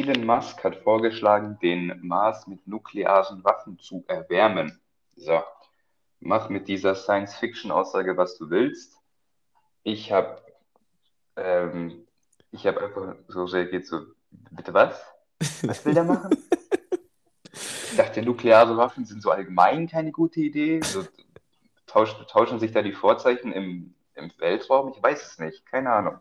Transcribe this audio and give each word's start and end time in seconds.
Elon 0.00 0.24
Musk 0.24 0.62
hat 0.64 0.76
vorgeschlagen, 0.76 1.58
den 1.60 2.00
Mars 2.02 2.46
mit 2.46 2.66
nuklearen 2.66 3.44
Waffen 3.44 3.78
zu 3.78 4.04
erwärmen. 4.08 4.80
So, 5.16 5.42
mach 6.20 6.48
mit 6.48 6.68
dieser 6.68 6.94
Science-Fiction-Aussage, 6.94 8.16
was 8.16 8.38
du 8.38 8.50
willst. 8.50 8.96
Ich 9.82 10.12
habe 10.12 10.40
ähm, 11.36 12.06
ich 12.52 12.66
habe 12.66 12.82
einfach 12.82 13.16
so 13.28 13.44
reagiert, 13.44 13.86
so, 13.86 14.00
bitte 14.50 14.74
was? 14.74 15.02
Was 15.62 15.84
will 15.84 15.94
der 15.94 16.04
machen? 16.04 16.30
ich 17.52 17.96
dachte, 17.96 18.22
nukleare 18.22 18.76
Waffen 18.76 19.04
sind 19.04 19.22
so 19.22 19.30
allgemein 19.30 19.88
keine 19.88 20.12
gute 20.12 20.40
Idee. 20.40 20.80
So, 20.82 21.04
tauschen, 21.86 22.26
tauschen 22.28 22.60
sich 22.60 22.72
da 22.72 22.82
die 22.82 22.92
Vorzeichen 22.92 23.52
im, 23.52 23.94
im 24.14 24.30
Weltraum? 24.38 24.92
Ich 24.94 25.02
weiß 25.02 25.32
es 25.32 25.38
nicht, 25.38 25.64
keine 25.66 25.90
Ahnung. 25.90 26.18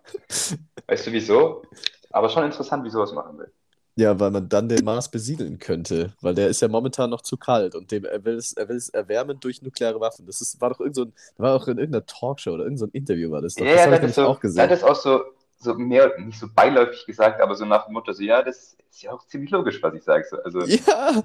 Weißt 0.88 1.08
du 1.08 1.12
wieso? 1.12 1.64
Aber 2.10 2.30
schon 2.30 2.46
interessant, 2.46 2.84
wieso 2.84 3.00
er 3.00 3.06
es 3.06 3.14
machen 3.14 3.38
will. 3.38 3.52
Ja, 3.96 4.20
weil 4.20 4.32
man 4.32 4.48
dann 4.48 4.70
den 4.70 4.86
Mars 4.86 5.12
besiedeln 5.12 5.60
könnte, 5.60 6.14
weil 6.22 6.34
der 6.34 6.48
ist 6.48 6.62
ja 6.62 6.70
momentan 6.70 7.10
noch 7.10 7.22
zu 7.22 7.36
kalt 7.36 7.76
und 7.76 7.92
dem, 7.92 8.06
er, 8.06 8.24
will 8.24 8.36
es, 8.36 8.54
er 8.54 8.70
will 8.70 8.78
es 8.78 8.90
erwärmen 8.90 9.40
durch 9.40 9.62
nukleare 9.62 10.00
Waffen. 10.00 10.26
Das 10.26 10.40
ist, 10.40 10.62
war 10.62 10.70
doch 10.70 10.80
irgend 10.80 10.96
so 10.96 11.04
ein, 11.04 11.14
war 11.38 11.56
auch 11.56 11.68
in 11.68 11.78
irgendeiner 11.78 12.06
Talkshow 12.06 12.52
oder 12.52 12.64
irgendein 12.64 12.88
so 12.88 12.94
Interview 12.94 13.32
war 13.32 13.42
das 13.42 13.56
doch. 13.56 13.66
Ja, 13.66 13.74
das 13.74 13.86
ja, 13.86 13.92
habe 13.92 14.06
ich 14.08 14.14
so, 14.14 14.28
auch 14.28 14.40
gesehen. 14.40 14.70
das 14.70 14.80
ist 14.80 14.86
auch 14.86 14.96
so, 14.96 15.22
so 15.60 15.74
mehr, 15.74 16.18
nicht 16.20 16.40
so 16.40 16.48
beiläufig 16.54 17.06
gesagt, 17.06 17.42
aber 17.42 17.54
so 17.56 17.66
nach 17.66 17.86
dem 17.86 17.94
Motto, 17.94 18.14
so, 18.14 18.24
ja, 18.24 18.42
das 18.42 18.78
ist 18.90 19.02
ja 19.02 19.12
auch 19.12 19.26
ziemlich 19.26 19.52
logisch, 19.52 19.84
was 19.84 19.94
ich 19.94 20.04
sage. 20.04 20.26
So, 20.30 20.38
also, 20.42 20.62
Ja, 20.62 21.24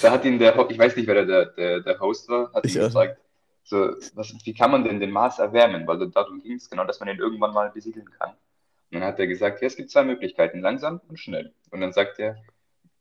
da 0.00 0.10
hat 0.10 0.24
ihn 0.24 0.38
der, 0.38 0.58
ich 0.70 0.78
weiß 0.78 0.96
nicht, 0.96 1.06
wer 1.06 1.26
der, 1.26 1.46
der, 1.46 1.80
der 1.80 2.00
Host 2.00 2.28
war, 2.28 2.52
hat 2.54 2.64
ihn 2.64 2.80
auch 2.80 2.86
gefragt, 2.86 3.18
so, 3.64 3.90
was, 4.14 4.34
wie 4.44 4.54
kann 4.54 4.70
man 4.70 4.84
denn 4.84 4.98
den 4.98 5.10
Mars 5.10 5.38
erwärmen? 5.38 5.86
Weil 5.86 6.08
darum 6.10 6.40
ging 6.40 6.56
es 6.56 6.68
genau, 6.68 6.84
dass 6.84 7.00
man 7.00 7.08
ihn 7.10 7.18
irgendwann 7.18 7.52
mal 7.52 7.70
besiedeln 7.70 8.10
kann. 8.18 8.32
Und 8.92 9.00
dann 9.00 9.08
hat 9.08 9.18
er 9.18 9.26
gesagt, 9.26 9.62
ja, 9.62 9.66
es 9.66 9.76
gibt 9.76 9.90
zwei 9.90 10.04
Möglichkeiten, 10.04 10.60
langsam 10.60 11.00
und 11.08 11.18
schnell. 11.18 11.54
Und 11.70 11.80
dann 11.80 11.92
sagt 11.92 12.18
er, 12.18 12.36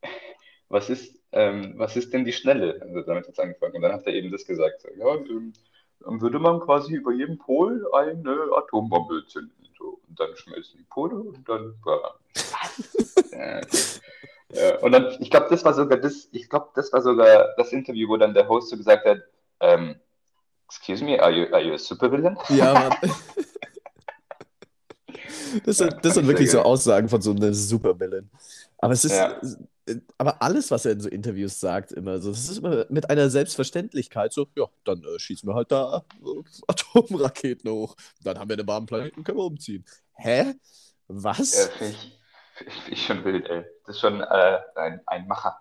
was 0.70 0.90
ist, 0.90 1.20
ähm, 1.34 1.74
was 1.76 1.98
ist 1.98 2.14
denn 2.14 2.24
die 2.24 2.32
schnelle? 2.32 2.82
Also 2.82 3.02
damit 3.02 3.26
hat 3.26 3.34
es 3.34 3.40
angefangen. 3.40 3.76
Und 3.76 3.82
dann 3.82 3.92
hat 3.92 4.08
er 4.08 4.14
eben 4.14 4.32
das 4.32 4.46
gesagt, 4.46 4.82
so, 4.82 4.90
ja, 4.98 5.16
ähm, 5.16 5.52
dann 6.00 6.22
würde 6.22 6.40
man 6.40 6.62
quasi 6.62 6.96
über 6.96 7.12
jedem 7.12 7.38
Pol 7.38 7.86
eine 7.94 8.38
Atombombe 8.56 9.26
zünden. 9.28 9.68
So. 9.78 10.00
Und 10.08 10.20
dann 10.20 10.36
schmelzen 10.36 10.78
die 10.80 10.86
Pole 10.86 11.16
und 11.16 11.48
dann. 11.48 11.76
Was? 11.84 13.32
äh, 13.34 13.62
ja, 14.54 14.78
und 14.80 14.94
dann, 14.94 15.18
ich 15.20 15.30
glaube, 15.30 15.48
das 15.50 15.66
war 15.66 15.74
sogar 15.74 15.98
das, 15.98 16.30
ich 16.32 16.50
glaube, 16.50 16.70
das 16.74 16.92
war 16.94 17.02
sogar 17.02 17.50
das 17.58 17.74
Interview, 17.74 18.08
wo 18.08 18.18
dann 18.18 18.34
der 18.34 18.48
Host 18.48 18.70
so 18.70 18.78
gesagt 18.78 19.06
hat, 19.06 19.20
ähm, 19.60 19.96
excuse 20.68 21.04
me, 21.04 21.22
are 21.22 21.32
you, 21.32 21.54
are 21.54 21.62
you 21.62 21.74
a 21.74 21.78
supervillain? 21.78 22.38
ja, 22.50 22.74
Mann. 23.02 23.12
Das 25.66 25.78
sind, 25.78 25.92
Ja, 25.94 26.00
das 26.00 26.14
sind 26.16 26.28
wirklich 26.28 26.52
so. 26.52 26.62
Aussagen 26.62 27.10
von 27.10 27.22
so 27.22 27.32
einem 27.32 27.54
Supervillain. 27.54 28.30
Aber 28.78 28.94
es 28.94 29.06
ist, 29.06 29.12
Ja. 29.14 29.40
aber 30.18 30.42
alles, 30.42 30.72
was 30.72 30.86
er 30.86 30.94
in 30.94 31.00
so 31.02 31.10
Interviews 31.10 31.60
sagt, 31.60 31.92
immer 31.92 32.20
so, 32.20 32.30
das 32.32 32.50
ist 32.50 32.58
immer 32.58 32.86
mit 32.90 33.10
einer 33.10 33.30
Selbstverständlichkeit 33.30 34.34
so, 34.34 34.48
ja, 34.56 34.66
dann 34.84 35.04
äh, 35.04 35.20
schießen 35.20 35.48
wir 35.50 35.56
halt 35.56 35.72
da 35.72 36.04
äh, 36.24 36.44
Atomraketen 36.68 37.70
hoch. 37.72 37.96
Dann 38.24 38.40
haben 38.40 38.50
wir 38.50 38.58
einen 38.58 38.68
warmen 38.68 38.86
Planeten, 38.88 39.24
können 39.24 39.38
wir 39.38 39.46
umziehen. 39.46 39.86
Hä? 40.16 40.54
Was? 41.08 41.70
Ja, 41.80 41.88
ich, 41.88 42.92
ich 42.92 43.06
schon 43.06 43.24
wild, 43.26 43.48
ey. 43.50 43.64
Das 43.86 43.96
ist 43.96 44.02
schon 44.02 44.22
äh, 44.22 44.60
ein, 44.76 45.02
ein 45.08 45.28
Macher. 45.28 45.58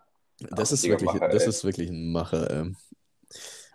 Das 0.51 0.73
ist 0.73 0.85
wirklich, 0.85 1.13
Macher, 1.13 1.29
das 1.29 1.43
ey. 1.45 1.49
ist 1.49 1.65
wirklich 1.65 1.91
ein 1.91 2.13
Macher. 2.13 2.51
Ähm. 2.51 2.77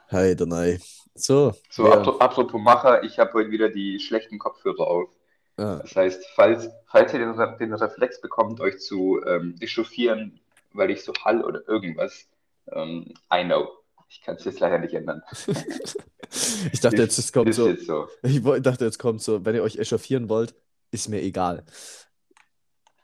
Hey, 0.07 0.35
Danai. 0.35 0.79
So, 1.15 1.53
So, 1.69 1.85
apro- 1.85 2.19
apropos 2.19 2.61
Macher, 2.61 3.03
ich 3.03 3.17
habe 3.19 3.33
heute 3.33 3.49
wieder 3.51 3.69
die 3.69 3.99
schlechten 3.99 4.37
Kopfhörer 4.37 4.85
auf. 4.87 5.09
Das 5.57 5.95
heißt, 5.95 6.25
falls, 6.35 6.69
falls 6.87 7.13
ihr 7.13 7.19
den, 7.19 7.57
den 7.57 7.73
Reflex 7.73 8.19
bekommt, 8.19 8.59
euch 8.59 8.79
zu 8.79 9.21
ähm, 9.25 9.55
echauffieren, 9.59 10.39
weil 10.73 10.91
ich 10.91 11.03
so 11.03 11.13
hall 11.23 11.43
oder 11.43 11.67
irgendwas, 11.67 12.27
ähm, 12.71 13.13
I 13.33 13.43
know. 13.43 13.69
Ich 14.09 14.21
kann 14.21 14.35
es 14.35 14.45
jetzt 14.45 14.59
leider 14.59 14.77
nicht 14.79 14.93
ändern. 14.93 15.23
ich 16.71 16.79
dachte 16.79 17.01
jetzt, 17.01 17.17
es 17.17 17.33
kommt 17.33 17.53
so, 17.53 17.69
jetzt 17.69 17.85
so. 17.85 18.07
ich 18.21 18.41
dachte 18.61 18.85
jetzt 18.85 18.99
kommt 18.99 19.21
so, 19.21 19.45
wenn 19.45 19.55
ihr 19.55 19.63
euch 19.63 19.77
echauffieren 19.77 20.29
wollt, 20.29 20.53
ist 20.91 21.09
mir 21.09 21.21
egal. 21.21 21.63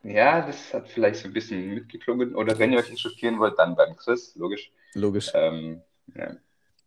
Ja, 0.03 0.45
das 0.45 0.73
hat 0.73 0.89
vielleicht 0.89 1.21
so 1.21 1.27
ein 1.27 1.33
bisschen 1.33 1.73
mitgeklungen. 1.73 2.35
Oder 2.35 2.57
wenn 2.59 2.71
ihr 2.71 2.79
euch 2.79 2.91
echauffieren 2.91 3.39
wollt, 3.39 3.57
dann 3.59 3.75
beim 3.75 3.95
Chris, 3.95 4.35
logisch. 4.35 4.71
Logisch. 4.93 5.31
Ähm, 5.33 5.81
ja. 6.15 6.35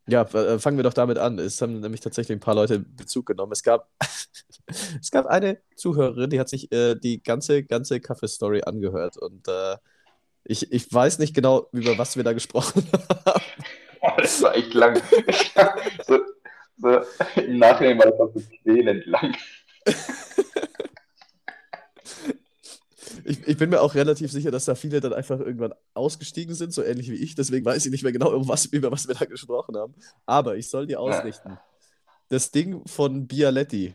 Ja, 0.06 0.22
äh, 0.22 0.58
fangen 0.58 0.76
wir 0.76 0.84
doch 0.84 0.92
damit 0.92 1.18
an. 1.18 1.38
Es 1.38 1.62
haben 1.62 1.80
nämlich 1.80 2.00
tatsächlich 2.00 2.36
ein 2.36 2.40
paar 2.40 2.54
Leute 2.54 2.78
Bezug 2.78 3.26
genommen. 3.26 3.52
Es 3.52 3.62
gab, 3.62 3.88
es 5.00 5.10
gab 5.10 5.26
eine 5.26 5.58
Zuhörerin, 5.76 6.30
die 6.30 6.40
hat 6.40 6.48
sich 6.48 6.70
äh, 6.72 6.94
die 6.94 7.22
ganze, 7.22 7.64
ganze 7.64 8.00
Kaffee-Story 8.00 8.62
angehört. 8.66 9.16
Und 9.16 9.48
äh, 9.48 9.76
ich, 10.44 10.70
ich 10.72 10.92
weiß 10.92 11.18
nicht 11.18 11.34
genau, 11.34 11.68
über 11.72 11.96
was 11.96 12.16
wir 12.16 12.24
da 12.24 12.34
gesprochen 12.34 12.86
haben. 13.26 13.42
Das 14.18 14.42
war 14.42 14.54
echt 14.54 14.74
lang. 14.74 15.00
so, 16.06 16.20
so, 16.76 17.00
Im 17.40 17.58
Nachhinein 17.58 17.98
war 17.98 18.06
das 18.06 18.18
so 18.18 18.42
quälend 18.62 19.06
lang. 19.06 19.34
Ich, 23.24 23.46
ich 23.46 23.56
bin 23.56 23.70
mir 23.70 23.80
auch 23.80 23.94
relativ 23.94 24.30
sicher, 24.30 24.50
dass 24.50 24.66
da 24.66 24.74
viele 24.74 25.00
dann 25.00 25.12
einfach 25.12 25.40
irgendwann 25.40 25.74
ausgestiegen 25.94 26.54
sind, 26.54 26.72
so 26.72 26.82
ähnlich 26.82 27.10
wie 27.10 27.16
ich. 27.16 27.34
Deswegen 27.34 27.64
weiß 27.64 27.84
ich 27.86 27.90
nicht 27.92 28.02
mehr 28.02 28.12
genau, 28.12 28.32
über 28.34 28.48
was, 28.48 28.66
über 28.66 28.90
was 28.92 29.08
wir 29.08 29.14
da 29.14 29.24
gesprochen 29.24 29.76
haben. 29.76 29.94
Aber 30.26 30.56
ich 30.56 30.68
soll 30.68 30.86
dir 30.86 31.00
ausrichten. 31.00 31.58
Das 32.28 32.50
Ding 32.50 32.86
von 32.86 33.26
Bialetti, 33.26 33.94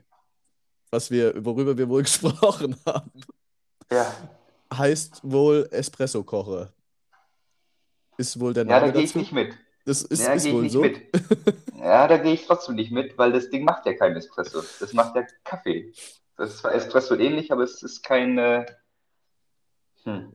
was 0.91 1.11
wir, 1.11 1.45
worüber 1.45 1.77
wir 1.77 1.89
wohl 1.89 2.03
gesprochen 2.03 2.75
haben, 2.85 3.11
Ja, 3.91 4.13
heißt 4.73 5.21
wohl 5.23 5.67
Espresso-Kocher. 5.71 6.73
Ist 8.17 8.39
wohl 8.39 8.53
der 8.53 8.65
ja 8.65 8.79
da 8.79 8.79
Name 8.81 8.93
gehe 8.93 9.03
ich 9.03 9.15
nicht 9.15 9.31
mit. 9.31 9.55
Das 9.85 10.01
ist, 10.03 10.21
Ja, 10.21 10.33
ist 10.33 10.43
gehe 10.43 10.51
ich 10.51 10.55
wohl 10.55 10.63
nicht 10.63 10.71
so. 10.73 10.81
mit. 10.81 11.01
Ja, 11.77 12.07
da 12.07 12.17
gehe 12.17 12.33
ich 12.33 12.45
trotzdem 12.45 12.75
nicht 12.75 12.91
mit, 12.91 13.17
weil 13.17 13.31
das 13.31 13.49
Ding 13.49 13.63
macht 13.63 13.85
ja 13.85 13.93
kein 13.93 14.15
Espresso. 14.15 14.61
Das 14.79 14.93
macht 14.93 15.15
ja 15.15 15.25
Kaffee. 15.43 15.93
Das 16.35 16.51
ist 16.51 16.59
zwar 16.59 16.73
Espresso 16.73 17.15
ähnlich, 17.15 17.51
aber 17.51 17.63
es 17.63 17.81
ist 17.83 18.03
kein. 18.03 18.37
Äh... 18.37 18.65
Hm. 20.03 20.33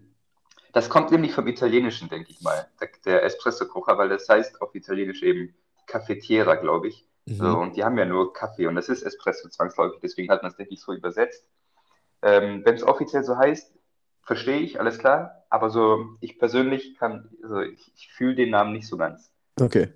Das 0.73 0.91
kommt 0.91 1.11
nämlich 1.13 1.33
vom 1.33 1.47
Italienischen, 1.47 2.09
denke 2.09 2.31
ich 2.31 2.41
mal. 2.41 2.67
Der, 2.81 2.89
der 3.05 3.23
Espresso-Kocher, 3.23 3.97
weil 3.97 4.09
das 4.09 4.29
heißt 4.29 4.61
auf 4.61 4.75
Italienisch 4.75 5.23
eben 5.23 5.55
Cafetiera, 5.87 6.57
glaube 6.57 6.89
ich. 6.89 7.07
So, 7.27 7.45
Mhm. 7.45 7.55
und 7.55 7.77
die 7.77 7.85
haben 7.85 7.97
ja 7.97 8.05
nur 8.05 8.33
Kaffee 8.35 8.67
und 8.67 8.75
das 8.75 8.89
ist 8.91 9.03
Espresso 9.03 9.49
zwangsläufig, 9.49 9.99
deswegen 10.03 10.31
hat 10.31 10.43
man 10.43 10.51
es, 10.51 10.57
denke 10.59 10.75
ich, 10.75 10.81
so 10.83 10.93
übersetzt. 10.93 11.47
Ähm, 12.21 12.63
Wenn 12.65 12.75
es 12.75 12.83
offiziell 12.83 13.25
so 13.25 13.39
heißt, 13.39 13.73
verstehe 14.23 14.59
ich, 14.59 14.79
alles 14.79 14.99
klar, 14.99 15.45
aber 15.49 15.71
so, 15.71 16.17
ich 16.21 16.39
persönlich 16.39 16.97
kann, 16.99 17.31
also 17.43 17.61
ich, 17.61 17.93
ich 17.97 18.13
fühle 18.13 18.35
den 18.35 18.51
Namen 18.51 18.73
nicht 18.73 18.87
so 18.89 18.97
ganz. 18.97 19.31
Okay, 19.59 19.89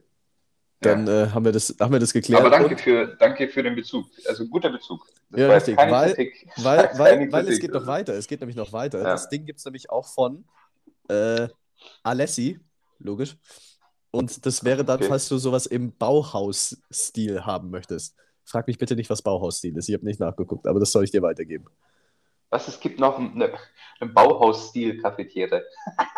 Ja. 0.84 0.94
dann 0.94 1.08
äh, 1.08 1.30
haben 1.30 1.44
wir 1.44 1.52
das, 1.52 1.74
haben 1.80 1.92
wir 1.92 1.98
das 1.98 2.12
geklärt. 2.12 2.40
Aber 2.40 2.50
danke 2.50 2.76
für, 2.78 3.16
danke 3.18 3.48
für 3.48 3.62
den 3.64 3.74
Bezug. 3.74 4.06
Also 4.28 4.46
guter 4.46 4.70
Bezug. 4.70 5.04
Das 5.30 5.40
Ja, 5.40 5.52
richtig, 5.52 5.76
keine 5.76 5.90
weil- 5.92 6.14
Kritik. 6.14 6.48
Weil, 6.58 6.90
weil, 6.94 7.32
weil 7.32 7.48
es 7.48 7.58
geht 7.58 7.72
noch 7.72 7.86
weiter. 7.86 8.14
Es 8.14 8.26
geht 8.28 8.40
nämlich 8.40 8.56
noch 8.56 8.72
weiter. 8.72 8.98
Ja. 8.98 9.04
Das 9.04 9.28
Ding 9.28 9.44
gibt 9.44 9.58
es 9.58 9.64
nämlich 9.64 9.90
auch 9.90 10.06
von 10.06 10.44
äh, 11.08 11.48
Alessi, 12.02 12.60
logisch. 12.98 13.36
Und 14.10 14.46
das 14.46 14.64
wäre 14.64 14.84
dann, 14.84 14.98
Okay. 14.98 15.08
falls 15.08 15.28
du 15.28 15.36
sowas 15.38 15.66
im 15.66 15.92
Bauhaus-Stil 15.96 17.44
haben 17.44 17.70
möchtest. 17.70 18.14
Frag 18.44 18.66
mich 18.66 18.78
bitte 18.78 18.96
nicht, 18.96 19.10
was 19.10 19.20
Bauhaus-Stil 19.20 19.76
ist. 19.76 19.88
Ich 19.88 19.94
habe 19.94 20.04
nicht 20.06 20.20
nachgeguckt, 20.20 20.66
aber 20.66 20.80
das 20.80 20.92
soll 20.92 21.04
ich 21.04 21.10
dir 21.10 21.22
weitergeben. 21.22 21.66
Was, 22.50 22.66
es 22.68 22.80
gibt 22.80 22.98
noch 22.98 23.18
eine, 23.18 23.52
eine 24.00 24.10
Bauhaus-Stil-Cafetiere. 24.12 25.64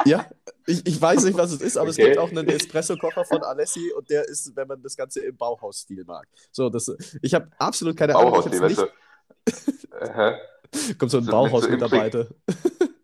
Ja, 0.04 0.26
ich, 0.66 0.86
ich 0.86 1.00
weiß 1.00 1.24
nicht, 1.24 1.36
was 1.36 1.50
es 1.52 1.60
ist, 1.60 1.76
aber 1.76 1.91
es 1.91 1.96
Okay. 1.98 2.08
gibt 2.08 2.18
auch 2.18 2.30
einen 2.30 2.48
Espresso-Kocher 2.48 3.24
von 3.24 3.42
Alessi 3.42 3.92
und 3.96 4.08
der 4.10 4.28
ist, 4.28 4.54
wenn 4.54 4.68
man 4.68 4.82
das 4.82 4.96
Ganze 4.96 5.20
im 5.20 5.36
Bauhaus-Stil 5.36 6.04
mag. 6.04 6.28
So, 6.52 6.70
das, 6.70 6.94
ich 7.22 7.34
habe 7.34 7.50
absolut 7.58 7.96
keine 7.96 8.14
Ahnung. 8.14 8.28
Ich 8.28 8.44
Bauhaus-Stil, 8.44 8.60
weißt 8.62 8.78
du. 8.78 9.96
Aha. 10.00 10.38
kommt 10.98 11.10
so 11.10 11.18
ein 11.18 11.24
so 11.24 11.26
mit 11.26 11.26
so 11.26 11.30
Bauhaus-Mitarbeiter. 11.32 12.28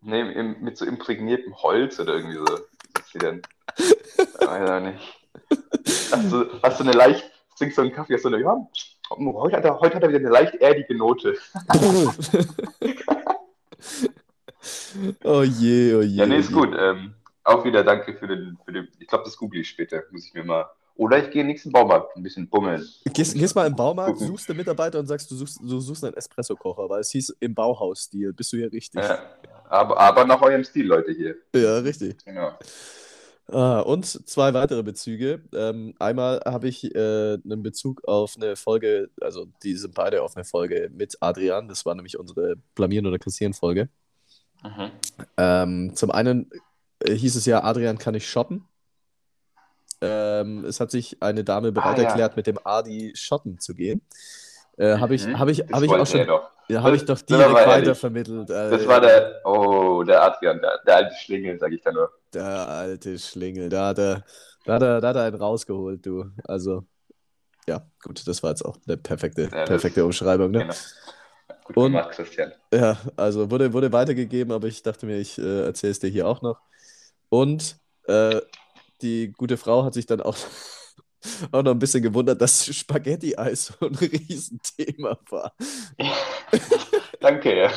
Nee, 0.03 0.20
im, 0.32 0.60
mit 0.60 0.78
so 0.78 0.84
imprägniertem 0.84 1.56
Holz 1.62 1.99
oder 1.99 2.14
irgendwie 2.14 2.37
so. 2.37 2.44
Was 2.44 3.05
ist 3.06 3.14
die 3.14 3.19
denn? 3.19 3.43
Weiß 4.38 4.70
auch 4.70 4.81
nicht. 4.81 5.20
Hast 6.12 6.32
du, 6.32 6.62
hast 6.62 6.81
du 6.81 6.84
eine 6.84 6.93
leicht, 6.93 7.25
trinkst 7.58 7.76
du 7.76 7.82
einen 7.82 7.93
Kaffee, 7.93 8.14
hast 8.14 8.25
du 8.25 8.28
eine, 8.28 8.40
ja, 8.40 8.56
heute 9.11 9.56
hat, 9.56 9.64
er, 9.64 9.81
heute 9.81 9.97
hat 9.97 10.03
er 10.03 10.08
wieder 10.08 10.19
eine 10.19 10.31
leicht 10.31 10.55
erdige 10.56 10.97
Note. 10.97 11.37
oh 15.25 15.43
je, 15.43 15.94
oh 15.94 16.03
je. 16.03 16.17
Ja, 16.17 16.26
nee, 16.26 16.37
oh 16.37 16.38
ist 16.38 16.50
je. 16.50 16.55
gut. 16.55 16.75
Ähm, 16.79 17.14
auch 17.44 17.64
wieder 17.64 17.85
danke 17.85 18.14
für 18.14 18.26
den, 18.26 18.58
für 18.64 18.73
den 18.73 18.88
ich 18.99 19.06
glaube, 19.06 19.25
das 19.25 19.37
google 19.37 19.61
ich 19.61 19.69
später, 19.69 20.03
muss 20.11 20.26
ich 20.26 20.35
mir 20.35 20.44
mal. 20.44 20.67
Oder 20.97 21.23
ich 21.23 21.31
gehe 21.31 21.44
nächsten 21.44 21.70
Baumarkt, 21.70 22.17
ein 22.17 22.23
bisschen 22.23 22.49
bummeln. 22.49 22.82
Gehst, 23.12 23.35
gehst 23.35 23.55
mal 23.55 23.67
im 23.67 23.76
Baumarkt, 23.76 24.19
suchst 24.19 24.49
einen 24.49 24.56
Mitarbeiter 24.56 24.99
und 24.99 25.06
sagst, 25.06 25.31
du 25.31 25.35
suchst, 25.35 25.61
du 25.61 25.79
suchst 25.79 26.05
einen 26.05 26.14
Espresso-Kocher, 26.14 26.88
weil 26.88 27.00
es 27.00 27.11
hieß 27.11 27.37
im 27.38 27.55
Bauhaus-Stil. 27.55 28.32
Bist 28.32 28.50
du 28.55 28.56
ja 28.56 28.69
richtig. 28.69 29.02
Ja, 29.02 29.19
aber, 29.69 30.00
aber 30.00 30.25
nach 30.25 30.41
eurem 30.41 30.64
Stil, 30.64 30.87
Leute 30.87 31.12
hier. 31.12 31.35
Ja, 31.55 31.79
richtig. 31.79 32.17
Genau. 32.25 32.52
Ah, 33.48 33.81
und 33.81 34.04
zwei 34.06 34.54
weitere 34.54 34.82
Bezüge. 34.82 35.40
Ähm, 35.54 35.94
einmal 36.00 36.40
habe 36.44 36.66
ich 36.69 36.84
äh, 36.94 37.34
einen 37.44 37.62
Bezug 37.62 38.02
auf 38.08 38.34
eine 38.37 38.56
Folge, 38.56 39.10
also 39.20 39.46
die 39.62 39.76
sind 39.76 39.94
beide 39.94 40.22
auf 40.22 40.34
eine 40.37 40.44
Folge 40.44 40.90
mit 40.93 41.16
Adrian. 41.20 41.69
Das 41.69 41.87
war 41.87 41.94
nämlich 41.94 42.19
unsere 42.19 42.56
Blamieren 42.75 43.06
oder 43.06 43.19
Kassieren-Folge. 43.20 43.88
Mhm. 44.64 44.90
Ähm, 45.37 45.93
zum 45.94 46.10
einen 46.10 46.50
äh, 47.00 47.12
hieß 47.14 47.37
es 47.37 47.46
ja, 47.46 47.62
Adrian 47.62 47.98
kann 47.98 48.14
nicht 48.14 48.28
shoppen. 48.28 48.66
Ähm, 50.00 50.64
es 50.64 50.81
hat 50.81 50.90
sich 50.90 51.22
eine 51.22 51.44
Dame 51.44 51.72
bereit 51.72 51.99
Ah, 51.99 52.02
ja. 52.02 52.08
erklärt, 52.08 52.37
mit 52.37 52.46
dem 52.46 52.58
Adi 52.64 53.12
shoppen 53.14 53.58
zu 53.60 53.75
gehen. 53.75 54.02
Äh, 54.76 54.99
habe 54.99 55.14
ich, 55.14 55.26
Mhm. 55.26 55.38
hab 55.38 55.49
ich, 55.49 55.58
Das 55.58 55.70
hab 55.72 55.82
ich 55.84 55.90
auch 55.90 56.06
schon, 56.06 56.26
doch. 56.26 56.50
ja, 56.69 56.82
hab 56.82 56.92
ich 56.92 57.04
doch 57.04 57.20
direkt 57.22 57.50
weitervermittelt. 57.54 58.50
Äh, 58.50 58.70
Das 58.70 58.87
war 58.87 59.00
der, 59.00 59.40
oh, 59.44 60.02
der 60.02 60.22
Adrian, 60.22 60.60
der, 60.60 60.81
der 60.87 60.96
alte 60.96 61.14
Schlingel, 61.14 61.58
sag 61.58 61.72
ich 61.72 61.81
da 61.81 61.92
nur. 61.92 62.10
Der 62.37 62.69
alte 62.69 63.19
Schlingel, 63.19 63.71
da 63.71 63.88
hat 63.88 63.99
er, 63.99 64.25
da 64.67 64.75
hat 64.75 64.83
er, 64.83 65.00
da 65.00 65.09
hat 65.09 65.17
er 65.17 65.23
einen 65.23 65.37
rausgeholt, 65.37 66.05
du. 66.05 66.27
Also, 66.44 66.85
ja, 67.67 67.88
gut, 68.03 68.27
das 68.29 68.43
war 68.43 68.50
jetzt 68.50 68.62
auch 68.62 68.77
eine 68.87 68.99
perfekte, 68.99 69.49
perfekte 69.49 70.05
Umschreibung, 70.05 70.50
ne? 70.50 70.59
Genau. 70.61 70.75
Gut 71.65 71.77
Und- 71.79 71.93
gemacht, 71.93 72.11
Christian. 72.11 72.53
Ja, 72.75 72.99
also 73.17 73.50
wurde, 73.50 73.73
wurde 73.73 73.91
weitergegeben, 73.91 74.53
aber 74.53 74.67
ich 74.69 74.83
dachte 74.83 75.06
mir, 75.06 75.17
ich 75.19 75.38
äh, 75.38 75.62
erzähle 75.65 75.93
es 75.93 75.99
dir 75.99 76.11
hier 76.11 76.29
auch 76.29 76.43
noch. 76.43 76.61
Und 77.31 77.79
äh, 78.05 78.41
die 79.00 79.33
gute 79.33 79.56
Frau 79.56 79.83
hat 79.85 79.94
sich 79.94 80.05
dann 80.05 80.21
auch, 80.21 80.37
auch 81.53 81.62
noch 81.62 81.71
ein 81.73 81.79
bisschen 81.79 82.03
gewundert, 82.03 82.43
dass 82.43 82.67
Spaghetti-Eis 82.67 83.73
so 83.81 83.87
ein 83.87 83.94
Riesenthema 84.00 85.19
war. 85.31 85.55
Danke, 87.21 87.56
ja. 87.56 87.71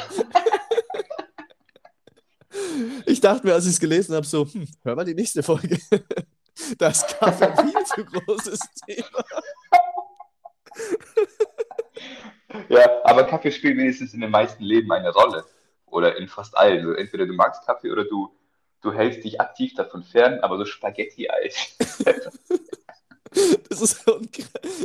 Ich 3.05 3.21
dachte 3.21 3.45
mir, 3.45 3.53
als 3.53 3.65
ich 3.65 3.73
es 3.73 3.79
gelesen 3.79 4.15
habe, 4.15 4.25
so, 4.25 4.45
hm, 4.45 4.67
hör 4.83 4.95
mal 4.95 5.05
die 5.05 5.15
nächste 5.15 5.43
Folge. 5.43 5.79
Da 6.77 6.89
ist 6.89 7.07
Kaffee 7.19 7.45
ein 7.45 7.69
viel 7.69 7.85
zu 7.85 8.05
großes 8.05 8.59
Thema. 8.85 9.23
Ja, 12.67 13.03
aber 13.03 13.23
Kaffee 13.25 13.51
spielt 13.51 13.77
wenigstens 13.77 14.13
in 14.13 14.21
den 14.21 14.31
meisten 14.31 14.63
Leben 14.63 14.91
eine 14.91 15.11
Rolle. 15.11 15.45
Oder 15.85 16.17
in 16.17 16.27
fast 16.27 16.57
allen. 16.57 16.79
Also 16.79 16.93
entweder 16.93 17.25
du 17.25 17.33
magst 17.33 17.65
Kaffee 17.65 17.91
oder 17.91 18.05
du, 18.05 18.29
du 18.81 18.91
hältst 18.91 19.23
dich 19.23 19.39
aktiv 19.39 19.73
davon 19.75 20.03
fern, 20.03 20.39
aber 20.41 20.57
so 20.57 20.65
Spaghetti-Eis. 20.65 21.77
Das 23.69 23.81
ist 23.81 24.03
so 24.05 24.15
ein, 24.15 24.29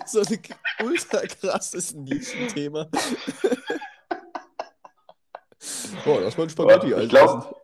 so 0.06 0.20
ein 0.20 0.38
ultra 0.84 1.20
krasses 1.22 1.94
Nischenthema. 1.94 2.88
Boah, 6.04 6.20
das 6.20 6.36
war 6.36 6.44
ein 6.44 6.50
Spaghetti-Eis. 6.50 7.04
ich 7.04 7.08
glaube, 7.08 7.54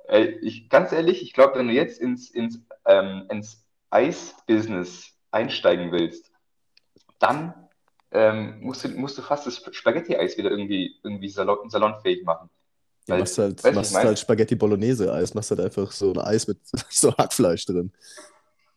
ganz 0.68 0.92
ehrlich, 0.92 1.22
ich 1.22 1.32
glaube, 1.32 1.58
wenn 1.58 1.68
du 1.68 1.74
jetzt 1.74 2.00
ins, 2.00 2.30
ins, 2.30 2.60
ähm, 2.86 3.26
ins 3.30 3.64
Eis-Business 3.90 5.12
einsteigen 5.30 5.92
willst, 5.92 6.30
dann 7.18 7.54
ähm, 8.12 8.60
musst, 8.60 8.84
du, 8.84 8.88
musst 8.88 9.18
du 9.18 9.22
fast 9.22 9.46
das 9.46 9.62
Spaghetti-Eis 9.70 10.36
wieder 10.36 10.50
irgendwie, 10.50 10.96
irgendwie 11.02 11.28
salon, 11.28 11.70
salonfähig 11.70 12.24
machen. 12.24 12.50
Ja, 13.06 13.14
Weil- 13.14 13.20
machst 13.20 13.38
halt, 13.38 13.64
weißt 13.64 13.74
du, 13.74 13.78
machst 13.80 13.94
halt 13.94 14.18
Spaghetti 14.18 14.54
Bolognese-Eis, 14.54 15.34
machst 15.34 15.50
halt 15.50 15.60
einfach 15.60 15.90
so 15.92 16.12
ein 16.12 16.18
Eis 16.18 16.46
mit 16.46 16.58
so 16.88 17.16
Hackfleisch 17.16 17.66
drin. 17.66 17.92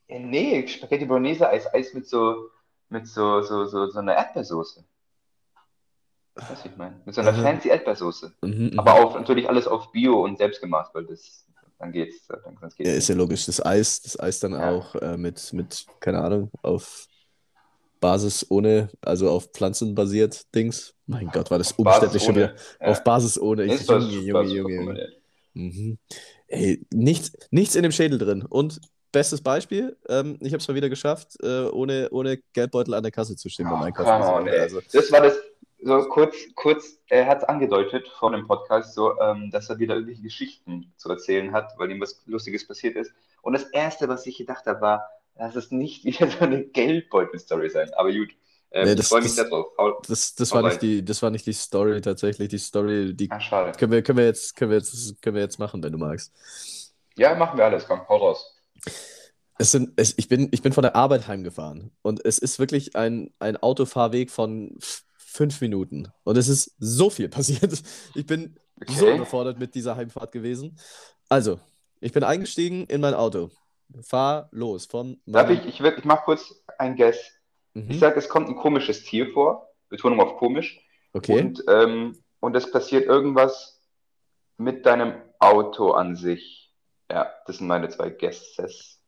Ja, 0.07 0.19
nee, 0.19 0.67
Spaghetti 0.67 1.05
Bolognese 1.05 1.49
Eis, 1.49 1.71
Eis 1.73 1.93
mit 1.93 2.07
so, 2.07 2.49
mit 2.89 3.07
so, 3.07 3.41
so, 3.41 3.65
so, 3.65 3.87
so 3.87 3.99
einer 3.99 4.15
Erdbeersoße. 4.15 4.83
Was 6.35 6.65
ich 6.65 6.75
meine? 6.75 6.99
Mit 7.05 7.13
so 7.13 7.21
einer 7.21 7.31
Aha. 7.31 7.41
fancy 7.43 7.69
Erdbeersoße. 7.69 8.33
Mhm, 8.41 8.69
mhm. 8.73 8.79
Aber 8.79 8.95
auch 8.95 9.15
natürlich 9.15 9.47
alles 9.47 9.67
auf 9.67 9.91
Bio 9.91 10.23
und 10.23 10.37
selbstgemacht, 10.37 10.93
weil 10.95 11.05
das, 11.05 11.45
dann 11.77 11.91
geht's, 11.91 12.25
dann, 12.27 12.39
sonst 12.59 12.75
geht's 12.75 12.89
ja, 12.89 12.95
ist 12.95 13.09
ja 13.09 13.15
logisch. 13.15 13.45
Das 13.45 13.63
Eis, 13.63 14.01
das 14.01 14.19
Eis 14.19 14.39
dann 14.39 14.53
Ja. 14.53 14.71
auch 14.71 14.95
äh, 14.95 15.15
mit, 15.17 15.53
mit, 15.53 15.85
keine 15.99 16.21
Ahnung, 16.21 16.49
auf 16.63 17.07
Basis 17.99 18.45
ohne, 18.49 18.89
also 19.01 19.29
auf 19.29 19.45
Pflanzen 19.53 19.95
basiert 19.95 20.53
Dings. 20.53 20.93
Mein 21.05 21.27
Gott, 21.29 21.51
war 21.51 21.57
das 21.57 21.71
Auf 21.71 21.79
umständlich 21.79 22.23
schon 22.23 22.35
wieder. 22.35 22.55
Ja. 22.81 22.87
Auf 22.87 23.03
Basis 23.03 23.39
ohne. 23.39 23.63
Ich, 23.65 23.87
Junge, 23.87 24.05
Junge, 24.09 24.43
Junge, 24.43 24.75
Junge. 24.75 25.09
Mhm. 25.53 25.97
Ey, 26.47 26.85
nichts, 26.91 27.31
nichts 27.51 27.75
in 27.75 27.83
dem 27.83 27.91
Schädel 27.91 28.17
drin. 28.17 28.43
Und 28.43 28.81
bestes 29.11 29.41
Beispiel, 29.41 29.95
ähm, 30.09 30.37
ich 30.41 30.51
habe 30.51 30.57
es 30.61 30.67
mal 30.67 30.73
wieder 30.73 30.89
geschafft, 30.89 31.37
äh, 31.43 31.65
ohne, 31.67 32.09
ohne 32.11 32.39
Geldbeutel 32.53 32.93
an 32.95 33.03
der 33.03 33.11
Kasse 33.11 33.35
zu 33.35 33.47
stehen 33.49 33.69
beim 33.69 33.81
Oh, 33.81 33.85
Einkaufen. 33.85 34.23
on, 34.23 34.47
ey. 34.47 34.59
Also, 34.59 34.81
Das 34.91 35.11
war 35.11 35.21
das, 35.21 35.37
so 35.83 35.99
kurz, 36.09 36.35
kurz, 36.55 36.97
er 37.09 37.25
hat 37.27 37.39
es 37.39 37.43
angedeutet 37.43 38.07
vor 38.19 38.31
dem 38.31 38.47
Podcast, 38.47 38.93
so, 38.93 39.19
ähm, 39.19 39.51
dass 39.51 39.69
er 39.69 39.79
wieder 39.79 39.95
irgendwelche 39.95 40.21
Geschichten 40.21 40.93
zu 40.97 41.09
erzählen 41.09 41.51
hat, 41.53 41.73
weil 41.77 41.91
ihm 41.91 42.01
was 42.01 42.21
Lustiges 42.25 42.67
passiert 42.67 42.95
ist. 42.95 43.11
Und 43.41 43.53
das 43.53 43.63
Erste, 43.63 44.07
was 44.07 44.25
ich 44.25 44.37
gedacht 44.37 44.65
habe, 44.65 44.81
war, 44.81 45.09
lass 45.35 45.55
es 45.55 45.71
nicht 45.71 46.05
wieder 46.05 46.27
so 46.29 46.39
eine 46.39 46.63
Geldbeutel-Story 46.63 47.69
sein. 47.69 47.91
Aber 47.95 48.11
gut, 48.11 48.29
ähm, 48.71 48.85
Nee, 48.85 48.91
ich 48.91 48.97
das- 48.97 49.09
freue 49.09 49.21
mich 49.21 49.27
das- 49.29 49.35
sehr 49.35 49.49
drauf. 49.49 49.67
Hau- 49.77 50.01
das, 50.07 50.35
das, 50.35 50.51
war 50.51 50.63
rein. 50.63 50.69
nicht 50.69 50.81
die, 50.81 51.03
das 51.05 51.21
war 51.21 51.29
nicht 51.29 51.45
die 51.45 51.53
Story 51.53 52.01
tatsächlich. 52.01 52.49
Die 52.49 52.57
Story, 52.57 53.13
die 53.13 53.29
schade. 53.39 53.77
können 53.77 53.91
wir, 53.91 54.01
können 54.01 54.17
wir, 54.17 54.25
jetzt, 54.25 54.55
können 54.55 54.71
wir, 54.71 54.77
jetzt, 54.77 55.21
können 55.21 55.35
wir 55.35 55.43
jetzt 55.43 55.59
machen, 55.59 55.83
wenn 55.83 55.91
du 55.91 55.97
magst. 55.99 56.33
Ja, 57.15 57.35
machen 57.35 57.57
wir 57.57 57.65
alles, 57.65 57.85
komm, 57.87 58.07
hau 58.07 58.17
raus. 58.17 58.55
Es 59.59 59.69
sind, 59.71 59.91
es, 59.97 60.17
ich, 60.17 60.27
bin, 60.27 60.49
ich 60.51 60.63
bin 60.63 60.73
von 60.73 60.81
der 60.81 60.95
Arbeit 60.95 61.27
heimgefahren 61.27 61.91
und 62.01 62.25
es 62.25 62.39
ist 62.39 62.57
wirklich 62.57 62.95
ein, 62.95 63.31
ein 63.37 63.55
Autofahrweg 63.57 64.31
von 64.31 64.75
fünf 65.33 65.59
Minuten. 65.61 66.07
Und 66.23 66.37
es 66.37 66.47
ist 66.47 66.75
so 66.79 67.09
viel 67.09 67.27
passiert. 67.29 67.81
Ich 68.13 68.25
bin 68.25 68.55
so 68.87 69.05
Okay. 69.07 69.15
überfordert 69.15 69.59
mit 69.59 69.75
dieser 69.75 69.95
Heimfahrt 69.95 70.31
gewesen. 70.31 70.77
Also, 71.29 71.59
ich 71.99 72.11
bin 72.11 72.23
eingestiegen 72.23 72.85
in 72.85 73.01
mein 73.01 73.13
Auto. 73.13 73.49
Fahr 74.01 74.49
los 74.51 74.85
von 74.85 75.19
Darf 75.25 75.49
ich, 75.49 75.65
ich, 75.67 75.79
ich 75.79 76.05
mache 76.05 76.23
kurz 76.25 76.53
ein 76.77 76.95
Guess. 76.95 77.17
Ich 77.73 77.83
Mhm. 77.83 77.99
sage, 77.99 78.19
es 78.19 78.29
kommt 78.29 78.47
ein 78.49 78.55
komisches 78.55 79.03
Tier 79.03 79.31
vor, 79.33 79.69
Betonung 79.89 80.19
auf 80.19 80.37
komisch, 80.37 80.79
Okay. 81.13 81.39
und, 81.41 81.63
ähm, 81.67 82.15
und 82.39 82.55
es 82.55 82.69
passiert 82.69 83.05
irgendwas 83.05 83.81
mit 84.57 84.85
deinem 84.85 85.15
Auto 85.39 85.91
an 85.91 86.15
sich. 86.15 86.71
Ja, 87.11 87.31
das 87.47 87.57
sind 87.57 87.67
meine 87.67 87.89
zwei 87.89 88.09
Guesses. 88.11 88.99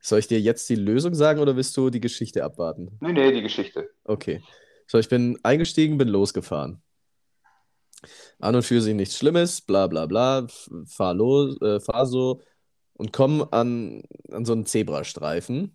Soll 0.00 0.18
ich 0.18 0.26
dir 0.26 0.40
jetzt 0.40 0.68
die 0.68 0.74
Lösung 0.74 1.14
sagen 1.14 1.38
oder 1.40 1.54
willst 1.54 1.76
du 1.76 1.88
die 1.90 2.00
Geschichte 2.00 2.42
abwarten? 2.44 2.98
Nee, 3.00 3.12
nee, 3.12 3.30
die 3.32 3.42
Geschichte. 3.42 3.90
Okay. 4.04 4.42
So, 4.92 4.98
ich 4.98 5.08
bin 5.08 5.38
eingestiegen, 5.42 5.96
bin 5.96 6.08
losgefahren. 6.08 6.82
An 8.40 8.54
und 8.54 8.62
für 8.62 8.82
sich 8.82 8.94
nichts 8.94 9.16
Schlimmes, 9.16 9.62
bla 9.62 9.86
bla 9.86 10.04
bla, 10.04 10.46
fahr 10.84 11.14
los, 11.14 11.58
äh, 11.62 11.80
fahr 11.80 12.04
so 12.04 12.42
und 12.92 13.10
komm 13.10 13.48
an, 13.52 14.02
an 14.30 14.44
so 14.44 14.52
einen 14.52 14.66
Zebrastreifen. 14.66 15.74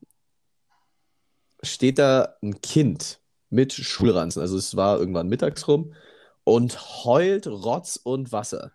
Steht 1.63 1.97
da 1.97 2.35
ein 2.43 2.61
Kind 2.61 3.19
mit 3.49 3.73
Schulranzen, 3.73 4.39
also 4.39 4.55
es 4.55 4.75
war 4.75 4.99
irgendwann 4.99 5.29
mittags 5.29 5.67
rum 5.67 5.95
und 6.43 7.03
heult 7.03 7.47
Rotz 7.47 7.99
und 8.03 8.31
Wasser. 8.31 8.73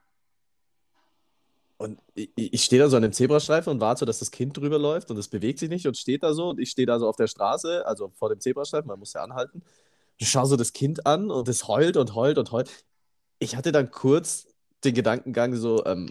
Und 1.77 2.01
ich, 2.15 2.33
ich 2.35 2.65
stehe 2.65 2.83
da 2.83 2.89
so 2.89 2.97
an 2.97 3.03
dem 3.03 3.13
Zebrastreifen 3.13 3.71
und 3.73 3.81
warte, 3.81 4.07
dass 4.07 4.19
das 4.19 4.33
Kind 4.33 4.57
drüber 4.57 4.81
läuft 4.81 5.13
und 5.13 5.19
es 5.19 5.29
bewegt 5.29 5.61
sich 5.61 5.69
nicht 5.69 5.87
und 5.87 5.97
steht 5.97 6.25
da 6.25 6.35
so 6.35 6.49
und 6.49 6.59
ich 6.59 6.71
stehe 6.71 6.87
da 6.87 6.99
so 6.99 7.09
auf 7.09 7.15
der 7.15 7.29
Straße, 7.29 7.87
also 7.87 8.11
vor 8.17 8.29
dem 8.29 8.41
Zebrastreifen, 8.41 8.89
man 8.89 8.99
muss 8.99 9.13
ja 9.13 9.23
anhalten. 9.23 9.63
Ich 10.23 10.31
schaue 10.31 10.47
so 10.47 10.55
das 10.55 10.73
Kind 10.73 11.05
an 11.05 11.33
und 11.33 11.49
es 11.49 11.67
heult 11.67 11.97
und 11.97 12.15
heult 12.15 12.39
und 12.39 12.53
heult. 12.53 12.71
Ich 13.41 13.57
hatte 13.57 13.73
dann 13.73 13.91
kurz 13.91 14.47
den 14.85 14.95
Gedankengang 14.95 15.57
so, 15.57 15.85
ähm, 15.85 16.11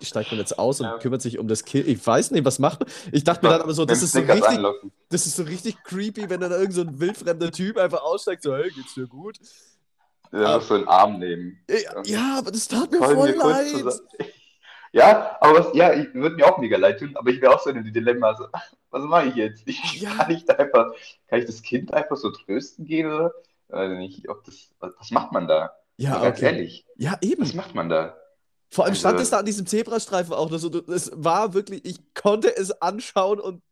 steigt 0.00 0.30
man 0.30 0.38
jetzt 0.38 0.56
aus 0.56 0.80
und 0.80 0.86
Ja. 0.86 0.98
kümmert 0.98 1.22
sich 1.22 1.40
um 1.40 1.48
das 1.48 1.64
Kind. 1.64 1.88
Ich 1.88 2.06
weiß 2.06 2.30
nicht, 2.30 2.44
was 2.44 2.60
macht 2.60 2.80
man. 2.80 2.88
Ich 3.10 3.24
dachte 3.24 3.44
mir 3.44 3.50
dann 3.50 3.62
aber 3.62 3.74
so, 3.74 3.84
das 3.84 4.00
ist 4.04 4.12
so 4.12 4.20
richtig, 4.20 4.60
das 5.08 5.26
ist 5.26 5.34
so 5.34 5.42
richtig 5.42 5.82
creepy, 5.82 6.30
wenn 6.30 6.40
dann 6.40 6.52
irgend 6.52 6.72
so 6.72 6.82
ein 6.82 7.00
wildfremder 7.00 7.50
Typ 7.50 7.76
einfach 7.78 8.02
aussteigt, 8.02 8.44
so, 8.44 8.54
hey, 8.54 8.70
geht's 8.70 8.94
dir 8.94 9.08
gut? 9.08 9.36
Ja, 10.32 10.38
Ah. 10.44 10.56
noch 10.58 10.62
so 10.62 10.74
einen 10.74 10.86
Arm 10.86 11.18
nehmen. 11.18 11.58
Ja, 11.68 12.00
ja, 12.04 12.38
aber 12.38 12.52
das 12.52 12.68
tat 12.68 12.92
mir 12.92 12.98
voll 12.98 13.26
wir 13.26 13.38
kurz 13.38 13.72
leid. 13.72 14.00
Ja, 14.92 15.36
aber 15.40 15.58
was, 15.66 15.74
ja, 15.74 15.92
ich 15.94 16.12
würde 16.14 16.36
mir 16.36 16.46
auch 16.46 16.58
mega 16.58 16.76
leid 16.76 16.98
tun, 17.00 17.16
aber 17.16 17.30
ich 17.30 17.40
wäre 17.40 17.54
auch 17.54 17.60
so 17.62 17.70
in 17.70 17.76
dem 17.82 17.92
Dilemma, 17.92 18.36
so, 18.36 18.46
was 18.90 19.02
mache 19.04 19.26
ich 19.28 19.34
jetzt? 19.36 19.62
Ich, 19.66 20.00
Ja. 20.00 20.14
Kann 20.16 20.30
ich 20.30 20.44
da 20.44 20.54
einfach, 20.54 20.92
kann 21.28 21.38
ich 21.40 21.46
das 21.46 21.62
Kind 21.62 21.92
einfach 21.94 22.16
so 22.16 22.30
trösten 22.30 22.84
gehen 22.84 23.06
oder? 23.06 23.32
Also 23.68 23.94
nicht, 23.94 24.28
ob 24.28 24.42
das, 24.44 24.70
was, 24.80 25.10
macht 25.10 25.32
man 25.32 25.46
da? 25.46 25.70
Ja, 25.96 26.12
Also 26.14 26.24
ganz 26.24 26.38
okay. 26.38 26.46
ehrlich, 26.46 26.86
Ja, 26.96 27.16
eben. 27.20 27.42
was 27.42 27.54
macht 27.54 27.74
man 27.74 27.88
da? 27.88 28.16
Vor 28.68 28.84
allem 28.84 28.94
stand 28.94 29.14
Also- 29.14 29.22
es 29.24 29.30
da 29.30 29.38
an 29.38 29.46
diesem 29.46 29.66
Zebrastreifen 29.66 30.32
auch. 30.32 30.50
Das, 30.50 30.66
das 30.86 31.10
war 31.14 31.54
wirklich, 31.54 31.84
ich 31.84 31.98
konnte 32.14 32.56
es 32.56 32.70
anschauen 32.82 33.38
und 33.40 33.62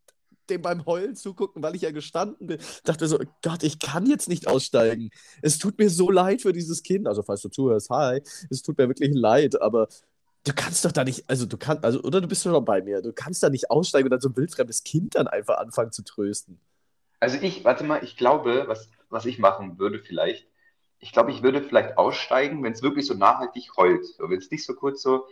dem 0.51 0.63
beim 0.63 0.87
Heulen 0.87 1.15
zugucken, 1.15 1.63
weil 1.63 1.77
ich 1.77 1.83
ja 1.83 1.91
gestanden 1.91 2.47
bin. 2.47 2.59
Dachte 2.85 3.07
so, 3.07 3.19
Gott, 3.43 3.63
ich 3.65 3.79
kann 3.79 4.07
jetzt 4.07 4.29
nicht 4.31 4.49
aussteigen. 4.49 5.11
Es 5.43 5.59
tut 5.59 5.79
mir 5.79 5.91
so 5.91 6.11
leid 6.11 6.41
für 6.43 6.53
dieses 6.55 6.83
Kind. 6.83 7.07
Also, 7.07 7.23
falls 7.23 7.43
du 7.43 7.49
zuhörst, 7.51 7.91
hi, 7.91 8.23
es 8.51 8.63
tut 8.63 8.79
mir 8.79 8.89
wirklich 8.89 9.11
leid, 9.15 9.61
aber 9.61 9.89
du 10.49 10.55
kannst 10.55 10.85
doch 10.85 10.93
da 10.93 11.05
nicht, 11.05 11.25
also 11.29 11.47
du 11.47 11.57
kannst, 11.57 11.85
also, 11.85 12.01
oder 12.03 12.21
du 12.21 12.29
bist 12.29 12.43
schon 12.43 12.65
bei 12.65 12.83
mir, 12.83 13.03
du 13.03 13.13
kannst 13.13 13.43
da 13.43 13.51
nicht 13.51 13.71
aussteigen 13.71 14.07
und 14.07 14.11
dann 14.11 14.21
so 14.21 14.29
ein 14.29 14.37
wildfremdes 14.37 14.83
Kind 14.85 15.15
dann 15.15 15.27
einfach 15.29 15.59
anfangen 15.59 15.93
zu 15.93 16.03
trösten. 16.03 16.59
Also 17.21 17.39
ich, 17.41 17.65
warte 17.65 17.85
mal, 17.85 18.03
ich 18.05 18.17
glaube, 18.17 18.65
was, 18.67 18.89
was 19.11 19.25
ich 19.27 19.39
machen 19.39 19.79
würde 19.79 19.99
vielleicht, 20.01 20.47
ich 21.01 21.13
glaube, 21.13 21.31
ich 21.31 21.43
würde 21.43 21.63
vielleicht 21.63 21.97
aussteigen, 21.99 22.63
wenn 22.65 22.73
es 22.73 22.83
wirklich 22.83 23.07
so 23.07 23.15
nachhaltig 23.15 23.71
heult. 23.77 24.05
So, 24.05 24.29
wenn 24.31 24.39
es 24.39 24.51
nicht 24.51 24.65
so 24.65 24.75
kurz 24.75 25.03
so, 25.03 25.27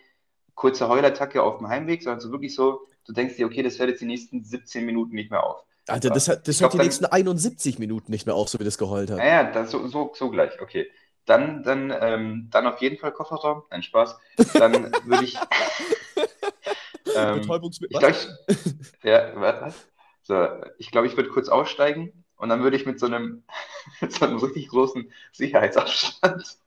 kurze 0.54 0.88
Heulattacke 0.88 1.42
auf 1.42 1.58
dem 1.58 1.68
Heimweg, 1.68 2.02
sondern 2.02 2.20
so 2.20 2.30
wirklich 2.30 2.54
so, 2.54 2.86
du 3.04 3.12
denkst 3.12 3.36
dir, 3.36 3.46
okay, 3.46 3.62
das 3.62 3.78
hört 3.78 3.88
jetzt 3.90 4.00
die 4.00 4.06
nächsten 4.06 4.44
17 4.44 4.86
Minuten 4.86 5.14
nicht 5.14 5.30
mehr 5.30 5.42
auf. 5.44 5.64
Alter, 5.88 6.10
das, 6.10 6.28
hat- 6.28 6.46
das 6.48 6.54
Ich 6.56 6.58
glaub, 6.58 6.68
hört 6.70 6.74
die 6.74 6.78
dann- 6.78 6.86
nächsten 6.86 7.04
71 7.06 7.78
Minuten 7.78 8.10
nicht 8.10 8.26
mehr 8.26 8.34
auf, 8.34 8.48
so 8.48 8.58
wie 8.58 8.64
das 8.64 8.78
geheult 8.78 9.10
hat. 9.10 9.18
Naja, 9.18 9.50
das, 9.52 9.70
so, 9.70 9.86
so, 9.88 10.12
so 10.14 10.30
gleich, 10.30 10.60
okay. 10.60 10.88
Dann, 11.26 11.62
dann, 11.62 11.92
ähm, 12.00 12.48
dann 12.50 12.66
auf 12.66 12.80
jeden 12.80 12.98
Fall 12.98 13.12
Kofferraum. 13.12 13.62
Nein, 13.70 13.82
Spaß. 13.82 14.16
Dann 14.54 14.92
würde 15.04 15.24
ich. 15.24 15.36
ähm, 17.16 17.40
Betäubungsmittel. 17.40 17.94
ich 17.94 17.98
glaube, 17.98 18.16
ich, 18.48 19.04
ja, 19.04 19.32
was? 19.34 19.86
So, 20.22 20.48
ich 20.78 20.90
glaube, 20.90 21.06
ich 21.06 21.16
würde 21.16 21.28
kurz 21.28 21.48
aussteigen 21.48 22.24
und 22.36 22.48
dann 22.48 22.62
würde 22.62 22.76
ich 22.76 22.86
mit 22.86 22.98
so 22.98 23.06
einem, 23.06 23.44
mit 24.00 24.12
so 24.12 24.24
einem 24.24 24.38
richtig 24.38 24.68
großen 24.68 25.12
Sicherheitsabstand, 25.32 26.58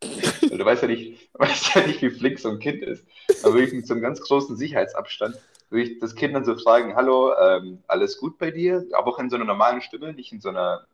du 0.40 0.64
weißt 0.64 0.82
ja 0.82 0.88
nicht, 0.88 1.30
weißt 1.34 1.74
ja 1.74 1.86
nicht, 1.86 2.02
wie 2.02 2.10
flink 2.10 2.38
so 2.38 2.50
ein 2.50 2.58
Kind 2.58 2.82
ist, 2.82 3.06
dann 3.42 3.52
würde 3.52 3.66
ich 3.66 3.72
mit 3.72 3.86
so 3.86 3.94
einem 3.94 4.02
ganz 4.02 4.20
großen 4.20 4.56
Sicherheitsabstand, 4.56 5.36
würde 5.70 5.90
ich 5.90 5.98
das 5.98 6.14
Kind 6.14 6.34
dann 6.34 6.44
so 6.44 6.56
fragen, 6.56 6.94
hallo, 6.94 7.34
ähm, 7.36 7.82
alles 7.86 8.18
gut 8.18 8.38
bei 8.38 8.50
dir? 8.50 8.84
Aber 8.92 9.08
auch 9.08 9.18
in 9.18 9.30
so 9.30 9.36
einer 9.36 9.44
normalen 9.44 9.80
Stimme, 9.80 10.12
nicht 10.12 10.32
in 10.32 10.40
so 10.40 10.50
einer, 10.50 10.86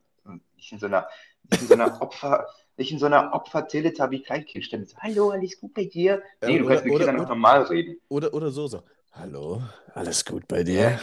nicht 0.57 0.73
in 0.73 0.79
so 0.79 0.87
einer, 0.87 1.09
nicht 1.51 1.63
in 1.63 1.69
so 1.69 1.75
einer 1.75 2.01
Opfer, 2.01 2.47
nicht 2.81 2.91
in 2.93 2.99
so 2.99 3.07
einer 3.07 3.33
Opfer-Teletubby-Kleinkindstimme. 3.35 4.87
Hallo, 4.99 5.31
alles 5.31 5.61
gut 5.61 5.75
bei 5.75 5.85
dir? 5.85 6.23
Nee, 6.43 6.53
Ja, 6.55 6.59
du 6.59 6.65
oder- 6.65 6.69
kannst 6.75 6.85
mit 6.87 6.95
oder- 6.95 7.05
Kindern 7.05 7.17
auch 7.17 7.21
oder- 7.27 7.35
normal 7.35 7.63
reden. 7.65 8.01
Oder, 8.09 8.33
oder 8.35 8.51
so, 8.51 8.67
so. 8.67 8.83
Hallo, 9.13 9.63
alles 9.95 10.25
gut 10.25 10.49
bei 10.49 10.65
dir? 10.65 10.99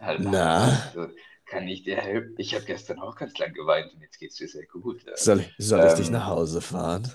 Halt, 0.00 0.20
Na? 0.20 0.90
so, 0.94 1.06
kann 1.44 1.68
ich 1.68 1.82
dir 1.84 1.96
helfen? 1.98 2.34
Ich 2.38 2.54
habe 2.54 2.64
gestern 2.64 2.98
auch 2.98 3.14
ganz 3.14 3.36
lang 3.38 3.52
geweint 3.52 3.92
und 3.92 4.00
jetzt 4.00 4.18
geht's 4.18 4.36
dir 4.36 4.48
sehr 4.48 4.64
gut. 4.66 5.04
Soll, 5.16 5.40
ich- 5.40 5.54
soll 5.58 5.86
ich 5.86 5.92
dich 5.94 6.06
Ähm, 6.06 6.12
nach 6.14 6.26
Hause 6.26 6.60
fahren? 6.62 7.12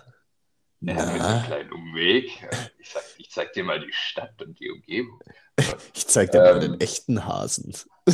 Ja, 0.82 0.94
mit 0.94 0.98
einem 1.00 1.18
Na? 1.18 1.44
kleinen 1.48 1.72
Umweg. 1.74 2.48
Ich, 2.78 2.90
sag, 2.92 3.04
ich 3.18 3.32
zeig 3.32 3.52
dir 3.54 3.64
mal 3.64 3.80
die 3.80 3.92
Stadt 3.92 4.40
und 4.44 4.60
die 4.60 4.70
Umgebung. 4.70 5.20
Ich 5.96 6.06
zeig 6.08 6.32
dir 6.32 6.42
mal 6.42 6.64
Ähm. 6.64 6.74
den 6.74 6.80
echten 6.82 7.26
Hasen. 7.26 7.74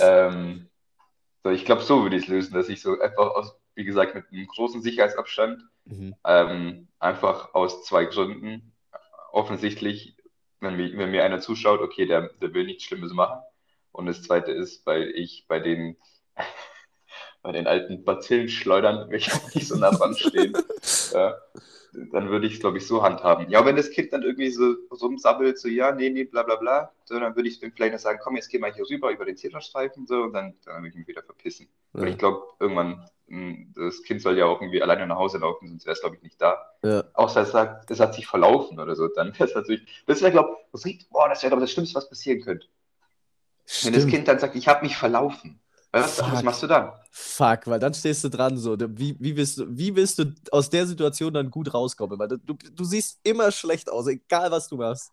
ähm, 0.00 0.67
so, 1.44 1.50
ich 1.50 1.64
glaube, 1.64 1.82
so 1.82 2.02
würde 2.02 2.16
ich 2.16 2.24
es 2.24 2.28
lösen, 2.28 2.54
dass 2.54 2.68
ich 2.68 2.82
so 2.82 2.98
einfach 3.00 3.30
aus, 3.30 3.54
wie 3.74 3.84
gesagt, 3.84 4.14
mit 4.14 4.26
einem 4.32 4.46
großen 4.46 4.82
Sicherheitsabstand, 4.82 5.62
Mhm. 5.84 6.14
ähm, 6.24 6.88
einfach 6.98 7.54
aus 7.54 7.84
zwei 7.84 8.04
Gründen. 8.04 8.74
Offensichtlich, 9.32 10.16
wenn 10.60 10.76
mir, 10.76 10.96
wenn 10.98 11.10
mir 11.10 11.24
einer 11.24 11.40
zuschaut, 11.40 11.80
okay, 11.80 12.04
der, 12.04 12.28
der 12.42 12.52
will 12.52 12.66
nichts 12.66 12.84
Schlimmes 12.84 13.12
machen. 13.12 13.40
Und 13.92 14.04
das 14.06 14.22
zweite 14.22 14.52
ist, 14.52 14.84
weil 14.86 15.10
ich 15.10 15.46
bei 15.48 15.60
den, 15.60 15.96
bei 17.42 17.52
den 17.52 17.66
alten 17.66 18.04
Bazillenschleudern, 18.04 19.10
welche 19.10 19.30
nicht 19.54 19.68
so 19.68 19.76
nah 19.76 19.90
dran 19.90 20.14
stehen, 20.14 20.56
ja, 21.12 21.36
dann 22.12 22.28
würde 22.30 22.46
ich 22.46 22.54
es, 22.54 22.60
glaube 22.60 22.78
ich, 22.78 22.86
so 22.86 23.02
handhaben. 23.02 23.48
Ja, 23.50 23.64
wenn 23.64 23.76
das 23.76 23.90
Kind 23.90 24.12
dann 24.12 24.22
irgendwie 24.22 24.50
so 24.50 24.74
rumsabbelt, 24.90 25.58
so, 25.58 25.68
ja, 25.68 25.92
nee, 25.92 26.10
nee, 26.10 26.24
bla, 26.24 26.42
bla, 26.42 26.56
bla, 26.56 26.92
so, 27.04 27.18
dann 27.18 27.34
würde 27.36 27.48
ich 27.48 27.60
dem 27.60 27.72
vielleicht 27.72 27.92
noch 27.94 28.00
sagen, 28.00 28.20
komm, 28.22 28.36
jetzt 28.36 28.48
geh 28.50 28.58
mal 28.58 28.72
hier 28.72 28.84
rüber 28.88 29.10
über 29.10 29.24
den 29.24 29.36
Zebrastreifen, 29.36 30.06
so, 30.06 30.22
und 30.22 30.32
dann, 30.32 30.54
dann 30.64 30.76
würde 30.82 30.88
ich 30.88 30.94
mich 30.96 31.08
wieder 31.08 31.22
verpissen. 31.22 31.68
Weil 31.92 32.08
Ja. 32.08 32.10
ich 32.10 32.18
glaube, 32.18 32.42
irgendwann, 32.60 33.08
mh, 33.28 33.72
das 33.74 34.02
Kind 34.02 34.20
soll 34.20 34.36
ja 34.36 34.44
auch 34.44 34.60
irgendwie 34.60 34.82
alleine 34.82 35.06
nach 35.06 35.16
Hause 35.16 35.38
laufen, 35.38 35.68
sonst 35.68 35.86
wäre 35.86 35.94
es, 35.94 36.00
glaube 36.00 36.16
ich, 36.16 36.22
nicht 36.22 36.40
da. 36.40 36.58
Ja. 36.82 37.04
Außer 37.14 37.42
es 37.42 37.50
sagt, 37.52 37.90
es 37.90 38.00
hat 38.00 38.14
sich 38.14 38.26
verlaufen 38.26 38.78
oder 38.78 38.94
so, 38.94 39.08
dann 39.08 39.32
wäre 39.38 39.44
es 39.48 39.54
natürlich, 39.54 39.86
das 40.06 40.20
wäre, 40.20 40.32
glaube 40.32 40.56
ich, 40.84 41.08
boah, 41.10 41.28
das 41.28 41.42
wäre, 41.42 41.50
glaube 41.50 41.64
ich, 41.64 41.68
das 41.70 41.72
Schlimmste, 41.72 41.96
was 41.96 42.08
passieren 42.08 42.42
könnte. 42.42 42.66
Wenn 43.82 43.92
das 43.92 44.02
Stimmt. 44.02 44.14
Kind 44.14 44.28
dann 44.28 44.38
sagt, 44.38 44.56
ich 44.56 44.68
habe 44.68 44.84
mich 44.84 44.96
verlaufen. 44.96 45.60
Was, 45.90 46.20
was 46.20 46.42
machst 46.42 46.62
du 46.62 46.66
dann? 46.66 46.92
Fuck, 47.10 47.66
weil 47.66 47.78
dann 47.80 47.94
stehst 47.94 48.22
du 48.22 48.28
dran 48.28 48.58
so. 48.58 48.76
Wie, 48.78 49.16
wie, 49.18 49.36
willst 49.36 49.58
du, 49.58 49.66
wie 49.68 49.96
willst 49.96 50.18
du 50.18 50.34
aus 50.52 50.68
der 50.68 50.86
Situation 50.86 51.32
dann 51.32 51.50
gut 51.50 51.72
rauskommen? 51.72 52.18
Weil 52.18 52.28
du, 52.28 52.38
du, 52.54 52.84
siehst 52.84 53.20
immer 53.22 53.50
schlecht 53.50 53.90
aus, 53.90 54.06
egal 54.06 54.50
was 54.50 54.68
du 54.68 54.76
machst. 54.76 55.12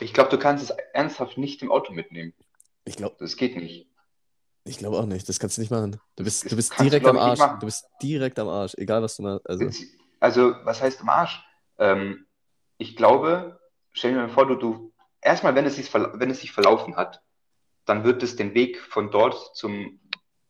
Ich 0.00 0.12
glaube, 0.12 0.30
du 0.30 0.38
kannst 0.38 0.64
es 0.64 0.76
ernsthaft 0.92 1.38
nicht 1.38 1.62
im 1.62 1.70
Auto 1.70 1.92
mitnehmen. 1.92 2.34
Ich 2.84 2.96
glaube 2.96 3.16
Das 3.18 3.36
geht 3.36 3.56
nicht. 3.56 3.88
ich 4.64 4.78
glaub 4.78 4.94
auch 4.94 5.06
nicht. 5.06 5.28
Das 5.28 5.38
kannst 5.38 5.56
du 5.56 5.60
nicht 5.60 5.70
machen. 5.70 6.00
Du 6.16 6.24
bist, 6.24 6.50
du 6.50 6.56
bist 6.56 6.70
kannst 6.70 6.80
du, 6.86 6.90
direkt 6.90 7.06
am 7.06 7.18
Arsch. 7.18 7.40
Du 7.60 7.66
bist 7.66 7.86
direkt 8.02 8.38
am 8.38 8.48
Arsch, 8.48 8.74
egal 8.76 9.02
was 9.02 9.16
du 9.16 9.22
machst. 9.22 9.48
Also, 9.48 9.70
Also, 10.18 10.54
was 10.64 10.82
heißt 10.82 11.00
im 11.00 11.08
Arsch? 11.08 11.42
Ähm, 11.78 12.26
ich 12.78 12.96
glaube, 12.96 13.60
stell 13.92 14.12
dir 14.12 14.18
mal 14.18 14.28
vor, 14.28 14.46
du, 14.46 14.56
du 14.56 14.92
erstmal, 15.20 15.54
wenn 15.54 15.64
es 15.64 15.76
sich, 15.76 15.92
wenn 15.94 16.30
es 16.30 16.40
sich 16.40 16.52
verlaufen 16.52 16.96
hat, 16.96 17.22
dann 17.86 18.04
wird 18.04 18.22
es 18.22 18.36
den 18.36 18.54
Weg 18.54 18.78
von 18.80 19.10
dort 19.10 19.56
zum, 19.56 19.98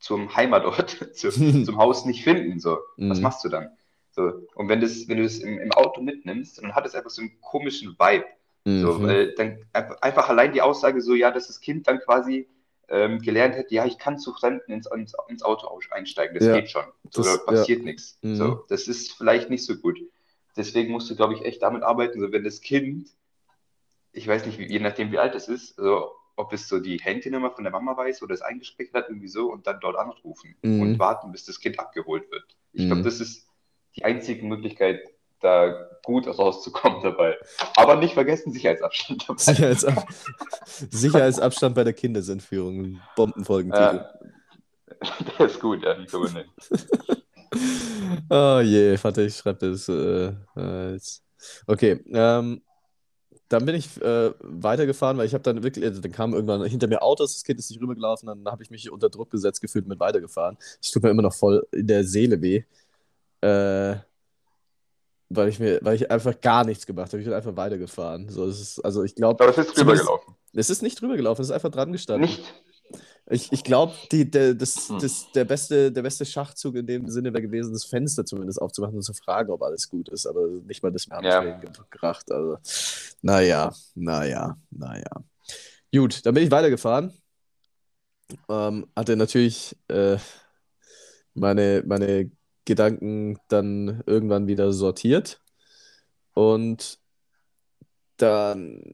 zum 0.01 0.35
Heimatort, 0.35 0.91
zu, 1.15 1.31
zum 1.65 1.77
Haus 1.77 2.05
nicht 2.05 2.25
finden. 2.25 2.59
So, 2.61 2.79
was 2.97 3.19
Mhm. 3.19 3.23
machst 3.23 3.45
du 3.45 3.49
dann? 3.49 3.69
So, 4.11 4.47
und 4.55 4.69
wenn, 4.69 4.81
das, 4.81 5.09
wenn 5.09 5.19
du 5.19 5.25
es 5.25 5.39
im, 5.41 5.59
im 5.59 5.73
Auto 5.73 6.01
mitnimmst, 6.01 6.59
dann 6.59 6.75
hat 6.75 6.87
es 6.87 6.95
einfach 6.95 7.11
so 7.11 7.21
einen 7.23 7.39
komischen 7.41 7.97
Vibe. 7.99 8.25
So, 8.65 8.95
mhm. 8.95 9.03
weil 9.07 9.35
dann 9.35 9.65
einfach 10.01 10.29
allein 10.29 10.53
die 10.53 10.61
Aussage 10.63 11.01
so, 11.01 11.15
ja, 11.15 11.31
dass 11.31 11.47
das 11.47 11.61
Kind 11.61 11.87
dann 11.87 12.01
quasi 12.01 12.49
ähm, 12.89 13.21
gelernt 13.21 13.55
hätte, 13.55 13.75
ja, 13.75 13.85
ich 13.85 13.99
kann 13.99 14.19
zu 14.19 14.33
Fremden 14.33 14.73
ins, 14.73 14.87
ins, 14.91 15.13
ins 15.29 15.43
Auto 15.43 15.69
einsteigen, 15.91 16.35
das 16.37 16.47
Ja, 16.47 16.59
geht 16.61 16.71
schon. 16.71 16.85
So, 17.11 17.23
das- 17.23 17.39
da 17.39 17.45
passiert 17.53 17.85
nichts. 17.85 18.19
Mhm. 18.23 18.35
So, 18.37 18.65
das 18.69 18.89
ist 18.89 19.13
vielleicht 19.13 19.51
nicht 19.51 19.65
so 19.65 19.77
gut. 19.77 19.99
Deswegen 20.57 20.91
musst 20.93 21.11
du, 21.11 21.17
glaube 21.17 21.35
ich, 21.35 21.43
echt 21.45 21.63
damit 21.63 21.83
arbeiten, 21.83 22.21
so 22.21 22.33
wenn 22.33 22.43
das 22.45 22.61
Kind, 22.61 23.09
ich 24.13 24.27
weiß 24.27 24.47
nicht, 24.47 24.59
wie, 24.59 24.67
je 24.67 24.81
nachdem 24.81 25.13
wie 25.13 25.19
alt 25.19 25.35
es 25.35 25.49
ist, 25.49 25.77
so, 25.77 26.11
ob 26.37 26.53
es 26.53 26.69
so 26.69 26.79
die 26.79 26.99
Handynummer 26.99 27.51
von 27.51 27.65
der 27.65 27.73
Mama 27.73 27.97
weiß 27.97 28.23
oder 28.23 28.35
es 28.35 28.43
eingespeichert 28.43 28.95
hat, 28.95 29.09
irgendwie 29.09 29.29
so, 29.29 29.51
und 29.53 29.67
dann 29.67 29.81
dort 29.81 29.97
anrufen 29.97 30.55
Mhm. 30.63 30.81
und 30.83 30.99
warten, 30.99 31.33
bis 31.33 31.45
das 31.47 31.59
Kind 31.61 31.79
abgeholt 31.81 32.31
wird. 32.31 32.45
Ich 32.73 32.85
Mhm. 32.85 32.89
glaube, 32.89 33.03
das 33.03 33.21
ist 33.21 33.49
die 33.97 34.05
einzige 34.05 34.45
Möglichkeit, 34.47 35.01
da 35.41 35.89
gut 36.05 36.27
rauszukommen 36.27 37.03
dabei. 37.03 37.37
Aber 37.77 37.97
nicht 37.97 38.15
vergessen, 38.15 38.53
Sicherheitsabstand 38.53 39.29
dabei. 39.29 39.43
Sicherheitsab 39.43 40.07
Sicherheitsabstand 40.91 41.75
bei 41.75 41.85
der 41.85 41.93
Kindesentführung. 41.93 43.01
Bombenfolgentitel. 43.17 43.97
Ja, 43.97 44.11
der 45.39 45.47
ist 45.47 45.61
gut, 45.61 45.83
ja, 45.83 45.95
die 45.95 46.07
können 46.07 46.25
wir 46.25 46.31
nehmen. 46.33 46.51
Oh 48.31 48.61
je, 48.61 48.99
warte, 49.03 49.23
ich 49.23 49.37
schreibe 49.37 49.71
das. 49.71 49.89
Äh, 49.89 50.33
äh, 50.57 50.93
jetzt. 50.93 51.23
Okay, 51.67 52.03
ähm, 52.13 52.63
dann 53.49 53.65
bin 53.65 53.75
ich 53.77 54.01
äh, 54.03 54.33
weitergefahren, 54.41 55.19
weil 55.19 55.27
ich 55.27 55.35
habe 55.35 55.43
dann 55.43 55.63
wirklich, 55.63 55.85
also 55.85 56.01
dann 56.01 56.13
kam 56.13 56.35
irgendwann 56.35 56.65
hinter 56.65 56.89
mir 56.89 57.03
Autos, 57.03 57.35
das 57.35 57.45
Kind 57.45 57.61
ist 57.61 57.71
nicht 57.71 57.81
rübergelaufen, 57.81 58.27
dann 58.27 58.45
habe 58.47 58.63
ich 58.63 58.71
mich 58.71 58.91
unter 58.91 59.09
Druck 59.09 59.31
gesetzt 59.31 59.61
gefühlt 59.61 59.85
und 59.85 59.91
bin 59.91 60.01
weitergefahren. 60.01 60.57
Es 60.83 60.91
tut 60.91 61.03
mir 61.03 61.11
immer 61.11 61.23
noch 61.23 61.35
voll 61.35 61.67
in 61.73 61.87
der 61.87 62.05
Seele 62.05 62.41
weh, 62.43 62.65
äh, 63.43 63.97
weil 65.29 65.49
ich 65.49 65.59
mir, 65.61 65.79
weil 65.83 65.95
ich 65.95 66.11
einfach 66.11 66.41
gar 66.41 66.65
nichts 66.65 66.87
gemacht 66.87 67.13
habe. 67.13 67.19
Ich 67.21 67.27
bin 67.27 67.35
einfach 67.35 67.57
weitergefahren. 67.57 68.29
So, 68.29 68.47
ist, 68.47 68.81
also 68.81 69.05
ich 69.05 69.15
glaube, 69.15 69.43
Aber 69.45 69.57
es 69.57 69.69
ist 69.69 69.79
rübergelaufen. 69.79 70.35
es 70.53 70.71
ist 70.71 70.83
nicht 70.83 71.01
rübergelaufen, 71.03 71.43
es 71.43 71.49
ist 71.49 71.55
einfach 71.55 71.71
dran 71.71 71.93
gestanden. 71.93 72.29
Nicht? 72.29 72.43
Ich, 73.29 73.51
ich 73.51 73.65
glaube, 73.65 73.93
der, 74.13 74.55
das, 74.55 74.89
Hm. 74.89 74.99
das, 75.01 75.33
der, 75.33 75.45
beste, 75.45 75.91
der 75.91 76.03
beste 76.03 76.25
Schachzug 76.25 76.77
in 76.77 76.87
dem 76.87 77.09
Sinne 77.09 77.33
wäre 77.33 77.43
gewesen, 77.43 77.73
das 77.73 77.85
Fenster 77.85 78.25
zumindest 78.25 78.61
aufzumachen 78.63 78.95
und 78.95 79.03
zu 79.03 79.15
fragen, 79.15 79.51
ob 79.51 79.63
alles 79.63 79.89
gut 79.89 80.09
ist. 80.09 80.27
Aber 80.27 80.47
nicht 80.47 80.83
mal 80.83 80.93
das 80.93 81.09
mehr 81.09 81.23
Ja. 81.23 81.51
gebracht. 81.59 82.31
Also, 82.31 82.59
naja, 83.23 83.75
naja, 83.95 84.57
naja. 84.71 85.11
Gut, 85.93 86.25
dann 86.25 86.35
bin 86.35 86.45
ich 86.45 86.51
weitergefahren. 86.53 87.13
Ähm, 88.49 88.87
hatte 88.95 89.17
natürlich 89.17 89.77
äh, 89.89 90.19
meine, 91.35 91.83
meine 91.87 92.31
Gedanken 92.65 93.39
dann 93.49 94.03
irgendwann 94.07 94.47
wieder 94.47 94.73
sortiert. 94.73 95.41
Und 96.35 97.01
dann 98.19 98.93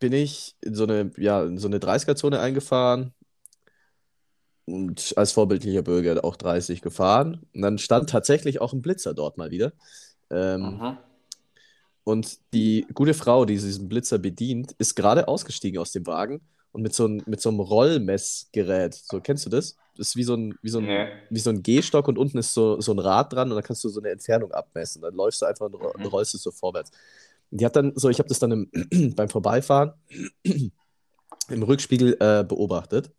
bin 0.00 0.12
ich 0.12 0.56
in 0.60 0.74
so 0.74 0.84
eine, 0.84 1.12
ja, 1.18 1.44
in 1.44 1.58
so 1.58 1.68
eine 1.68 1.78
30er-Zone 1.78 2.40
eingefahren 2.40 3.14
und 4.72 5.12
als 5.16 5.32
vorbildlicher 5.32 5.82
Bürger 5.82 6.24
auch 6.24 6.36
30 6.36 6.82
gefahren. 6.82 7.40
Und 7.54 7.62
dann 7.62 7.78
stand 7.78 8.10
tatsächlich 8.10 8.60
auch 8.60 8.72
ein 8.72 8.82
Blitzer 8.82 9.14
dort 9.14 9.38
mal 9.38 9.50
wieder. 9.50 9.72
Ähm, 10.30 10.62
Mhm. 10.78 10.98
Und 12.04 12.38
die 12.54 12.86
gute 12.94 13.14
Frau, 13.14 13.44
die 13.44 13.54
diesen 13.54 13.88
Blitzer 13.88 14.18
bedient, 14.18 14.72
ist 14.78 14.94
gerade 14.96 15.28
ausgestiegen 15.28 15.78
aus 15.78 15.92
dem 15.92 16.06
Wagen 16.06 16.40
und 16.72 16.82
mit 16.82 16.94
so, 16.94 17.06
ein, 17.06 17.22
mit 17.26 17.40
so 17.40 17.50
einem 17.50 17.60
Rollmessgerät, 17.60 18.94
so 18.94 19.20
kennst 19.20 19.44
du 19.46 19.50
das? 19.50 19.76
Das 19.96 20.08
ist 20.08 20.16
wie 20.16 20.24
so 20.24 20.34
ein, 20.34 20.54
wie 20.62 20.70
so 20.70 20.78
ein, 20.78 20.86
Nee. 20.86 21.08
wie 21.28 21.38
so 21.40 21.50
ein 21.50 21.62
Gehstock 21.62 22.08
und 22.08 22.16
unten 22.16 22.38
ist 22.38 22.54
so, 22.54 22.80
so 22.80 22.92
ein 22.92 22.98
Rad 22.98 23.32
dran 23.32 23.50
und 23.50 23.54
dann 23.56 23.62
kannst 23.64 23.84
du 23.84 23.88
so 23.90 24.00
eine 24.00 24.10
Entfernung 24.10 24.50
abmessen. 24.52 25.02
Dann 25.02 25.14
läufst 25.14 25.42
du 25.42 25.46
einfach 25.46 25.66
und 25.66 25.74
Mhm. 25.98 26.06
rollst 26.06 26.34
es 26.34 26.42
so 26.42 26.50
vorwärts. 26.50 26.90
Und 27.50 27.60
die 27.60 27.66
hat 27.66 27.76
dann 27.76 27.92
so, 27.96 28.08
ich 28.08 28.18
habe 28.18 28.28
das 28.28 28.38
dann 28.38 28.52
im, 28.52 28.70
beim 29.14 29.28
Vorbeifahren 29.28 29.92
im 31.48 31.62
Rückspiegel 31.62 32.16
äh, 32.18 32.44
beobachtet. 32.44 33.10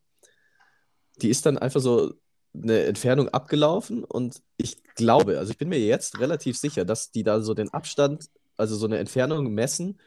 Die 1.21 1.29
ist 1.29 1.45
dann 1.45 1.57
einfach 1.57 1.81
so 1.81 2.13
eine 2.53 2.83
Entfernung 2.83 3.29
abgelaufen 3.29 4.03
und 4.03 4.41
ich 4.57 4.83
glaube, 4.95 5.39
also 5.39 5.51
ich 5.51 5.57
bin 5.57 5.69
mir 5.69 5.79
jetzt 5.79 6.19
relativ 6.19 6.57
sicher, 6.57 6.83
dass 6.83 7.11
die 7.11 7.23
da 7.23 7.41
so 7.41 7.53
den 7.53 7.73
Abstand, 7.73 8.29
also 8.57 8.75
so 8.75 8.85
eine 8.85 8.97
Entfernung 8.97 9.53
messen, 9.53 9.99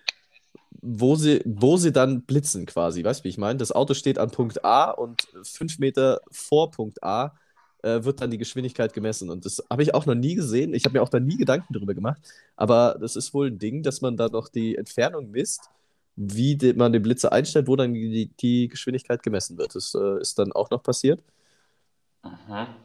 wo 0.83 1.17
sie, 1.17 1.41
wo 1.47 1.77
sie 1.79 1.93
dann 1.93 2.23
blitzen 2.23 2.67
quasi. 2.67 3.03
Weißt 3.03 3.21
du, 3.21 3.25
wie 3.25 3.31
ich 3.31 3.39
meine? 3.39 3.59
Das 3.59 3.73
Auto 3.73 3.95
steht 3.95 4.19
an 4.19 4.31
Punkt 4.31 4.65
A 4.65 4.91
und 4.91 5.27
fünf 5.43 5.79
Meter 5.79 6.21
vor 6.31 6.71
Punkt 6.71 7.03
A 7.03 7.35
äh, 7.83 8.05
wird 8.05 8.21
dann 8.21 8.31
die 8.31 8.39
Geschwindigkeit 8.39 8.93
gemessen. 8.93 9.31
Und 9.31 9.45
das 9.45 9.63
habe 9.71 9.83
ich 9.83 9.95
auch 9.95 10.07
noch 10.07 10.15
nie 10.15 10.35
gesehen. 10.35 10.75
Ich 10.75 10.85
habe 10.85 10.95
mir 10.95 11.03
auch 11.03 11.09
da 11.09 11.21
nie 11.21 11.37
Gedanken 11.37 11.73
darüber 11.73 11.95
gemacht. 11.95 12.21
Aber 12.57 12.97
das 13.01 13.17
ist 13.17 13.33
wohl 13.33 13.49
ein 13.49 13.59
Ding, 13.59 13.83
dass 13.83 14.01
man 14.01 14.17
da 14.17 14.29
noch 14.29 14.49
die 14.49 14.77
Entfernung 14.77 15.31
misst, 15.31 15.71
wie 16.17 16.57
die, 16.57 16.75
man 16.75 16.93
den 16.93 17.03
Blitzer 17.03 17.33
einstellt, 17.33 17.67
wo 17.67 17.77
dann 17.77 17.93
die, 17.95 18.31
die 18.41 18.69
Geschwindigkeit 18.69 19.23
gemessen 19.23 19.59
wird. 19.59 19.75
Das 19.75 19.95
äh, 19.95 20.21
ist 20.21 20.39
dann 20.39 20.53
auch 20.53 20.71
noch 20.71 20.83
passiert. 20.83 21.23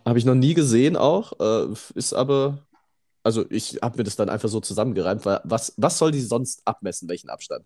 Habe 0.05 0.19
ich 0.19 0.25
noch 0.25 0.35
nie 0.35 0.53
gesehen 0.53 0.97
auch. 0.97 1.33
Äh, 1.39 1.73
ist 1.95 2.13
aber, 2.13 2.59
also 3.23 3.45
ich 3.49 3.79
habe 3.81 3.97
mir 3.97 4.03
das 4.03 4.15
dann 4.15 4.29
einfach 4.29 4.49
so 4.49 4.59
zusammengereimt, 4.59 5.25
weil 5.25 5.41
was, 5.43 5.73
was 5.77 5.97
soll 5.97 6.11
die 6.11 6.21
sonst 6.21 6.61
abmessen, 6.65 7.07
welchen 7.07 7.29
Abstand? 7.29 7.65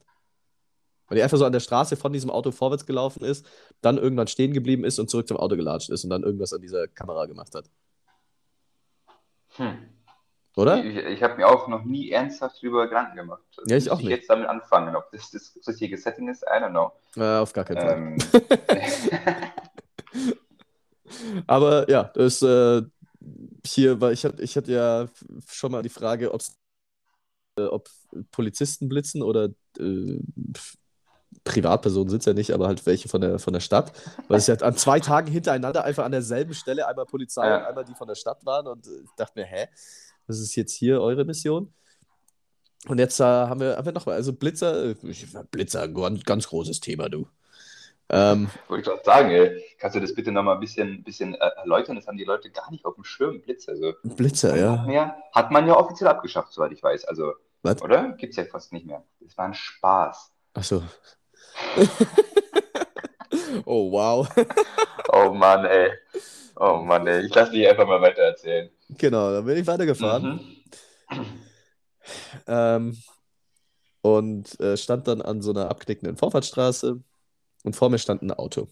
Weil 1.07 1.17
die 1.17 1.23
einfach 1.23 1.37
so 1.37 1.45
an 1.45 1.53
der 1.53 1.59
Straße 1.59 1.95
von 1.95 2.13
diesem 2.13 2.29
Auto 2.29 2.51
vorwärts 2.51 2.85
gelaufen 2.85 3.23
ist, 3.23 3.45
dann 3.81 3.97
irgendwann 3.97 4.27
stehen 4.27 4.53
geblieben 4.53 4.83
ist 4.83 4.99
und 4.99 5.09
zurück 5.09 5.27
zum 5.27 5.37
Auto 5.37 5.55
gelatscht 5.55 5.89
ist 5.89 6.03
und 6.03 6.09
dann 6.09 6.23
irgendwas 6.23 6.53
an 6.53 6.61
dieser 6.61 6.87
Kamera 6.87 7.25
gemacht 7.25 7.55
hat. 7.55 7.69
Hm. 9.55 9.92
Oder? 10.55 10.83
Ich, 10.83 10.95
ich 10.95 11.23
habe 11.23 11.35
mir 11.37 11.47
auch 11.47 11.67
noch 11.67 11.83
nie 11.83 12.11
ernsthaft 12.11 12.57
darüber 12.61 12.87
Gedanken 12.87 13.15
gemacht. 13.17 13.41
Also 13.57 13.69
Ja, 13.71 13.77
ich 13.77 13.89
auch 13.89 13.97
nicht. 13.97 14.09
jetzt 14.09 14.29
damit 14.29 14.47
anfangen, 14.47 14.95
ob 14.95 15.11
das 15.11 15.31
das 15.31 15.57
richtige 15.67 15.97
Setting 15.97 16.27
ist, 16.29 16.43
I 16.43 16.61
don't 16.63 16.69
know. 16.69 16.91
Äh, 17.15 17.37
auf 17.39 17.53
gar 17.53 17.63
keinen 17.65 17.79
Fall. 17.79 17.97
Ähm, 17.97 18.17
Aber 21.47 21.89
ja, 21.89 22.03
das 22.13 22.41
äh, 22.41 22.81
hier, 23.65 23.99
weil 24.01 24.13
ich 24.13 24.25
hatte, 24.25 24.41
ich 24.41 24.55
hatte 24.55 24.71
ja 24.71 25.07
schon 25.47 25.71
mal 25.71 25.81
die 25.81 25.89
Frage, 25.89 26.33
ob's, 26.33 26.55
äh, 27.57 27.63
ob 27.63 27.89
Polizisten 28.31 28.89
blitzen 28.89 29.21
oder 29.23 29.49
äh, 29.79 30.19
Privatpersonen 31.43 32.09
sind 32.09 32.19
es 32.19 32.25
ja 32.25 32.33
nicht, 32.33 32.51
aber 32.51 32.67
halt 32.67 32.85
welche 32.85 33.09
von 33.09 33.21
der, 33.21 33.39
von 33.39 33.53
der 33.53 33.59
Stadt. 33.59 33.91
Weil 34.27 34.37
es 34.37 34.47
ja 34.47 34.55
an 34.55 34.77
zwei 34.77 34.99
Tagen 34.99 35.31
hintereinander 35.31 35.83
einfach 35.83 36.05
an 36.05 36.11
derselben 36.11 36.53
Stelle 36.53 36.87
einmal 36.87 37.05
Polizei 37.05 37.47
Ja. 37.47 37.57
und 37.57 37.63
einmal 37.65 37.85
die 37.85 37.95
von 37.95 38.07
der 38.07 38.15
Stadt 38.15 38.45
waren 38.45 38.67
und 38.67 38.85
äh, 38.87 39.01
ich 39.03 39.09
dachte 39.17 39.39
mir, 39.39 39.45
hä, 39.45 39.67
was 40.27 40.39
ist 40.39 40.55
jetzt 40.55 40.73
hier 40.73 41.01
eure 41.01 41.25
Mission? 41.25 41.73
Und 42.87 42.99
jetzt 42.99 43.19
äh, 43.19 43.23
haben 43.23 43.59
wir, 43.61 43.77
haben 43.77 43.85
wir 43.85 43.93
nochmal, 43.93 44.15
also 44.15 44.33
Blitzer, 44.33 44.91
äh, 44.91 44.95
Blitzer, 45.51 45.87
ganz, 45.87 46.23
ganz 46.23 46.47
großes 46.47 46.79
Thema, 46.81 47.09
du. 47.09 47.27
Ähm, 48.09 48.49
wollte 48.67 48.81
ich 48.81 48.87
gerade 48.87 49.03
sagen, 49.03 49.31
ey, 49.31 49.63
kannst 49.79 49.95
du 49.95 50.01
das 50.01 50.13
bitte 50.13 50.31
nochmal 50.31 50.55
ein 50.55 50.59
bisschen, 50.59 51.03
bisschen 51.03 51.35
äh, 51.35 51.49
erläutern? 51.57 51.95
Das 51.95 52.07
haben 52.07 52.17
die 52.17 52.25
Leute 52.25 52.49
gar 52.51 52.69
nicht 52.69 52.85
auf 52.85 52.95
dem 52.95 53.05
Schirm, 53.05 53.41
Blitz. 53.41 53.69
Also, 53.69 53.93
Blitzer, 54.03 54.51
hat, 54.51 54.59
ja. 54.59 54.75
man 54.75 54.91
ja, 54.91 55.17
hat 55.33 55.51
man 55.51 55.65
ja 55.65 55.77
offiziell 55.77 56.09
abgeschafft, 56.09 56.51
soweit 56.51 56.73
ich 56.73 56.83
weiß. 56.83 57.05
Also, 57.05 57.33
Was? 57.61 57.81
oder? 57.81 58.11
Gibt's 58.11 58.35
ja 58.35 58.43
fast 58.43 58.73
nicht 58.73 58.85
mehr. 58.85 59.03
Das 59.21 59.37
war 59.37 59.45
ein 59.45 59.53
Spaß. 59.53 60.31
Ach 60.53 60.63
so. 60.63 60.83
oh, 63.65 63.91
wow. 63.91 64.27
Oh 65.11 65.33
Mann, 65.33 65.65
ey. 65.65 65.91
Oh 66.57 66.77
Mann, 66.77 67.07
ey. 67.07 67.25
Ich 67.25 67.33
lasse 67.33 67.51
dich 67.51 67.67
einfach 67.67 67.87
mal 67.87 68.01
weiter 68.01 68.23
erzählen. 68.23 68.69
Genau, 68.97 69.31
dann 69.31 69.45
bin 69.45 69.57
ich 69.57 69.67
weitergefahren. 69.67 70.35
Mhm. 70.35 70.63
Ähm, 72.47 72.97
und 74.01 74.59
äh, 74.59 74.75
stand 74.75 75.07
dann 75.07 75.21
an 75.21 75.41
so 75.41 75.51
einer 75.51 75.69
abknickenden 75.69 76.17
Vorfahrtsstraße 76.17 77.01
und 77.63 77.75
vor 77.75 77.89
mir 77.89 77.99
stand 77.99 78.21
ein 78.21 78.31
Auto. 78.31 78.67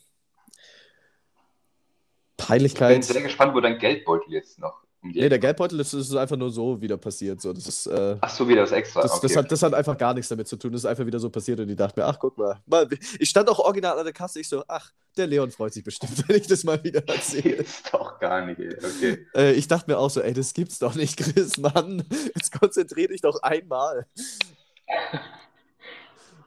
Ich 2.37 2.47
bin 2.47 2.47
Peinlichkeit. 2.47 3.03
sehr 3.03 3.21
gespannt, 3.21 3.53
wo 3.55 3.61
dein 3.61 3.77
Geldbeutel 3.77 4.33
jetzt 4.33 4.59
noch 4.59 4.83
um 5.03 5.09
Nee, 5.09 5.29
der 5.29 5.39
Geldbeutel 5.39 5.79
ist, 5.79 5.93
ist 5.93 6.15
einfach 6.15 6.37
nur 6.37 6.51
so 6.51 6.79
wieder 6.79 6.97
passiert. 6.97 7.41
So. 7.41 7.53
Das 7.53 7.65
ist, 7.65 7.87
äh, 7.87 8.17
Ach 8.21 8.29
so, 8.29 8.47
wieder 8.47 8.61
das 8.61 8.71
extra. 8.71 9.01
das, 9.01 9.19
das, 9.19 9.31
okay. 9.31 9.39
hat, 9.39 9.51
das 9.51 9.63
hat 9.63 9.73
einfach 9.73 9.97
gar 9.97 10.13
nichts 10.13 10.29
damit 10.29 10.47
zu 10.47 10.57
tun. 10.57 10.71
Das 10.71 10.81
ist 10.81 10.85
einfach 10.85 11.05
wieder 11.05 11.19
so 11.19 11.29
passiert 11.29 11.59
und 11.59 11.69
ich 11.69 11.75
dachte 11.75 11.99
mir, 11.99 12.05
ach, 12.05 12.19
guck 12.19 12.37
mal. 12.37 12.61
mal. 12.67 12.87
Ich 13.17 13.29
stand 13.29 13.49
auch 13.49 13.57
original 13.59 13.97
an 13.97 14.03
der 14.03 14.13
Kasse. 14.13 14.39
Ich 14.39 14.47
so, 14.47 14.63
ach, 14.67 14.91
der 15.17 15.25
Leon 15.25 15.49
freut 15.49 15.73
sich 15.73 15.83
bestimmt, 15.83 16.23
wenn 16.27 16.35
ich 16.35 16.47
das 16.47 16.63
mal 16.63 16.83
wieder 16.83 17.07
erzähle. 17.07 17.55
Ist 17.63 17.91
doch 17.91 18.19
gar 18.19 18.45
nicht, 18.45 18.59
ey. 18.59 18.75
Okay. 18.77 19.25
Äh, 19.35 19.53
ich 19.53 19.67
dachte 19.67 19.89
mir 19.89 19.97
auch 19.97 20.09
so, 20.09 20.21
ey, 20.21 20.33
das 20.33 20.53
gibt's 20.53 20.77
doch 20.77 20.93
nicht, 20.93 21.17
Chris, 21.17 21.57
Mann. 21.57 22.03
Jetzt 22.35 22.57
konzentrier 22.57 23.07
dich 23.07 23.21
doch 23.21 23.41
einmal. 23.41 24.05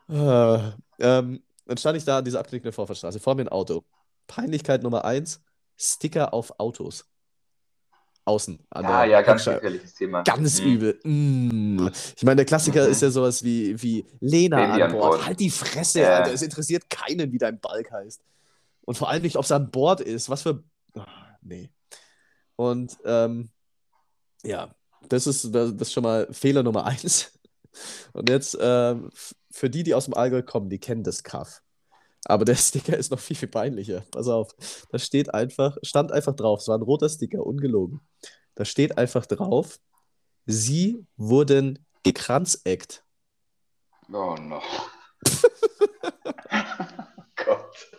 äh, 0.09 0.59
ähm, 1.01 1.43
dann 1.67 1.77
stand 1.77 1.97
ich 1.97 2.05
da 2.05 2.19
an 2.19 2.25
dieser 2.25 2.39
abknickenden 2.39 2.73
Vorfahrtsstraße, 2.73 3.19
vor 3.19 3.35
mir 3.35 3.43
ein 3.43 3.49
Auto. 3.49 3.85
Peinlichkeit 4.29 4.83
Nummer 4.83 5.05
eins, 5.05 5.43
Sticker 5.77 6.33
auf 6.33 6.61
Autos. 6.61 7.05
Außen, 8.27 8.59
an 8.71 8.85
Ah, 8.87 9.03
der 9.03 9.11
ja, 9.13 9.23
ganz 9.23 9.45
gefährliches 9.45 9.95
Thema. 9.95 10.23
Ganz 10.23 10.61
Mhm. 10.61 10.67
übel. 10.67 11.01
Mm. 11.05 11.89
Ich 12.17 12.23
meine, 12.23 12.37
der 12.37 12.45
Klassiker 12.47 12.87
Mhm. 12.87 12.93
ist 12.93 13.03
ja 13.03 13.11
sowas 13.11 13.43
wie, 13.45 13.81
wie 13.83 14.07
Lena 14.21 14.57
Baby 14.67 14.83
an 14.83 14.93
Bord. 14.93 15.03
Bord. 15.13 15.27
Halt 15.27 15.41
die 15.41 15.51
Fresse, 15.51 16.01
Ja. 16.01 16.19
Alter. 16.19 16.33
Es 16.33 16.41
interessiert 16.43 16.89
keinen, 16.89 17.33
wie 17.33 17.39
dein 17.39 17.61
Balk 17.61 17.91
heißt. 17.93 18.23
Und 18.87 18.97
vor 18.97 19.11
allem 19.11 19.23
nicht, 19.23 19.37
ob 19.37 19.45
es 19.45 19.53
an 19.53 19.71
Bord 19.71 20.01
ist. 20.01 20.31
Was 20.31 20.43
für. 20.43 20.63
Ah, 20.97 21.07
nee. 21.43 21.71
Und 22.57 22.97
ähm, 23.05 23.51
ja, 24.43 24.75
das 25.09 25.27
ist, 25.27 25.55
das 25.55 25.71
ist 25.73 25.93
schon 25.93 26.03
mal 26.05 26.27
Fehler 26.33 26.63
Nummer 26.63 26.85
eins. 26.87 27.31
Und 28.13 28.31
jetzt 28.31 28.57
ähm, 28.61 29.11
für 29.51 29.69
die, 29.69 29.83
die 29.83 29.95
aus 29.95 30.05
dem 30.07 30.15
Allgäu 30.15 30.43
kommen, 30.43 30.71
die 30.71 30.79
kennen 30.79 31.03
das 31.03 31.25
Kaff. 31.25 31.61
Aber 32.25 32.45
der 32.45 32.55
Sticker 32.57 32.97
ist 32.97 33.11
noch 33.11 33.21
viel, 33.21 33.37
viel 33.37 33.49
peinlicher. 33.49 34.05
Pass 34.11 34.29
auf. 34.29 34.55
Da 34.91 34.99
steht 34.99 35.33
einfach, 35.33 35.77
stand 35.83 36.13
einfach 36.13 36.35
drauf, 36.35 36.61
es 36.61 36.69
war 36.69 36.79
ein 36.79 36.83
roter 36.83 37.09
Sticker, 37.09 37.45
ungelogen. 37.45 38.01
Da 38.55 38.65
steht 38.65 38.99
einfach 38.99 39.27
drauf, 39.27 39.79
sie 40.47 41.07
wurden 41.17 41.85
gekranzeckt. 42.03 43.05
Oh 44.13 44.37
no. 44.39 44.61
Gott. 47.37 47.91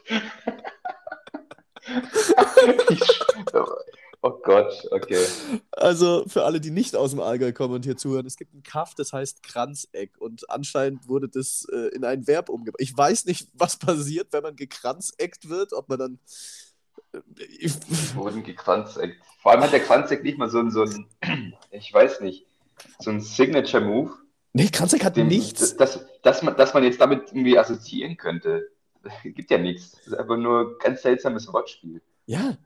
Ich, 2.90 3.20
oh 4.26 4.42
Gott, 4.44 4.88
okay. 4.92 5.24
Also 5.72 6.26
für 6.28 6.44
alle, 6.46 6.60
die 6.60 6.72
nicht 6.72 6.96
aus 6.96 7.12
dem 7.12 7.20
Allgäu 7.20 7.54
kommen 7.54 7.76
und 7.76 7.86
hier 7.86 7.96
zuhören, 7.98 8.26
es 8.26 8.38
gibt 8.38 8.54
ein 8.54 8.64
Kaff, 8.64 8.96
das 8.96 9.14
heißt 9.14 9.44
Kranzeck 9.44 10.12
und 10.20 10.50
anscheinend 10.50 11.08
wurde 11.08 11.30
das 11.30 11.68
äh, 11.72 11.90
in 11.96 12.04
ein 12.04 12.26
Verb 12.28 12.50
umgebracht. 12.50 12.82
Ich 12.82 12.96
weiß 12.98 13.26
nicht, 13.26 13.48
was 13.54 13.78
passiert, 13.78 14.28
wenn 14.32 14.44
man 14.44 14.56
gekranzeckt 14.56 15.48
wird, 15.50 15.74
ob 15.74 15.90
man 15.90 16.00
dann. 16.00 16.20
äh, 17.14 17.20
Wurden 18.16 18.44
gekranzeckt. 18.44 19.18
Vor 19.42 19.52
allem 19.52 19.62
hat 19.62 19.74
der 19.74 19.82
Kranzeck 19.82 20.24
nicht 20.24 20.38
mal 20.38 20.50
so 20.50 20.60
ein, 20.60 20.72
so 20.72 20.82
ein, 20.84 21.06
ich 21.72 21.94
weiß 21.94 22.22
nicht, 22.22 22.46
so 23.00 23.12
ein 23.12 23.22
Signature-Move, 23.22 24.12
nee, 24.54 24.70
Kranzeck 24.70 25.04
hat 25.06 25.16
den- 25.18 25.28
nichts. 25.28 25.76
Dass, 25.78 26.00
dass, 26.24 26.42
man, 26.42 26.58
dass 26.58 26.74
man 26.74 26.84
jetzt 26.84 27.00
damit 27.00 27.28
irgendwie 27.30 27.58
assoziieren 27.60 28.18
könnte. 28.18 28.70
Gibt 29.24 29.52
ja 29.52 29.60
nichts. 29.60 29.92
Das 29.92 30.08
ist 30.08 30.14
einfach 30.16 30.38
nur 30.38 30.62
ein 30.62 30.76
ganz 30.80 31.04
seltsames 31.04 31.48
Wortspiel. 31.54 32.02
Ja. 32.26 32.58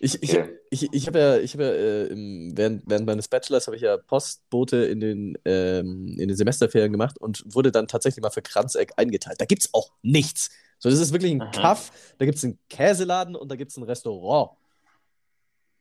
Ich, 0.00 0.22
ich, 0.22 0.30
Okay. 0.38 0.58
ich, 0.70 0.92
ich 0.92 1.06
habe 1.08 1.18
ja, 1.18 1.36
ich 1.38 1.54
hab 1.54 1.60
ja 1.60 1.68
äh, 1.70 2.04
im, 2.06 2.56
während, 2.56 2.84
während 2.86 3.04
meines 3.06 3.26
Bachelors 3.26 3.66
habe 3.66 3.76
ich 3.76 3.82
ja 3.82 3.96
Postbote 3.96 4.76
in 4.84 5.00
den, 5.00 5.36
ähm, 5.44 6.14
in 6.18 6.28
den 6.28 6.36
Semesterferien 6.36 6.92
gemacht 6.92 7.18
und 7.18 7.42
wurde 7.52 7.72
dann 7.72 7.88
tatsächlich 7.88 8.22
mal 8.22 8.30
für 8.30 8.42
Kranzeck 8.42 8.92
eingeteilt. 8.96 9.40
Da 9.40 9.44
gibt 9.44 9.62
es 9.62 9.74
auch 9.74 9.90
nichts. 10.02 10.50
So, 10.78 10.88
das 10.88 11.00
ist 11.00 11.12
wirklich 11.12 11.32
ein 11.32 11.42
Aha. 11.42 11.50
Kaff, 11.50 11.90
da 12.18 12.24
gibt 12.26 12.38
es 12.38 12.44
einen 12.44 12.58
Käseladen 12.70 13.34
und 13.34 13.50
da 13.50 13.56
gibt 13.56 13.72
es 13.72 13.76
ein 13.76 13.82
Restaurant. 13.82 14.50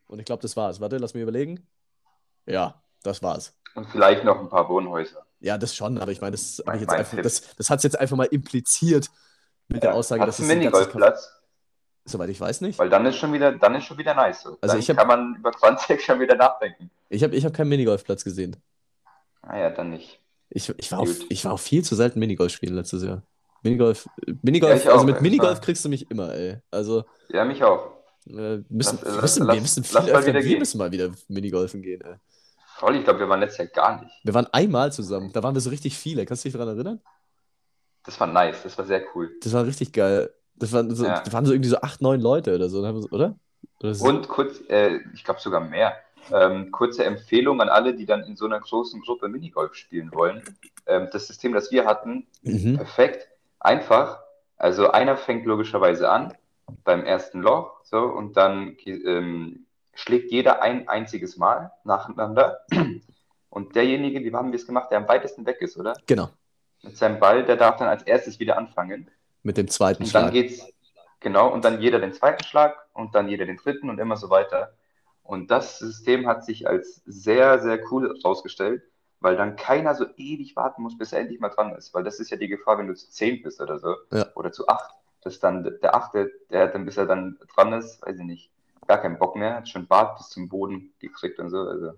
Und 0.07 0.17
ich 0.19 0.25
glaube, 0.25 0.41
das 0.41 0.55
war's. 0.57 0.79
Warte, 0.79 0.97
lass 0.97 1.13
mich 1.13 1.21
überlegen. 1.21 1.67
Ja, 2.47 2.81
das 3.03 3.21
war's. 3.21 3.53
Und 3.75 3.87
vielleicht 3.91 4.23
noch 4.23 4.39
ein 4.39 4.49
paar 4.49 4.67
Wohnhäuser. 4.69 5.25
Ja, 5.39 5.59
das 5.59 5.75
schon, 5.75 5.99
aber 5.99 6.11
ich 6.11 6.21
meine, 6.21 6.31
das, 6.31 6.63
Mein- 6.65 6.89
einfach, 6.89 7.21
das, 7.21 7.55
das 7.55 7.69
hat 7.69 7.77
es 7.77 7.83
jetzt 7.83 7.99
einfach 7.99 8.17
mal 8.17 8.23
impliziert 8.25 9.11
mit 9.67 9.83
der 9.83 9.93
Aussage, 9.93 10.25
dass 10.25 10.39
es 10.39 10.49
ein 10.49 10.57
Minigolfplatz, 10.57 11.29
Soweit 12.09 12.29
ich 12.29 12.39
weiß 12.39 12.61
nicht. 12.61 12.79
weil 12.79 12.89
dann 12.89 13.05
ist 13.05 13.17
schon 13.17 13.33
wieder, 13.33 13.51
dann 13.51 13.75
ist 13.75 13.83
schon 13.83 13.97
wieder 13.97 14.13
nice. 14.13 14.41
So. 14.43 14.57
Also 14.61 14.73
dann 14.73 14.79
ich 14.79 14.89
hab- 14.89 14.97
kann 14.97 15.07
man 15.07 15.35
über 15.35 15.51
Kranzeck 15.51 16.01
schon 16.07 16.19
wieder 16.19 16.35
nachdenken. 16.35 16.89
Ich 17.09 17.23
habe 17.23 17.35
ich 17.35 17.43
hab 17.45 17.53
keinen 17.53 17.69
Minigolfplatz 17.69 18.23
gesehen. 18.23 18.55
Ah 19.41 19.57
ja, 19.57 19.69
dann 19.69 19.89
nicht. 19.91 20.19
Ich, 20.49 20.69
ich, 20.77 20.91
war 20.91 20.99
auf, 20.99 21.09
ich 21.29 21.43
war 21.45 21.53
auch 21.53 21.59
viel 21.59 21.83
zu 21.83 21.95
selten 21.95 22.19
Minigolf 22.19 22.51
spielen 22.53 22.75
letztes 22.75 23.03
Jahr. 23.03 23.21
Minigolf, 23.63 24.07
Minigolf, 24.41 24.71
Ja, 24.75 24.77
ich 24.81 24.89
auch, 24.89 24.93
also 25.01 25.05
mit. 25.05 25.21
Minigolf 25.21 25.59
kriegst 25.61 25.83
du 25.83 25.89
mich 25.89 26.09
immer, 26.09 26.33
ey. 26.33 26.57
Also, 26.71 27.03
Ja, 27.29 27.43
mich 27.43 27.61
auch. 27.63 27.91
äh, 28.27 28.59
müssen, 28.69 28.69
Lass- 28.69 29.03
wir 29.03 29.11
lass- 29.11 29.21
müssen, 29.21 29.41
wir 29.41 29.53
lass- 29.53 29.61
müssen 29.61 29.85
lass 29.93 30.03
viel 30.05 30.13
öfter, 30.13 30.27
wieder 30.27 30.43
wir 30.43 30.59
müssen 30.59 30.77
mal 30.77 30.91
wieder 30.91 31.09
Minigolfen 31.27 31.81
gehen, 31.81 32.01
ey. 32.01 32.15
Voll, 32.77 32.95
ich 32.95 33.03
glaube, 33.03 33.19
wir 33.19 33.27
waren 33.29 33.39
letztes 33.41 33.57
Jahr 33.57 33.67
gar 33.67 34.01
nicht. 34.01 34.13
Wir 34.23 34.33
waren 34.33 34.47
einmal 34.53 34.91
zusammen, 34.93 35.31
da 35.33 35.41
waren 35.43 35.53
wir 35.55 35.61
so 35.61 35.69
richtig 35.71 35.97
viele. 35.97 36.25
Kannst 36.25 36.45
du 36.45 36.49
dich 36.49 36.57
daran 36.57 36.73
erinnern? 36.75 37.01
Das 38.05 38.17
war 38.19 38.27
nice, 38.27 38.63
das 38.63 38.77
war 38.77 38.85
sehr 38.85 39.03
cool. 39.15 39.31
Das 39.41 39.51
war 39.51 39.65
richtig 39.65 39.91
geil. 39.91 40.31
Das 40.59 40.73
waren 40.73 40.93
so, 40.95 41.05
Ja. 41.05 41.21
das 41.21 41.33
waren 41.33 41.45
so 41.45 41.53
irgendwie 41.53 41.69
so 41.69 41.77
acht, 41.81 42.01
neun 42.01 42.19
Leute 42.21 42.55
oder 42.55 42.69
so, 42.69 42.79
oder? 42.79 43.35
oder 43.79 43.93
so- 43.93 44.05
Und 44.07 44.27
kurz, 44.27 44.59
äh, 44.69 44.99
ich 45.13 45.23
glaube 45.23 45.39
sogar 45.39 45.61
mehr. 45.61 45.93
Ähm, 46.31 46.71
kurze 46.71 47.05
Empfehlung 47.05 47.61
an 47.61 47.69
alle, 47.69 47.93
die 47.95 48.05
dann 48.05 48.23
in 48.23 48.35
so 48.35 48.45
einer 48.45 48.59
großen 48.59 48.99
Gruppe 49.01 49.29
Minigolf 49.29 49.75
spielen 49.75 50.11
wollen. 50.13 50.41
Ähm, 50.85 51.07
das 51.13 51.27
System, 51.27 51.53
das 51.53 51.71
wir 51.71 51.85
hatten, 51.85 52.27
Mhm. 52.41 52.75
perfekt, 52.77 53.27
einfach. 53.59 54.19
Also 54.57 54.89
einer 54.91 55.15
fängt 55.15 55.45
logischerweise 55.45 56.09
an 56.09 56.33
beim 56.83 57.05
ersten 57.05 57.41
Loch, 57.41 57.79
so 57.83 57.99
und 57.99 58.35
dann 58.35 58.75
ähm, 58.85 59.65
schlägt 59.93 60.31
jeder 60.31 60.61
ein 60.61 60.87
einziges 60.89 61.37
Mal 61.37 61.71
nacheinander. 61.83 62.59
Und 63.49 63.75
derjenige, 63.75 64.19
wie 64.23 64.33
haben 64.33 64.51
wir 64.51 64.57
es 64.59 64.67
gemacht, 64.67 64.91
der 64.91 64.99
am 64.99 65.07
weitesten 65.07 65.45
weg 65.45 65.57
ist, 65.61 65.77
oder? 65.77 65.93
Genau, 66.05 66.29
Mit 66.83 66.95
seinem 66.97 67.19
Ball, 67.19 67.43
der 67.45 67.55
darf 67.55 67.77
dann 67.77 67.87
als 67.87 68.03
erstes 68.03 68.39
wieder 68.39 68.55
anfangen. 68.57 69.09
Mit 69.47 69.57
dem 69.57 69.69
zweiten 69.69 70.03
Und 70.03 70.13
dann 70.15 70.29
Schlag. 70.29 70.31
geht's, 70.31 70.61
genau, 71.19 71.51
und 71.51 71.65
dann 71.65 71.81
jeder 71.81 71.99
den 71.99 72.13
zweiten 72.13 72.43
Schlag 72.43 72.75
und 72.93 73.15
dann 73.15 73.29
jeder 73.29 73.45
den 73.45 73.57
dritten 73.57 73.89
und 73.89 73.99
immer 73.99 74.17
so 74.17 74.29
weiter. 74.29 74.73
Und 75.23 75.51
das 75.51 75.79
System 75.79 76.27
hat 76.27 76.45
sich 76.45 76.67
als 76.67 77.01
sehr, 77.05 77.59
sehr 77.59 77.79
cool 77.91 78.07
herausgestellt, 78.23 78.83
weil 79.19 79.35
dann 79.35 79.55
keiner 79.55 79.95
so 79.95 80.05
ewig 80.17 80.55
warten 80.55 80.83
muss, 80.83 80.97
bis 80.97 81.11
er 81.13 81.19
endlich 81.19 81.39
mal 81.39 81.49
dran 81.49 81.75
ist. 81.75 81.93
Weil 81.93 82.03
das 82.03 82.19
ist 82.19 82.29
ja 82.31 82.37
die 82.37 82.47
Gefahr, 82.47 82.77
wenn 82.77 82.87
du 82.87 82.95
zu 82.95 83.09
zehn 83.09 83.41
bist 83.43 83.59
oder 83.61 83.79
so, 83.79 83.95
Ja. 84.13 84.27
oder 84.35 84.51
zu 84.51 84.67
acht, 84.67 84.91
dass 85.21 85.39
dann 85.39 85.63
der 85.81 85.95
Achte, 85.95 86.31
der 86.51 86.67
dann, 86.67 86.85
bis 86.85 86.97
er 86.97 87.05
dann 87.07 87.37
dran 87.55 87.73
ist, 87.73 88.01
weiß 88.05 88.17
ich 88.19 88.25
nicht, 88.25 88.51
gar 88.87 88.99
keinen 88.99 89.17
Bock 89.19 89.35
mehr, 89.35 89.55
hat 89.55 89.67
schon 89.69 89.87
Bart 89.87 90.17
bis 90.17 90.29
zum 90.29 90.47
Boden 90.49 90.93
gekriegt 90.99 91.39
und 91.39 91.49
so. 91.49 91.59
Also. 91.59 91.93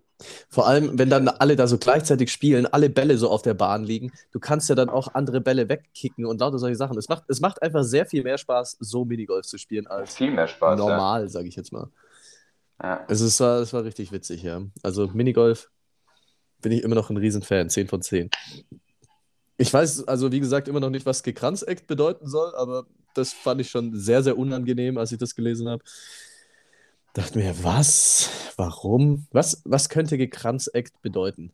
Vor 0.49 0.67
allem, 0.67 0.99
wenn 0.99 1.09
dann 1.09 1.27
alle 1.27 1.55
da 1.55 1.67
so 1.67 1.77
gleichzeitig 1.77 2.31
spielen, 2.31 2.65
alle 2.65 2.89
Bälle 2.89 3.17
so 3.17 3.29
auf 3.29 3.41
der 3.41 3.53
Bahn 3.53 3.83
liegen, 3.83 4.11
du 4.31 4.39
kannst 4.39 4.67
ja 4.69 4.75
dann 4.75 4.89
auch 4.89 5.13
andere 5.13 5.41
Bälle 5.41 5.69
wegkicken 5.69 6.25
und 6.25 6.39
lauter 6.41 6.59
solche 6.59 6.75
Sachen. 6.75 6.97
Es 6.97 7.07
macht, 7.07 7.23
es 7.27 7.39
macht 7.39 7.61
einfach 7.61 7.83
sehr 7.83 8.05
viel 8.05 8.23
mehr 8.23 8.37
Spaß, 8.37 8.77
so 8.79 9.05
Minigolf 9.05 9.45
zu 9.45 9.57
spielen, 9.57 9.87
als 9.87 10.15
Viel 10.15 10.31
mehr 10.31 10.47
Spaß. 10.47 10.77
normal, 10.77 11.29
sage 11.29 11.47
ich 11.47 11.55
jetzt 11.55 11.71
mal. 11.71 11.89
Ja. 12.81 13.05
Es 13.07 13.39
war, 13.39 13.59
es 13.59 13.73
war 13.73 13.83
richtig 13.83 14.11
witzig, 14.11 14.43
ja. 14.43 14.61
Also 14.83 15.07
Minigolf 15.07 15.69
bin 16.61 16.71
ich 16.71 16.83
immer 16.83 16.95
noch 16.95 17.09
ein 17.09 17.17
Riesenfan, 17.17 17.69
10 17.69 17.87
von 17.87 18.01
10. 18.01 18.29
Ich 19.57 19.73
weiß 19.73 20.07
also, 20.07 20.31
wie 20.31 20.39
gesagt, 20.39 20.67
immer 20.67 20.79
noch 20.79 20.89
nicht, 20.89 21.05
was 21.05 21.23
Gekranzeckt 21.23 21.87
bedeuten 21.87 22.27
soll, 22.27 22.53
aber 22.55 22.85
das 23.13 23.33
fand 23.33 23.61
ich 23.61 23.69
schon 23.69 23.95
sehr, 23.95 24.23
sehr 24.23 24.37
unangenehm, 24.37 24.97
als 24.97 25.11
ich 25.11 25.17
das 25.17 25.35
gelesen 25.35 25.67
habe. 25.67 25.83
Dachte 27.13 27.39
mir, 27.39 27.63
was? 27.63 28.29
Warum? 28.55 29.27
Was, 29.31 29.61
was 29.65 29.89
könnte 29.89 30.17
Gekranzeckt 30.17 31.01
bedeuten? 31.01 31.53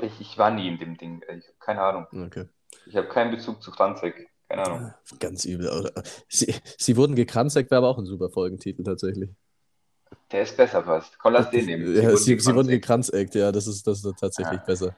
Ich, 0.00 0.20
ich 0.20 0.38
war 0.38 0.50
nie 0.50 0.68
in 0.68 0.78
dem 0.78 0.96
Ding. 0.96 1.22
Ich 1.28 1.46
habe 1.46 1.56
keine 1.58 1.82
Ahnung. 1.82 2.06
Okay. 2.26 2.46
Ich 2.86 2.96
habe 2.96 3.08
keinen 3.08 3.30
Bezug 3.30 3.62
zu 3.62 3.70
Kranzek. 3.70 4.28
Keine 4.48 4.62
Ahnung. 4.64 4.94
Ganz 5.18 5.44
übel. 5.44 5.90
Sie, 6.28 6.54
sie 6.78 6.96
wurden 6.96 7.14
gekranzeckt, 7.14 7.70
wäre 7.70 7.78
aber 7.78 7.88
auch 7.88 7.98
ein 7.98 8.06
super 8.06 8.28
Folgentitel 8.30 8.82
tatsächlich. 8.82 9.30
Der 10.30 10.42
ist 10.42 10.56
besser 10.56 10.82
fast. 10.82 11.18
Komm, 11.18 11.32
lass 11.34 11.50
den 11.50 11.66
nehmen. 11.66 11.94
Ja, 11.96 12.14
sie, 12.16 12.38
sie 12.38 12.54
wurden 12.54 12.68
gekranzeckt, 12.68 13.34
ja, 13.34 13.50
das 13.50 13.66
ist, 13.66 13.86
das 13.86 14.04
ist 14.04 14.18
tatsächlich 14.18 14.60
besser. 14.60 14.94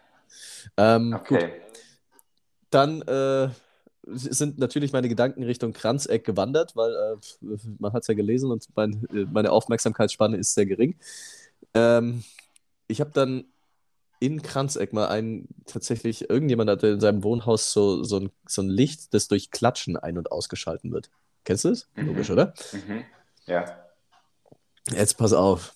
Ähm, 0.76 1.12
Gut, 1.26 1.38
Okay. 1.38 1.60
dann 2.70 3.02
äh, 3.02 3.48
sind 4.06 4.58
natürlich 4.58 4.92
meine 4.92 5.08
Gedanken 5.08 5.42
Richtung 5.42 5.72
Kranzeck 5.72 6.24
gewandert, 6.24 6.76
weil 6.76 6.92
äh, 6.92 7.56
man 7.78 7.92
hat 7.92 8.02
es 8.02 8.08
ja 8.08 8.14
gelesen 8.14 8.50
und 8.50 8.66
mein, 8.74 9.06
meine 9.32 9.50
Aufmerksamkeitsspanne 9.50 10.36
ist 10.36 10.54
sehr 10.54 10.66
gering. 10.66 10.96
Ähm, 11.72 12.22
ich 12.86 13.00
habe 13.00 13.10
dann 13.12 13.44
in 14.20 14.42
Kranzeck 14.42 14.92
mal 14.92 15.08
einen, 15.08 15.48
tatsächlich, 15.66 16.30
irgendjemand 16.30 16.70
hatte 16.70 16.88
in 16.88 17.00
seinem 17.00 17.22
Wohnhaus 17.24 17.72
so, 17.72 18.04
so, 18.04 18.20
ein, 18.20 18.30
so 18.46 18.62
ein 18.62 18.68
Licht, 18.68 19.12
das 19.12 19.28
durch 19.28 19.50
Klatschen 19.50 19.96
ein- 19.96 20.18
und 20.18 20.32
ausgeschalten 20.32 20.92
wird. 20.92 21.10
Kennst 21.44 21.64
du 21.64 21.70
das? 21.70 21.88
Mhm. 21.94 22.06
Logisch, 22.06 22.30
oder? 22.30 22.54
Mhm. 22.72 23.04
Ja. 23.46 23.84
Jetzt 24.90 25.18
pass 25.18 25.32
auf. 25.32 25.74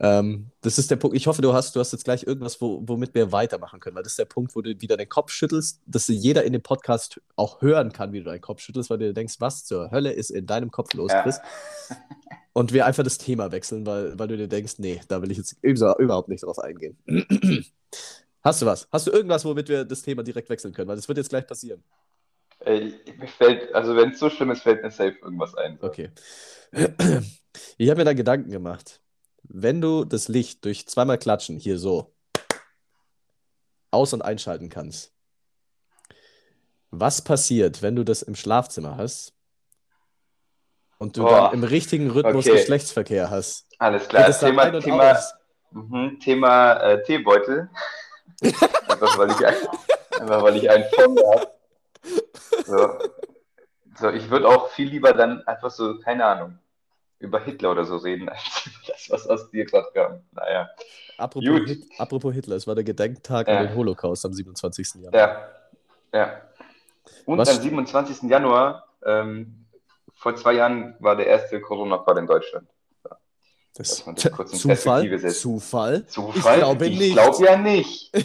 Ähm, 0.00 0.50
das 0.62 0.78
ist 0.78 0.90
der 0.90 0.96
Punkt. 0.96 1.16
Ich 1.16 1.26
hoffe, 1.26 1.42
du 1.42 1.52
hast, 1.52 1.76
du 1.76 1.80
hast 1.80 1.92
jetzt 1.92 2.04
gleich 2.04 2.24
irgendwas, 2.26 2.60
wo, 2.60 2.82
womit 2.86 3.14
wir 3.14 3.30
weitermachen 3.32 3.78
können, 3.80 3.94
weil 3.96 4.02
das 4.02 4.12
ist 4.12 4.18
der 4.18 4.24
Punkt, 4.24 4.54
wo 4.56 4.62
du 4.62 4.80
wieder 4.80 4.96
den 4.96 5.08
Kopf 5.08 5.30
schüttelst, 5.30 5.80
dass 5.86 6.08
jeder 6.08 6.44
in 6.44 6.52
dem 6.52 6.62
Podcast 6.62 7.20
auch 7.36 7.60
hören 7.60 7.92
kann, 7.92 8.12
wie 8.12 8.18
du 8.20 8.24
deinen 8.24 8.40
Kopf 8.40 8.60
schüttelst, 8.60 8.90
weil 8.90 8.98
du 8.98 9.06
dir 9.06 9.12
denkst, 9.14 9.36
was 9.38 9.64
zur 9.64 9.90
Hölle 9.90 10.12
ist 10.12 10.30
in 10.30 10.46
deinem 10.46 10.70
Kopf 10.70 10.94
los, 10.94 11.12
Ja. 11.12 11.22
Chris? 11.22 11.40
Und 12.54 12.72
wir 12.72 12.84
einfach 12.86 13.02
das 13.04 13.18
Thema 13.18 13.50
wechseln, 13.52 13.86
weil, 13.86 14.18
weil 14.18 14.28
du 14.28 14.36
dir 14.36 14.48
denkst, 14.48 14.74
nee, 14.78 15.00
da 15.08 15.22
will 15.22 15.30
ich 15.30 15.38
jetzt 15.38 15.56
über- 15.62 15.98
überhaupt 15.98 16.28
nicht 16.28 16.42
drauf 16.44 16.58
eingehen. 16.58 16.96
Hast 18.42 18.60
du 18.60 18.66
was? 18.66 18.88
Hast 18.90 19.06
du 19.06 19.10
irgendwas, 19.10 19.44
womit 19.44 19.68
wir 19.68 19.84
das 19.84 20.02
Thema 20.02 20.22
direkt 20.22 20.50
wechseln 20.50 20.72
können? 20.74 20.88
Weil 20.88 20.96
das 20.96 21.06
wird 21.08 21.18
jetzt 21.18 21.30
gleich 21.30 21.46
passieren. 21.46 21.82
Ey, 22.60 22.94
mir 23.18 23.28
fällt, 23.28 23.74
also 23.74 23.94
wenn 23.96 24.10
es 24.10 24.18
so 24.18 24.30
schlimm 24.30 24.50
ist, 24.50 24.62
fällt 24.62 24.82
mir 24.82 24.90
safe 24.90 25.16
irgendwas 25.22 25.54
ein. 25.54 25.78
So. 25.80 25.86
Okay. 25.86 26.10
Ich 27.76 27.90
habe 27.90 27.98
mir 28.00 28.04
da 28.06 28.14
Gedanken 28.14 28.50
gemacht. 28.50 29.01
Wenn 29.44 29.80
du 29.80 30.04
das 30.04 30.28
Licht 30.28 30.64
durch 30.64 30.86
zweimal 30.86 31.18
Klatschen 31.18 31.58
hier 31.58 31.78
so 31.78 32.14
aus- 33.90 34.12
und 34.12 34.22
einschalten 34.22 34.68
kannst, 34.68 35.12
was 36.90 37.22
passiert, 37.22 37.82
wenn 37.82 37.96
du 37.96 38.04
das 38.04 38.22
im 38.22 38.34
Schlafzimmer 38.34 38.96
hast 38.96 39.34
und 40.98 41.16
du 41.16 41.22
Boah. 41.22 41.50
dann 41.50 41.54
im 41.54 41.64
richtigen 41.64 42.10
Rhythmus 42.10 42.46
Okay. 42.46 42.58
Geschlechtsverkehr 42.58 43.30
hast? 43.30 43.66
Alles 43.78 44.06
klar. 44.08 44.30
Thema, 44.30 44.78
Thema, 44.78 45.18
mhm, 45.70 46.20
Thema 46.20 46.74
äh, 46.74 47.02
Teebeutel. 47.02 47.68
einfach, 48.42 49.18
weil 49.18 49.30
ich 49.30 49.46
ein, 49.46 49.54
einfach 50.20 50.42
weil 50.42 50.56
ich 50.56 50.70
einen 50.70 50.84
Fond 50.94 51.20
habe. 51.32 51.52
So. 52.66 52.98
so, 53.98 54.10
ich 54.10 54.30
würde 54.30 54.48
auch 54.48 54.68
viel 54.70 54.88
lieber 54.88 55.12
dann 55.12 55.46
einfach 55.46 55.70
so, 55.70 55.98
keine 55.98 56.24
Ahnung, 56.24 56.58
über 57.22 57.40
Hitler 57.40 57.70
oder 57.72 57.84
so 57.84 57.96
reden, 57.96 58.28
als 58.28 58.66
über 58.66 58.76
das, 58.92 59.10
was 59.10 59.26
aus 59.28 59.50
dir 59.50 59.64
gerade 59.64 59.88
kam. 59.94 60.20
Naja. 60.32 60.68
Apropos. 61.18 61.60
Hit 61.66 61.84
apropos 61.98 62.34
Hitler, 62.34 62.56
es 62.56 62.66
war 62.66 62.74
der 62.74 62.84
Gedenktag 62.84 63.48
Ja. 63.48 63.58
an 63.58 63.66
den 63.68 63.76
Holocaust 63.76 64.24
am 64.26 64.32
27. 64.32 64.94
Januar. 65.02 65.14
Ja. 65.14 65.48
Ja. 66.18 66.40
Und 67.26 67.38
Was- 67.38 67.48
am 67.56 67.62
27. 67.62 68.28
Januar, 68.30 68.86
ähm, 69.04 69.66
vor 70.14 70.36
zwei 70.36 70.54
Jahren, 70.54 70.94
war 71.00 71.16
der 71.16 71.26
erste 71.26 71.60
Corona-Fall 71.60 72.18
in 72.18 72.26
Deutschland. 72.26 72.68
Das, 73.74 73.88
dass 73.88 74.06
man 74.06 74.14
das 74.16 74.30
kurz 74.30 74.52
in 74.52 74.58
Zufall? 74.58 75.18
Zufall? 75.32 76.06
Zufall? 76.06 76.36
Ich 76.56 76.58
glaube 76.62 76.86
ich 76.86 76.98
nicht. 76.98 77.12
glaube 77.14 77.44
ja 77.44 77.56
nicht. 77.56 78.12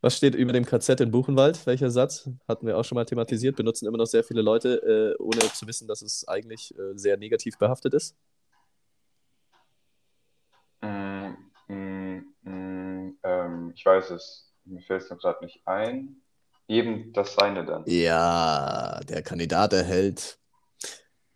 Was 0.00 0.16
steht 0.16 0.34
über 0.34 0.52
dem 0.52 0.64
KZ 0.64 1.00
in 1.00 1.10
Buchenwald? 1.10 1.66
Welcher 1.66 1.90
Satz? 1.90 2.28
Hatten 2.48 2.66
wir 2.66 2.76
auch 2.78 2.84
schon 2.84 2.96
mal 2.96 3.04
thematisiert. 3.04 3.56
Benutzen 3.56 3.86
immer 3.86 3.98
noch 3.98 4.06
sehr 4.06 4.24
viele 4.24 4.42
Leute, 4.42 5.14
äh, 5.18 5.22
ohne 5.22 5.38
zu 5.52 5.66
wissen, 5.66 5.88
dass 5.88 6.02
es 6.02 6.26
eigentlich 6.28 6.76
äh, 6.78 6.96
sehr 6.96 7.16
negativ 7.16 7.58
behaftet 7.58 7.94
ist. 7.94 8.16
Mm, 10.82 11.34
mm, 11.68 12.34
mm, 12.42 13.18
ähm, 13.22 13.72
ich 13.74 13.84
weiß 13.84 14.10
es. 14.10 14.50
Mir 14.64 14.80
fällt 14.82 15.02
es 15.02 15.10
noch 15.10 15.18
gerade 15.18 15.44
nicht 15.44 15.66
ein. 15.66 16.22
Jedem 16.66 17.12
das 17.12 17.34
seine 17.34 17.64
dann. 17.64 17.84
Ja, 17.86 19.00
der 19.00 19.22
Kandidat 19.22 19.72
erhält. 19.74 20.38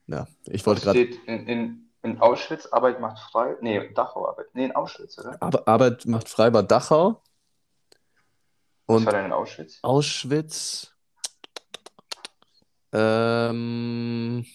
Na, 0.07 0.27
ich 0.47 0.65
wollte 0.67 0.81
gerade. 0.81 0.99
steht 0.99 1.23
in, 1.27 1.47
in, 1.47 1.91
in 2.03 2.19
Auschwitz, 2.19 2.67
Arbeit 2.67 3.01
macht 3.01 3.19
frei. 3.19 3.57
Nee, 3.61 3.93
Dachau 3.93 4.27
Arbeit. 4.27 4.47
Nee, 4.55 4.65
in 4.65 4.73
Auschwitz, 4.73 5.19
oder? 5.19 5.37
Ar 5.43 5.69
Arbeit 5.69 6.07
macht 6.07 6.29
frei 6.29 6.53
war 6.53 6.63
Dachau. 6.63 7.23
Was 8.89 8.97
Und 8.97 9.07
war 9.07 9.13
denn 9.13 9.27
in 9.27 9.33
Auschwitz? 9.33 9.79
Auschwitz. 9.83 10.95
Ähm, 12.93 14.47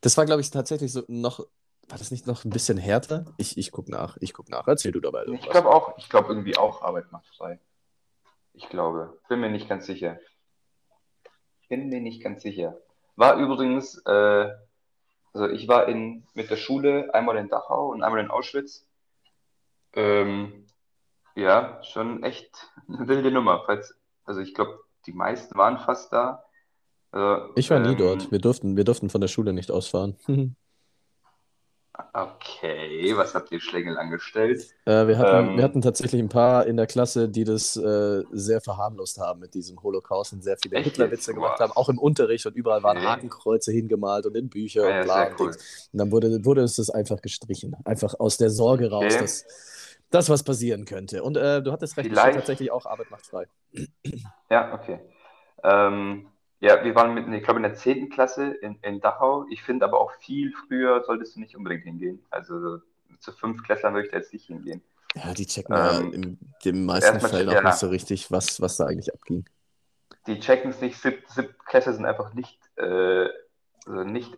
das 0.00 0.16
war, 0.16 0.24
glaube 0.26 0.40
ich, 0.40 0.50
tatsächlich 0.50 0.92
so 0.92 1.02
noch. 1.08 1.40
War 1.88 1.98
das 1.98 2.10
nicht 2.10 2.26
noch 2.26 2.44
ein 2.44 2.50
bisschen 2.50 2.78
härter? 2.78 3.26
Ich, 3.36 3.56
ich 3.58 3.70
guck 3.70 3.88
nach. 3.88 4.16
Ich 4.20 4.32
guck 4.32 4.48
nach. 4.48 4.66
Erzähl 4.66 4.90
du 4.90 4.98
dabei 5.00 5.22
Ich 5.22 5.28
irgendwas. 5.28 5.50
glaube 5.50 5.68
auch, 5.72 5.96
ich 5.98 6.08
glaube 6.08 6.28
irgendwie 6.30 6.56
auch 6.56 6.82
Arbeit 6.82 7.12
macht 7.12 7.26
frei. 7.36 7.60
Ich 8.54 8.68
glaube. 8.68 9.20
Bin 9.28 9.40
mir 9.40 9.50
nicht 9.50 9.68
ganz 9.68 9.86
sicher. 9.86 10.18
Bin 11.68 11.88
mir 11.88 12.00
nicht 12.00 12.22
ganz 12.22 12.42
sicher. 12.42 12.76
War 13.14 13.36
übrigens, 13.36 13.98
äh, 14.04 14.52
also 15.32 15.48
ich 15.48 15.68
war 15.68 15.86
in, 15.88 16.26
mit 16.34 16.50
der 16.50 16.56
Schule 16.56 17.12
einmal 17.14 17.36
in 17.36 17.48
Dachau 17.48 17.88
und 17.90 18.02
einmal 18.02 18.20
in 18.20 18.30
Auschwitz. 18.30 18.84
Ähm, 19.92 20.66
ja, 21.36 21.80
schon 21.84 22.22
echt 22.24 22.50
eine 22.88 23.06
wilde 23.06 23.30
Nummer. 23.30 23.62
Falls, 23.66 23.94
also 24.24 24.40
ich 24.40 24.54
glaube, 24.54 24.80
die 25.06 25.12
meisten 25.12 25.56
waren 25.56 25.78
fast 25.78 26.12
da. 26.12 26.42
Also, 27.12 27.52
Ich 27.54 27.70
war 27.70 27.78
nie 27.78 27.92
ähm, 27.92 27.98
dort. 27.98 28.30
Wir 28.32 28.40
durften, 28.40 28.76
wir 28.76 28.84
durften 28.84 29.08
von 29.10 29.20
der 29.20 29.28
Schule 29.28 29.52
nicht 29.52 29.70
ausfahren. 29.70 30.16
Okay, 32.12 33.16
was 33.16 33.34
habt 33.34 33.50
ihr 33.52 33.60
Schlängel 33.60 33.96
angestellt? 33.96 34.66
Äh, 34.84 35.06
wir 35.06 35.16
hatten, 35.16 35.48
Ähm. 35.50 35.56
wir 35.56 35.64
hatten 35.64 35.80
tatsächlich 35.80 36.20
ein 36.20 36.28
paar 36.28 36.66
in 36.66 36.76
der 36.76 36.86
Klasse, 36.86 37.28
die 37.28 37.44
das 37.44 37.74
äh, 37.76 38.22
sehr 38.32 38.60
verharmlost 38.60 39.18
haben 39.18 39.40
mit 39.40 39.54
diesem 39.54 39.82
Holocaust 39.82 40.34
und 40.34 40.42
sehr 40.42 40.58
viele 40.58 40.78
Hitlerwitze 40.80 41.32
gemacht 41.32 41.58
haben, 41.58 41.72
auch 41.72 41.88
im 41.88 41.98
Unterricht 41.98 42.44
und 42.44 42.54
überall 42.54 42.82
waren 42.82 42.98
Okay. 42.98 43.06
Hakenkreuze 43.06 43.72
hingemalt 43.72 44.26
und 44.26 44.36
in 44.36 44.50
Bücher 44.50 44.86
Ja, 44.88 44.98
und 45.00 45.04
bla 45.04 45.26
und 45.28 45.40
cool. 45.40 45.48
Und 45.48 45.58
dann 45.98 46.10
wurde, 46.12 46.44
wurde 46.44 46.62
es 46.62 46.76
das 46.76 46.90
einfach 46.90 47.22
gestrichen. 47.22 47.74
Einfach 47.84 48.14
aus 48.20 48.36
der 48.36 48.50
Sorge 48.50 48.90
raus, 48.90 49.04
Okay. 49.14 49.20
dass 49.20 49.44
das 50.16 50.30
was 50.30 50.42
passieren 50.42 50.84
könnte. 50.84 51.22
Und 51.22 51.36
äh, 51.36 51.62
du 51.62 51.72
hattest 51.72 51.96
recht, 51.96 52.08
Vielleicht- 52.08 52.36
tatsächlich 52.36 52.70
auch 52.70 52.86
Arbeit 52.86 53.10
macht 53.10 53.26
frei. 53.26 53.46
Ja, 54.50 54.72
okay. 54.74 55.00
Ähm, 55.64 56.28
ja, 56.60 56.82
wir 56.84 56.94
waren 56.94 57.12
mit, 57.14 57.26
ich 57.28 57.42
glaube, 57.42 57.58
in 57.58 57.64
der 57.64 57.74
10. 57.74 58.08
Klasse 58.10 58.46
in, 58.62 58.76
in 58.82 59.00
Dachau. 59.00 59.44
Ich 59.50 59.62
finde 59.62 59.84
aber 59.84 60.00
auch 60.00 60.12
viel 60.20 60.52
früher 60.66 61.02
solltest 61.04 61.36
du 61.36 61.40
nicht 61.40 61.56
unbedingt 61.56 61.84
hingehen. 61.84 62.24
Also 62.30 62.78
zu 63.18 63.32
fünf 63.32 63.62
Klässlern 63.64 63.92
würde 63.94 64.06
ich 64.06 64.12
da 64.12 64.18
jetzt 64.18 64.32
nicht 64.32 64.46
hingehen. 64.46 64.82
Ja, 65.16 65.34
die 65.34 65.46
checken 65.46 65.74
Ähm, 65.76 66.12
in 66.12 66.38
den 66.64 66.84
meisten 66.86 67.20
Fällen 67.20 67.48
auch 67.48 67.62
nicht 67.62 67.74
so 67.78 67.88
richtig, 67.88 68.30
was, 68.30 68.60
was 68.60 68.76
da 68.76 68.86
eigentlich 68.86 69.12
abging. 69.12 69.44
Die 70.26 70.38
checken 70.40 70.70
es 70.70 70.80
nicht, 70.80 70.96
sieb, 71.00 71.24
sieb 71.28 71.58
Klässler 71.64 71.92
sind 71.94 72.04
einfach 72.06 72.32
nicht, 72.34 72.58
äh, 72.76 73.26
also 73.86 74.04
nicht, 74.04 74.36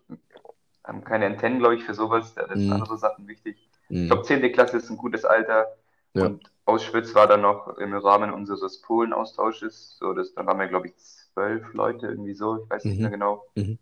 haben 0.84 1.04
keine 1.04 1.26
Antennen, 1.26 1.58
glaube 1.58 1.74
ich, 1.76 1.84
für 1.84 1.94
sowas. 1.94 2.34
Da 2.34 2.48
sind 2.48 2.66
Mhm. 2.66 2.72
andere 2.72 2.96
Sachen 2.98 3.26
wichtig. 3.28 3.68
Ich 3.88 3.96
Mhm. 3.98 4.06
glaube, 4.08 4.22
10. 4.22 4.52
Klasse 4.52 4.76
ist 4.76 4.90
ein 4.90 4.96
gutes 4.96 5.24
Alter. 5.24 5.66
Ja. 6.14 6.26
Und 6.26 6.50
Auschwitz 6.64 7.14
war 7.14 7.26
dann 7.26 7.40
noch 7.42 7.78
im 7.78 7.94
Rahmen 7.94 8.32
unseres 8.32 8.80
Polen-Austausches. 8.82 9.96
So, 9.98 10.12
das, 10.12 10.34
dann 10.34 10.46
waren 10.46 10.58
wir, 10.58 10.68
glaube 10.68 10.88
ich, 10.88 10.96
zwölf 10.96 11.72
Leute 11.72 12.06
irgendwie 12.08 12.34
so. 12.34 12.62
Ich 12.64 12.70
weiß 12.70 12.84
nicht 12.84 12.96
Mhm. 12.96 13.02
mehr 13.02 13.10
genau. 13.10 13.44
Mhm. 13.54 13.78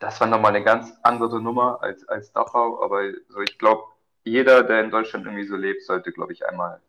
Das 0.00 0.20
war 0.20 0.26
nochmal 0.28 0.54
eine 0.54 0.64
ganz 0.64 0.92
andere 1.02 1.40
Nummer 1.42 1.82
als, 1.82 2.06
als 2.08 2.32
Dachau. 2.32 2.82
Aber 2.82 3.02
so, 3.28 3.40
ich 3.40 3.58
glaube, 3.58 3.82
jeder, 4.24 4.62
der 4.62 4.82
in 4.84 4.90
Deutschland 4.90 5.26
irgendwie 5.26 5.46
so 5.46 5.56
lebt, 5.56 5.82
sollte, 5.84 6.12
glaube 6.12 6.32
ich, 6.32 6.46
einmal 6.46 6.80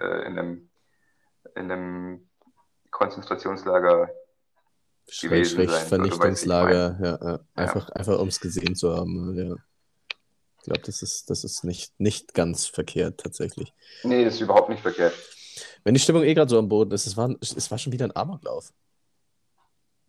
äh, 0.00 0.26
in 0.26 0.38
einem, 0.38 0.70
in 1.54 1.70
einem 1.70 2.28
Konzentrationslager 2.90 4.10
Schrägstrich 5.10 5.70
ich 5.70 5.76
Vernichtungslager, 5.88 6.98
ja, 7.00 7.18
ja. 7.22 7.38
Einfach, 7.54 7.88
einfach 7.90 8.18
um 8.18 8.28
es 8.28 8.40
gesehen 8.40 8.74
zu 8.74 8.94
haben. 8.94 9.34
Ja. 9.34 9.56
Ich 10.68 10.74
glaube, 10.74 10.86
das 10.86 11.00
ist, 11.02 11.30
das 11.30 11.44
ist 11.44 11.64
nicht, 11.64 11.98
nicht 11.98 12.34
ganz 12.34 12.66
verkehrt 12.66 13.20
tatsächlich. 13.20 13.72
Nee, 14.02 14.22
das 14.26 14.34
ist 14.34 14.42
überhaupt 14.42 14.68
nicht 14.68 14.82
verkehrt. 14.82 15.14
Wenn 15.82 15.94
die 15.94 16.00
Stimmung 16.00 16.24
eh 16.24 16.34
gerade 16.34 16.50
so 16.50 16.58
am 16.58 16.68
Boden 16.68 16.90
ist, 16.92 17.06
es 17.06 17.16
war, 17.16 17.34
es 17.40 17.70
war 17.70 17.78
schon 17.78 17.90
wieder 17.94 18.04
ein 18.04 18.14
Amoklauf. 18.14 18.70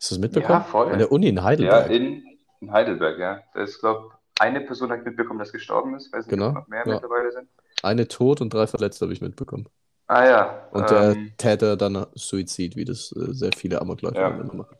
Hast 0.02 0.12
du 0.12 0.16
es 0.16 0.20
mitbekommen? 0.20 0.60
Ja, 0.60 0.66
voll. 0.66 0.92
An 0.92 1.00
der 1.00 1.14
Uni 1.14 1.30
in 1.30 1.38
Ja, 1.38 1.44
Heidelberg. 1.44 1.90
in, 1.92 2.24
in 2.60 2.72
Heidelberg, 2.74 3.18
ja. 3.20 3.42
Da 3.54 3.64
ist, 3.64 3.80
glaube 3.80 4.12
eine 4.38 4.60
Person 4.62 4.92
hat 4.92 5.06
mitbekommen, 5.06 5.40
dass 5.40 5.54
gestorben 5.54 5.96
ist. 5.96 6.12
Weiß 6.12 6.26
nicht, 6.26 6.30
Genau, 6.32 6.50
ob 6.50 6.56
noch 6.56 6.68
mehr 6.68 6.84
ja. 6.86 6.94
mittlerweile 6.94 7.32
sind. 7.32 7.48
Eine 7.82 8.08
tot 8.10 8.42
und 8.42 8.54
drei 8.54 8.68
Verletzte 8.68 9.06
habe 9.06 9.14
ich 9.14 9.22
mitbekommen. 9.22 9.70
Ah 10.08 10.26
ja. 10.26 10.68
Und 10.72 10.90
der 10.90 11.12
ähm, 11.12 11.32
Täter 11.38 11.78
dann 11.78 12.06
Suizid, 12.16 12.76
wie 12.76 12.84
das 12.84 13.14
äh, 13.14 13.34
sehr 13.34 13.52
viele 13.56 13.80
Amokläufer 13.80 14.20
Ja. 14.20 14.28
immer 14.28 14.54
machen. 14.54 14.76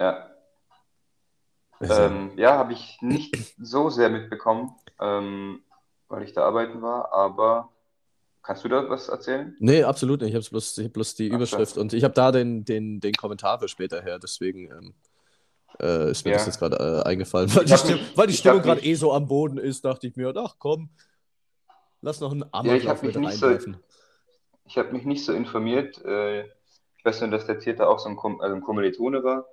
ja. 0.00 0.28
Also, 1.82 2.02
Ähm, 2.02 2.32
ja, 2.36 2.56
habe 2.58 2.72
ich 2.72 2.98
nicht 3.02 3.34
so 3.58 3.90
sehr 3.90 4.08
mitbekommen, 4.08 4.74
ähm, 5.00 5.62
weil 6.08 6.22
ich 6.22 6.32
da 6.32 6.44
arbeiten 6.44 6.80
war, 6.80 7.12
aber 7.12 7.70
kannst 8.42 8.64
du 8.64 8.68
da 8.68 8.88
was 8.88 9.08
erzählen? 9.08 9.56
nee, 9.58 9.82
absolut 9.82 10.20
nicht. 10.20 10.30
Ich 10.30 10.36
habe 10.36 10.48
bloß, 10.48 10.78
ich 10.78 10.84
hab 10.86 10.92
bloß 10.92 11.14
die 11.16 11.30
Ach. 11.30 11.36
Überschrift 11.36 11.76
und 11.78 11.92
ich 11.92 12.04
habe 12.04 12.14
da 12.14 12.30
den, 12.32 12.64
den, 12.64 13.00
den 13.00 13.14
Kommentar 13.14 13.58
für 13.58 13.68
später 13.68 14.00
her, 14.02 14.18
deswegen 14.20 14.70
ähm, 14.70 14.94
äh, 15.80 16.10
ist 16.12 16.24
mir 16.24 16.32
Ja. 16.32 16.36
das 16.38 16.46
jetzt 16.46 16.58
gerade 16.60 16.76
äh, 17.04 17.08
eingefallen. 17.08 17.52
Weil 17.54 17.64
Ich 17.64 17.70
die, 17.72 17.78
Stimm 17.78 17.92
mich- 17.98 18.16
weil 18.16 18.26
die 18.28 18.32
ich 18.34 18.38
Stimmung 18.38 18.62
gerade 18.62 18.82
eh 18.84 18.94
so 18.94 19.12
am 19.12 19.26
Boden 19.26 19.58
ist, 19.58 19.84
dachte 19.84 20.06
ich 20.06 20.14
mir, 20.16 20.32
ach 20.36 20.56
komm, 20.58 20.88
lass 22.00 22.20
noch 22.20 22.30
einen 22.32 22.42
ich 22.42 22.48
Amoklauf 22.54 22.96
hab 22.98 23.02
mit 23.02 23.16
mich 23.16 23.26
nicht 23.26 23.38
so- 23.38 23.46
reinwerfen. 23.46 23.76
Ich 24.66 24.78
habe 24.78 24.92
mich 24.92 25.04
nicht 25.04 25.24
so 25.24 25.32
informiert. 25.32 26.02
Äh, 26.04 26.42
ich 26.96 27.04
weiß 27.04 27.20
nur, 27.22 27.30
dass 27.30 27.46
der 27.46 27.58
Täter 27.58 27.88
auch 27.90 27.98
so 27.98 28.08
ein, 28.08 28.14
Kom 28.16 28.40
also 28.40 28.54
ein 28.54 28.62
Kommilitone 28.62 29.24
war. 29.24 29.46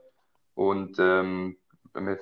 Und 0.54 0.98
ähm, 1.00 1.58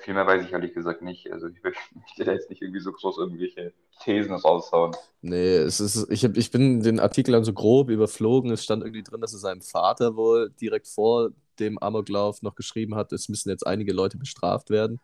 viel 0.01 0.13
mehr 0.13 0.27
weiß 0.27 0.45
ich 0.45 0.53
ehrlich 0.53 0.73
gesagt 0.73 1.01
nicht. 1.01 1.32
Also 1.32 1.47
ich 1.47 1.62
möchte 1.95 2.25
da 2.25 2.34
jetzt 2.34 2.49
nicht 2.49 2.62
irgendwie 2.62 2.82
so 2.82 2.91
groß 2.91 3.17
irgendwelche 3.17 3.73
Thesen 4.03 4.36
raushauen. 4.36 4.95
Nee, 5.21 5.58
es 5.58 5.80
ist, 5.80 6.10
ich, 6.12 6.23
hab, 6.25 6.38
ich 6.38 6.51
bin 6.51 6.82
den 6.82 6.99
Artikel 6.99 7.34
dann 7.34 7.43
so 7.43 7.53
grob 7.53 7.89
überflogen. 7.89 8.51
Es 8.51 8.63
stand 8.63 8.84
irgendwie 8.84 9.03
drin, 9.03 9.21
dass 9.21 9.34
er 9.34 9.39
seinem 9.39 9.62
Vater 9.62 10.15
wohl 10.15 10.51
direkt 10.62 10.88
vor 10.88 11.32
dem 11.60 11.80
Amoklauf 11.80 12.41
noch 12.43 12.56
geschrieben 12.56 12.95
hat, 12.95 13.12
es 13.13 13.30
müssen 13.30 13.49
jetzt 13.49 13.65
einige 13.67 13.93
Leute 13.93 14.17
bestraft 14.17 14.69
werden. 14.69 14.99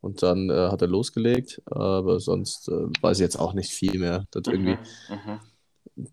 Und 0.00 0.22
dann 0.22 0.50
äh, 0.50 0.68
hat 0.70 0.82
er 0.82 0.88
losgelegt, 0.88 1.62
aber 1.66 2.20
sonst 2.20 2.68
äh, 2.68 2.72
weiß 3.02 3.18
ich 3.18 3.22
jetzt 3.22 3.38
auch 3.38 3.54
nicht 3.54 3.72
viel 3.72 3.98
mehr. 3.98 4.26
Der 4.34 4.40
hat 4.40 4.48
irgendwie 4.48 4.78
Mhm, 5.08 5.16
mhm. 5.16 5.40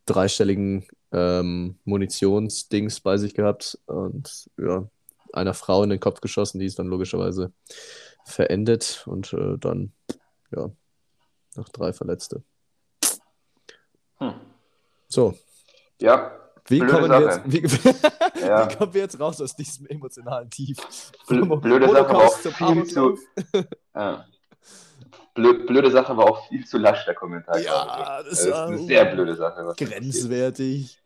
dreistelligen 0.06 0.88
ähm, 1.12 1.78
Munitionsdings 1.86 3.02
bei 3.02 3.18
sich 3.18 3.34
gehabt 3.34 3.78
und 3.88 4.50
ja, 4.58 4.90
einer 5.34 5.54
Frau 5.54 5.84
in 5.84 5.90
den 5.90 6.00
Kopf 6.00 6.22
geschossen, 6.22 6.60
die 6.60 6.66
ist 6.66 6.80
dann 6.80 6.88
logischerweise 6.88 7.52
verendet 8.26 9.04
und 9.08 9.34
äh, 9.34 9.58
dann, 9.58 9.94
ja, 10.56 10.70
noch 11.56 11.70
drei 11.70 11.94
Verletzte. 11.94 12.44
Hm. 14.18 14.34
So, 15.08 15.38
Ja, 16.00 16.38
wie 16.68 16.80
kommen, 16.80 17.10
wir 17.10 17.22
jetzt, 17.22 17.42
wie, 17.46 18.42
Ja. 18.46 18.70
wie 18.70 18.76
kommen 18.76 18.94
wir 18.94 19.02
jetzt 19.02 19.20
raus 19.20 19.42
aus 19.42 19.56
diesem 19.56 19.88
emotionalen 19.88 20.50
Tief? 20.50 20.78
Blö- 21.28 21.60
blöde 21.60 21.88
Sache, 21.88 22.00
aber 22.10 22.20
Holocaust 22.20 22.48
auch 22.48 22.74
viel 22.74 22.84
zu, 22.86 23.18
ja. 23.96 24.26
Blö, 25.34 25.66
blöde 25.66 25.90
Sache 25.92 26.16
war 26.16 26.26
auch 26.30 26.48
viel 26.48 26.66
zu 26.66 26.78
lasch, 26.78 27.06
der 27.06 27.16
Kommentar. 27.16 27.58
Ja, 27.60 28.22
das 28.24 28.30
das 28.30 28.46
ist 28.46 28.52
war 28.52 28.68
eine 28.68 28.78
sehr 28.80 29.06
blöde 29.06 29.36
Sache. 29.36 29.74
Grenzwertig. 29.78 31.02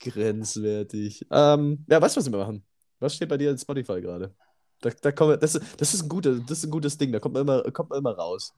Grenzwertig. 0.00 1.26
Ähm, 1.30 1.84
ja, 1.88 2.00
weißt 2.00 2.16
du, 2.16 2.20
was 2.20 2.30
wir 2.32 2.38
machen? 2.38 2.64
Was 3.02 3.16
steht 3.16 3.28
bei 3.28 3.36
dir 3.36 3.50
in 3.50 3.58
Spotify 3.58 4.00
gerade? 4.00 4.32
Da, 4.80 4.90
da 4.90 5.10
kommen 5.10 5.38
das, 5.40 5.56
ist- 5.56 5.80
das, 5.80 5.92
ist 5.92 6.04
ein 6.04 6.08
gute, 6.08 6.40
das 6.40 6.58
ist 6.58 6.64
ein 6.64 6.70
gutes 6.70 6.96
Ding, 6.96 7.10
da 7.10 7.18
kommt 7.18 7.34
man 7.34 7.42
immer, 7.42 7.62
kommt 7.72 7.90
man 7.90 7.98
immer 7.98 8.12
raus. 8.16 8.54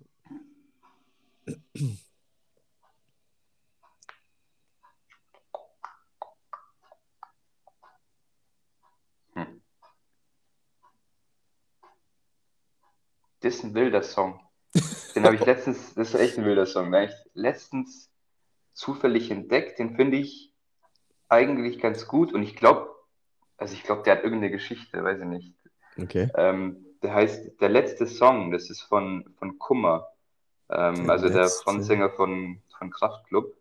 Das 13.41 13.55
ist 13.57 13.65
ein 13.65 13.75
wilder 13.75 14.03
Song. 14.03 14.41
Den 15.15 15.25
habe 15.25 15.37
ich 15.37 15.45
letztens, 15.45 15.95
das 15.95 16.13
ist 16.13 16.21
echt 16.21 16.39
ein 16.39 16.45
wilder 16.45 16.67
Song, 16.67 16.93
den 16.93 16.95
habe 16.95 17.05
ich 17.07 17.31
letztens 17.35 18.11
zufällig 18.75 19.31
entdeckt. 19.31 19.79
Den 19.79 19.97
finde 19.97 20.19
ich 20.19 20.53
eigentlich 21.31 21.81
ganz 21.81 22.07
gut 22.07 22.35
und 22.35 22.43
ich 22.43 22.57
glaube, 22.57 22.94
also 23.65 23.75
ich 23.75 23.83
glaube, 23.83 24.03
der 24.03 24.17
hat 24.17 24.25
irgendeine 24.25 24.51
Geschichte, 24.53 25.03
weiß 25.03 25.21
ich 25.21 25.27
nicht. 25.27 25.55
Okay. 25.99 26.29
Ähm, 26.37 26.85
der 27.03 27.15
heißt 27.15 27.59
Der 27.63 27.71
letzte 27.71 28.07
Song, 28.07 28.51
das 28.51 28.69
ist 28.69 28.83
von, 28.83 29.25
von 29.39 29.59
Kummer. 29.59 30.07
Ähm, 30.69 31.05
Der 31.05 31.11
also 31.13 31.29
der 31.31 31.45
letzte. 31.45 31.63
Frontsänger 31.63 32.11
von, 32.11 32.61
von 32.79 32.91
Kraftklub. 32.91 33.57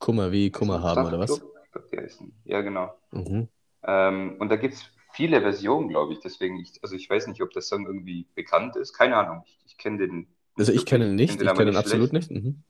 Kummer 0.00 0.32
wie 0.32 0.50
Kummer 0.50 0.82
haben, 0.82 1.06
oder 1.06 1.20
was? 1.20 1.30
Ich 1.30 1.72
glaube, 1.72 1.88
der 1.92 2.02
ist 2.02 2.20
ein, 2.20 2.32
ja, 2.44 2.62
genau. 2.62 2.92
Mhm. 3.12 3.46
Ähm, 3.84 4.36
und 4.40 4.48
da 4.48 4.56
gibt 4.56 4.74
es 4.74 4.90
viele 5.12 5.40
Versionen, 5.40 5.88
glaube 5.88 6.14
ich. 6.14 6.18
Deswegen, 6.18 6.58
ich, 6.58 6.72
also 6.82 6.96
ich 6.96 7.08
weiß 7.08 7.28
nicht, 7.28 7.40
ob 7.42 7.50
der 7.52 7.62
Song 7.62 7.86
irgendwie 7.86 8.26
bekannt 8.34 8.74
ist. 8.74 8.92
Keine 8.92 9.16
Ahnung. 9.16 9.44
Ich, 9.46 9.58
ich 9.66 9.78
kenne 9.78 9.98
den. 9.98 10.26
Also 10.58 10.72
ich 10.72 10.84
kenne 10.84 11.06
ihn 11.06 11.14
nicht, 11.14 11.40
ich 11.40 11.54
kenne 11.54 11.70
ihn 11.70 11.76
absolut 11.76 12.08
schlecht. 12.08 12.30
nicht. 12.32 12.44
Mhm. 12.44 12.64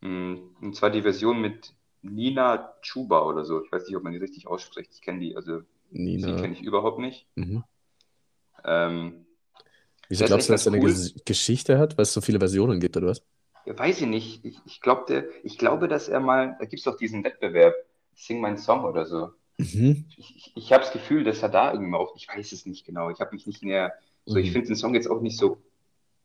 Mm, 0.00 0.56
Und 0.62 0.76
zwar 0.76 0.88
die 0.88 1.02
Version 1.02 1.42
mit 1.42 1.74
Nina 2.02 2.74
Chuba 2.82 3.22
oder 3.22 3.44
so. 3.44 3.64
Ich 3.64 3.72
weiß 3.72 3.86
nicht, 3.86 3.96
ob 3.96 4.02
man 4.02 4.12
die 4.12 4.18
richtig 4.18 4.46
ausspricht. 4.46 4.92
Ich 4.94 5.02
kenne 5.02 5.20
die, 5.20 5.36
also 5.36 5.62
Nina. 5.90 6.40
kenne 6.40 6.54
ich 6.54 6.62
überhaupt 6.62 6.98
nicht. 6.98 7.26
Mhm. 7.36 7.64
Ähm, 8.64 9.26
Wieso 10.08 10.24
glaubst 10.24 10.48
du, 10.48 10.52
dass 10.52 10.66
er 10.66 10.72
eine 10.72 10.80
ganz 10.80 11.14
Ges 11.14 11.24
Geschichte 11.24 11.78
hat, 11.78 11.96
weil 11.98 12.02
es 12.04 12.12
so 12.12 12.20
viele 12.20 12.38
Versionen 12.38 12.78
gibt, 12.80 12.96
oder 12.96 13.08
was? 13.08 13.22
ja, 13.64 13.78
weiß 13.78 14.00
ich 14.02 14.06
nicht. 14.06 14.44
Ich, 14.44 14.58
ich, 14.64 14.80
glaub, 14.80 15.06
der, 15.06 15.24
ich 15.44 15.58
glaube, 15.58 15.88
dass 15.88 16.08
er 16.08 16.20
mal, 16.20 16.56
da 16.58 16.64
gibt 16.66 16.78
es 16.80 16.84
doch 16.84 16.96
diesen 16.96 17.24
Wettbewerb, 17.24 17.74
Sing 18.14 18.40
mein 18.40 18.56
Song 18.56 18.84
oder 18.84 19.04
so. 19.04 19.32
Mhm. 19.58 20.06
Ich, 20.16 20.36
ich, 20.36 20.52
ich 20.56 20.72
habe 20.72 20.84
das 20.84 20.92
Gefühl, 20.92 21.24
dass 21.24 21.42
er 21.42 21.50
da 21.50 21.72
irgendwie 21.72 21.94
auf, 21.94 22.12
ich 22.16 22.28
weiß 22.28 22.52
es 22.52 22.64
nicht 22.64 22.86
genau. 22.86 23.10
Ich 23.10 23.20
habe 23.20 23.34
mich 23.34 23.46
nicht 23.46 23.62
näher, 23.62 23.92
so 24.24 24.36
ich 24.38 24.48
Mhm. 24.48 24.52
finde 24.52 24.68
den 24.68 24.76
Song 24.76 24.94
jetzt 24.94 25.08
auch 25.10 25.20
nicht 25.20 25.36
so 25.36 25.58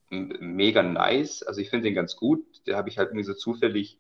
mega 0.09 0.83
nice. 0.83 1.43
Also 1.43 1.59
ich 1.61 1.69
finde 1.69 1.85
den 1.85 1.95
ganz 1.95 2.15
gut. 2.15 2.45
Da 2.65 2.77
habe 2.77 2.89
ich 2.89 2.97
halt 2.97 3.09
irgendwie 3.09 3.25
so 3.25 3.33
zufällig, 3.33 3.97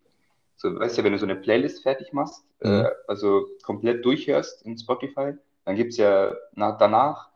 so, 0.61 0.79
weißt 0.79 0.99
du, 0.99 1.03
wenn 1.03 1.13
du 1.13 1.17
so 1.17 1.25
eine 1.25 1.35
Playlist 1.35 1.81
fertig 1.81 2.13
machst, 2.13 2.43
Mhm. 2.61 2.85
äh, 2.85 2.89
also 3.07 3.47
komplett 3.63 4.05
durchhörst 4.05 4.61
in 4.63 4.77
Spotify, 4.77 5.33
dann 5.65 5.75
gibt 5.75 5.91
es 5.93 5.97
ja 5.97 6.35
nach, 6.53 6.77
danach 6.77 7.29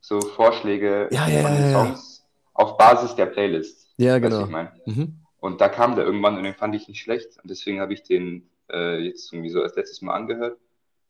so 0.00 0.20
Vorschläge 0.20 1.08
Ja, 1.10 1.26
ja, 1.26 1.40
von 1.40 1.52
den 1.52 1.62
ja, 1.62 1.70
ja. 1.70 1.72
Songs 1.72 2.26
auf 2.52 2.76
Basis 2.76 3.14
der 3.14 3.26
Playlist. 3.26 3.94
Ja, 3.96 4.18
genau. 4.18 4.42
ich 4.44 4.50
meine? 4.50 4.72
Mhm. 4.84 5.16
Und 5.40 5.60
da 5.62 5.68
kam 5.70 5.96
der 5.96 6.04
irgendwann 6.04 6.36
und 6.36 6.44
den 6.44 6.54
fand 6.54 6.74
ich 6.74 6.86
nicht 6.86 7.00
schlecht. 7.00 7.38
Und 7.42 7.50
deswegen 7.50 7.80
habe 7.80 7.94
ich 7.94 8.02
den 8.02 8.48
äh, 8.70 8.98
jetzt 8.98 9.32
irgendwie 9.32 9.50
so 9.50 9.62
als 9.62 9.74
letztes 9.76 10.02
Mal 10.02 10.14
angehört. 10.14 10.58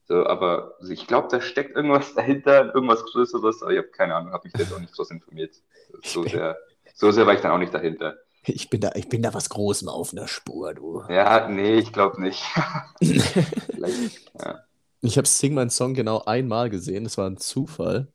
So, 0.04 0.24
aber 0.24 0.74
also 0.78 0.92
ich 0.92 1.06
glaube, 1.08 1.26
da 1.32 1.40
steckt 1.40 1.74
irgendwas 1.74 2.14
dahinter, 2.14 2.72
irgendwas 2.74 3.02
Größeres, 3.06 3.62
aber 3.62 3.72
ich 3.72 3.78
habe 3.78 3.88
keine 3.88 4.14
Ahnung, 4.14 4.32
habe 4.32 4.46
mich 4.46 4.56
jetzt 4.56 4.72
auch 4.72 4.78
nicht 4.78 4.94
groß 4.94 5.10
informiert. 5.10 5.56
So 6.04 6.22
sehr, 6.22 6.56
so 6.94 7.10
sehr 7.10 7.26
war 7.26 7.34
ich 7.34 7.40
dann 7.40 7.50
auch 7.50 7.58
nicht 7.58 7.74
dahinter. 7.74 8.16
Ich 8.46 8.70
bin 8.70 8.80
da, 8.80 8.92
ich 8.94 9.08
bin 9.08 9.22
da 9.22 9.34
was 9.34 9.48
Großem 9.50 9.88
auf 9.88 10.12
einer 10.12 10.28
Spur, 10.28 10.74
du. 10.74 11.02
Ja, 11.08 11.48
nee, 11.48 11.78
ich 11.78 11.92
glaube 11.92 12.20
nicht. 12.22 12.42
Ja. 14.38 14.66
Ich 15.02 15.16
habe 15.18 15.28
Sing 15.28 15.54
mein 15.54 15.70
Song 15.70 15.94
genau 15.94 16.22
einmal 16.24 16.70
gesehen, 16.70 17.04
das 17.04 17.18
war 17.18 17.28
ein 17.28 17.36
Zufall. 17.36 18.08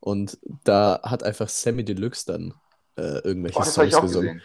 Und 0.00 0.38
da 0.64 1.00
hat 1.04 1.22
einfach 1.22 1.48
Sammy 1.48 1.84
Deluxe 1.84 2.26
dann 2.26 2.54
äh, 2.96 3.20
irgendwelche 3.24 3.60
Oh, 3.60 3.64
Songs 3.64 4.00
gesungen. 4.00 4.40
gesehen. 4.40 4.42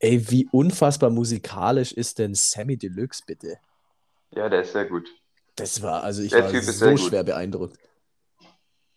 Ey, 0.00 0.30
wie 0.30 0.48
unfassbar 0.52 1.10
musikalisch 1.10 1.92
ist 1.92 2.18
denn 2.18 2.34
Sammy 2.34 2.76
Deluxe, 2.78 3.22
bitte? 3.26 3.58
Ja, 4.30 4.48
der 4.48 4.60
ist 4.60 4.72
sehr 4.72 4.84
gut. 4.84 5.08
Das 5.56 5.80
war, 5.82 6.02
also 6.02 6.22
ich 6.22 6.32
Der 6.32 6.44
war 6.44 6.54
so 6.62 6.96
schwer 6.96 7.24
beeindruckt. 7.24 7.78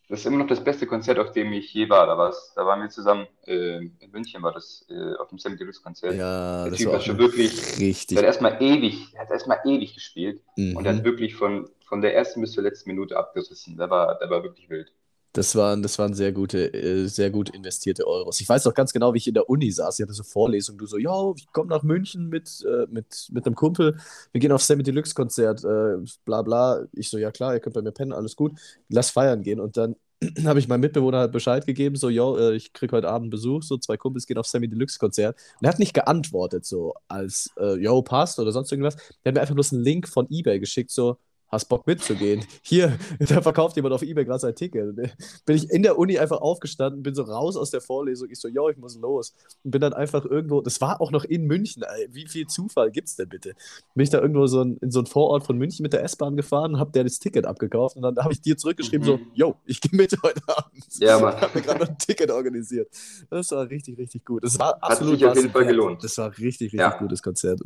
Das 0.09 0.21
ist 0.21 0.25
immer 0.25 0.37
noch 0.39 0.47
das 0.47 0.63
beste 0.63 0.87
Konzert, 0.87 1.19
auf 1.19 1.31
dem 1.33 1.53
ich 1.53 1.71
je 1.71 1.87
war. 1.87 2.07
Da, 2.07 2.17
war's, 2.17 2.51
da 2.55 2.65
waren 2.65 2.81
wir 2.81 2.89
zusammen, 2.89 3.27
äh, 3.45 3.77
in 3.77 4.11
München 4.11 4.41
war 4.41 4.51
das, 4.53 4.83
äh, 4.89 5.15
auf 5.19 5.29
dem 5.29 5.37
Sammy 5.37 5.55
Deluxe 5.55 5.81
Konzert. 5.83 6.15
Ja, 6.15 6.63
Der 6.63 6.71
das 6.71 6.79
Typ 6.79 6.91
war 6.91 6.99
schon 6.99 7.17
wirklich- 7.19 7.79
richtig. 7.79 8.07
Der 8.07 8.17
hat 8.17 8.25
erstmal 8.25 8.61
ewig, 8.61 9.13
hat 9.17 9.29
erstmal 9.29 9.59
ewig 9.65 9.93
gespielt. 9.93 10.41
Und 10.57 10.83
er 10.85 10.93
Mhm. 10.93 10.97
hat 10.97 11.03
wirklich 11.05 11.35
von, 11.35 11.69
von 11.87 12.01
der 12.01 12.15
ersten 12.15 12.41
bis 12.41 12.53
zur 12.53 12.63
letzten 12.63 12.89
Minute 12.89 13.17
abgerissen. 13.17 13.77
Der 13.77 13.89
war, 13.91 14.17
der 14.17 14.29
war 14.31 14.41
wirklich 14.43 14.67
wild. 14.69 14.91
Das 15.33 15.55
waren, 15.55 15.83
das 15.83 15.99
waren 15.99 16.15
sehr 16.15 16.31
gute, 16.31 16.73
äh, 16.73 17.05
sehr 17.07 17.29
gut 17.29 17.51
investierte 17.51 18.07
Euros. 18.07 18.41
Ich 18.41 18.49
weiß 18.49 18.65
noch 18.65 18.73
ganz 18.73 18.91
genau, 18.93 19.13
wie 19.13 19.19
ich 19.19 19.27
in 19.27 19.35
der 19.35 19.47
Uni 19.47 19.71
saß. 19.71 19.99
Ich 19.99 20.03
hatte 20.03 20.13
so 20.13 20.23
Vorlesung. 20.23 20.77
Du 20.77 20.87
so, 20.87 20.97
ja, 20.97 21.31
ich 21.37 21.51
komme 21.51 21.69
nach 21.69 21.83
München 21.83 22.29
mit, 22.29 22.65
äh, 22.67 22.87
mit, 22.89 23.27
mit 23.31 23.45
einem 23.45 23.55
Kumpel. 23.55 23.99
Wir 24.31 24.41
gehen 24.41 24.51
auf 24.51 24.63
Sammy 24.63 24.81
Deluxe 24.81 25.13
Konzert, 25.13 25.63
äh, 25.63 25.97
bla 26.25 26.41
bla. 26.41 26.83
Ich 26.93 27.09
so, 27.09 27.19
ja 27.19 27.31
klar, 27.31 27.53
ihr 27.53 27.59
könnt 27.59 27.75
bei 27.75 27.81
mir 27.83 27.91
pennen, 27.91 28.11
alles 28.11 28.35
gut. 28.35 28.53
Lass 28.89 29.11
feiern 29.11 29.43
gehen. 29.43 29.59
Und 29.59 29.77
dann 29.77 29.95
habe 30.45 30.57
ich 30.57 30.67
meinem 30.67 30.81
Mitbewohner 30.81 31.19
halt 31.19 31.31
Bescheid 31.31 31.65
gegeben, 31.67 31.95
so, 31.95 32.09
yo, 32.09 32.35
äh, 32.37 32.55
ich 32.55 32.73
krieg 32.73 32.91
heute 32.91 33.07
Abend 33.07 33.29
Besuch, 33.29 33.61
so 33.61 33.77
zwei 33.77 33.97
Kumpels 33.97 34.25
gehen 34.25 34.37
auf 34.39 34.47
Sammy 34.47 34.67
Deluxe 34.67 34.97
Konzert. 34.97 35.37
Und 35.59 35.65
er 35.65 35.69
hat 35.71 35.79
nicht 35.79 35.93
geantwortet, 35.93 36.65
so 36.65 36.95
als, 37.07 37.51
äh, 37.59 37.75
yo, 37.75 38.01
passt 38.01 38.39
oder 38.39 38.51
sonst 38.51 38.71
irgendwas. 38.71 38.95
Der 38.95 39.29
hat 39.29 39.35
mir 39.35 39.41
einfach 39.41 39.55
bloß 39.55 39.73
einen 39.73 39.83
Link 39.83 40.07
von 40.07 40.27
eBay 40.31 40.59
geschickt, 40.59 40.89
so, 40.89 41.17
hast 41.49 41.65
Bock 41.65 41.85
mitzugehen? 41.87 42.45
Hier, 42.61 42.97
da 43.19 43.41
verkauft 43.41 43.75
jemand 43.75 43.93
auf 43.93 44.01
Ebay 44.01 44.25
gerade 44.25 44.39
sein 44.39 44.55
Ticket. 44.55 44.95
Bin 44.95 45.55
ich 45.55 45.69
in 45.69 45.83
der 45.83 45.97
Uni 45.97 46.17
einfach 46.17 46.41
aufgestanden, 46.41 47.03
bin 47.03 47.15
so 47.15 47.23
raus 47.23 47.57
aus 47.57 47.71
der 47.71 47.81
Vorlesung. 47.81 48.29
Ich 48.29 48.39
so, 48.39 48.47
yo, 48.47 48.69
ich 48.69 48.77
muss 48.77 48.97
los. 48.97 49.33
Und 49.63 49.71
bin 49.71 49.81
dann 49.81 49.93
einfach 49.93 50.25
irgendwo, 50.25 50.61
das 50.61 50.79
war 50.81 51.01
auch 51.01 51.11
noch 51.11 51.25
in 51.25 51.45
München. 51.45 51.83
Wie 52.09 52.27
viel 52.27 52.47
Zufall 52.47 52.91
gibt's 52.91 53.15
denn 53.15 53.29
bitte? 53.29 53.53
Bin 53.95 54.03
ich 54.03 54.09
da 54.09 54.19
irgendwo 54.19 54.47
so 54.47 54.61
ein, 54.61 54.77
in 54.77 54.91
so 54.91 54.99
einen 54.99 55.07
Vorort 55.07 55.43
von 55.43 55.57
München 55.57 55.83
mit 55.83 55.93
der 55.93 56.03
S-Bahn 56.03 56.37
gefahren 56.37 56.75
und 56.75 56.79
hab 56.79 56.93
der 56.93 57.03
das 57.03 57.19
Ticket 57.19 57.45
abgekauft. 57.45 57.95
Und 57.95 58.03
dann 58.03 58.17
habe 58.17 58.33
ich 58.33 58.41
dir 58.41 58.57
zurückgeschrieben, 58.57 59.01
mhm. 59.05 59.11
so, 59.11 59.19
yo, 59.33 59.55
ich 59.65 59.81
gehe 59.81 59.95
mit 59.97 60.15
heute 60.23 60.41
Abend. 60.47 60.85
Ja, 60.99 61.19
Mann. 61.19 61.35
Ich 61.35 61.41
habe 61.41 61.57
mir 61.57 61.65
gerade 61.65 61.79
noch 61.79 61.89
ein 61.89 61.97
Ticket 61.97 62.31
organisiert. 62.31 62.89
Das 63.29 63.51
war 63.51 63.69
richtig, 63.69 63.97
richtig 63.97 64.25
gut. 64.25 64.43
Das 64.43 64.57
war 64.59 64.75
Hat 64.75 64.83
absolut 64.83 65.19
sich 65.19 65.27
auf 65.27 65.35
jeden 65.35 65.51
Fall 65.51 65.65
gelohnt. 65.65 66.03
Das 66.03 66.17
war 66.17 66.29
richtig, 66.29 66.73
richtig 66.73 66.79
Ja. 66.79 66.97
gutes 66.97 67.21
Konzert. 67.21 67.59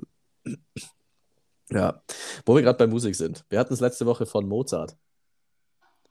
Ja, 1.73 2.01
wo 2.45 2.55
wir 2.55 2.61
gerade 2.61 2.77
bei 2.77 2.87
Musik 2.87 3.15
sind. 3.15 3.43
Wir 3.49 3.59
hatten 3.59 3.73
es 3.73 3.79
letzte 3.79 4.05
Woche 4.05 4.25
von 4.25 4.47
Mozart. 4.47 4.95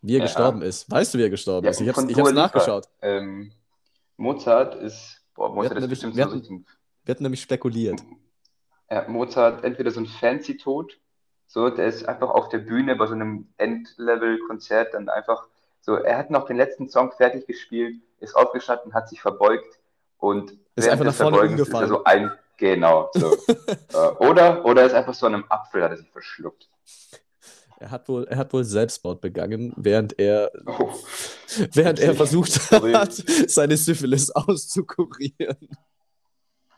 Wie 0.01 0.14
er 0.14 0.18
Ja. 0.18 0.25
gestorben 0.25 0.62
ist. 0.62 0.90
Weißt 0.90 1.14
du, 1.14 1.18
wie 1.18 1.22
er 1.22 1.31
gestorben 1.31 1.64
Ja, 1.64 1.70
ist? 1.70 1.81
Ich 1.81 1.92
Dua 1.92 2.03
Lipa. 2.29 2.33
nachgeschaut. 2.33 2.88
Ähm, 3.01 3.53
Mozart 4.16 4.75
ist, 4.77 5.20
boah, 5.35 5.48
Mozart 5.55 5.77
hatten 5.77 5.90
ist 5.90 6.03
nämlich- 6.03 6.16
wir 6.16 6.25
hatten- 6.25 6.66
Wir 7.05 7.14
hatten 7.14 7.22
nämlich 7.22 7.40
spekuliert. 7.42 8.01
ja, 8.90 9.09
Mozart 9.09 9.64
entweder 9.64 9.90
so 9.90 10.01
ein 10.01 10.07
fancy 10.07 10.57
Tod, 10.57 10.98
so, 11.46 11.68
der 11.70 11.87
ist 11.87 12.05
einfach 12.09 12.31
auf 12.31 12.48
der 12.48 12.59
Bühne 12.59 12.96
bei 12.96 13.07
so 13.07 13.12
einem 13.14 13.48
Endlevel-Konzert 13.59 14.94
dann 14.94 15.09
einfach 15.09 15.48
so, 15.81 15.94
er 15.96 16.16
hat 16.18 16.31
noch 16.31 16.46
den 16.46 16.57
letzten 16.57 16.88
Song 16.88 17.12
fertig 17.12 17.46
gespielt, 17.46 17.96
ist 18.20 18.35
aufgestanden, 18.37 18.94
hat 18.94 19.09
sich 19.09 19.20
verbeugt 19.20 19.81
und 20.18 20.53
Ist 20.53 20.87
während 20.87 20.92
einfach 20.92 21.05
des 21.07 21.18
nach 21.18 21.25
vorne 21.25 21.37
Verbeugens 21.38 21.68
ist 21.68 21.75
er 21.75 21.88
so 21.88 22.05
ein, 22.05 22.31
genau, 22.62 23.11
so. 23.14 23.37
Äh, 23.92 23.96
oder, 24.27 24.64
oder 24.64 24.87
ist 24.87 24.94
einfach 24.94 25.12
so 25.14 25.27
an 25.27 25.35
einem 25.35 25.44
Apfel, 25.51 25.83
hat 25.83 25.90
er 25.90 25.96
sich 25.98 26.09
verschluckt. 26.11 26.68
Er 27.79 27.90
hat 27.90 28.09
wohl, 28.09 28.25
er 28.29 28.37
hat 28.38 28.53
wohl 28.53 28.62
Selbstmord 28.64 29.20
begangen, 29.20 29.72
während 29.77 30.16
er, 30.18 30.51
Oh, 30.66 30.92
während 31.72 31.98
er 31.98 32.14
versucht 32.14 32.70
hat, 32.70 33.12
seine 33.48 33.77
Syphilis 33.77 34.31
auszukurieren. 34.31 35.57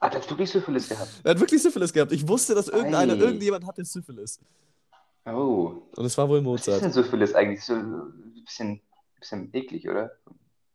ah, 0.00 0.10
hast 0.10 0.24
du 0.26 0.30
wirklich 0.30 0.50
Syphilis 0.50 0.88
gehabt? 0.88 1.10
Er 1.22 1.30
hat 1.32 1.40
wirklich 1.40 1.62
Syphilis 1.62 1.92
gehabt. 1.92 2.12
Ich 2.12 2.26
wusste, 2.26 2.54
dass 2.54 2.68
irgendeiner, 2.68 3.12
Ei. 3.14 3.18
irgendjemand 3.18 3.66
hatte 3.66 3.84
Syphilis. 3.84 4.40
Oh, 5.26 5.82
Und 5.96 6.04
es 6.06 6.16
war 6.18 6.28
wohl 6.28 6.38
was 6.44 6.60
ist 6.62 6.66
Mozart. 6.66 6.82
denn 6.82 6.92
Syphilis 6.92 7.34
eigentlich? 7.34 7.62
So 7.64 7.74
ein 7.74 8.42
bisschen, 8.44 8.80
bisschen 9.20 9.50
eklig, 9.54 9.88
oder? 9.88 10.10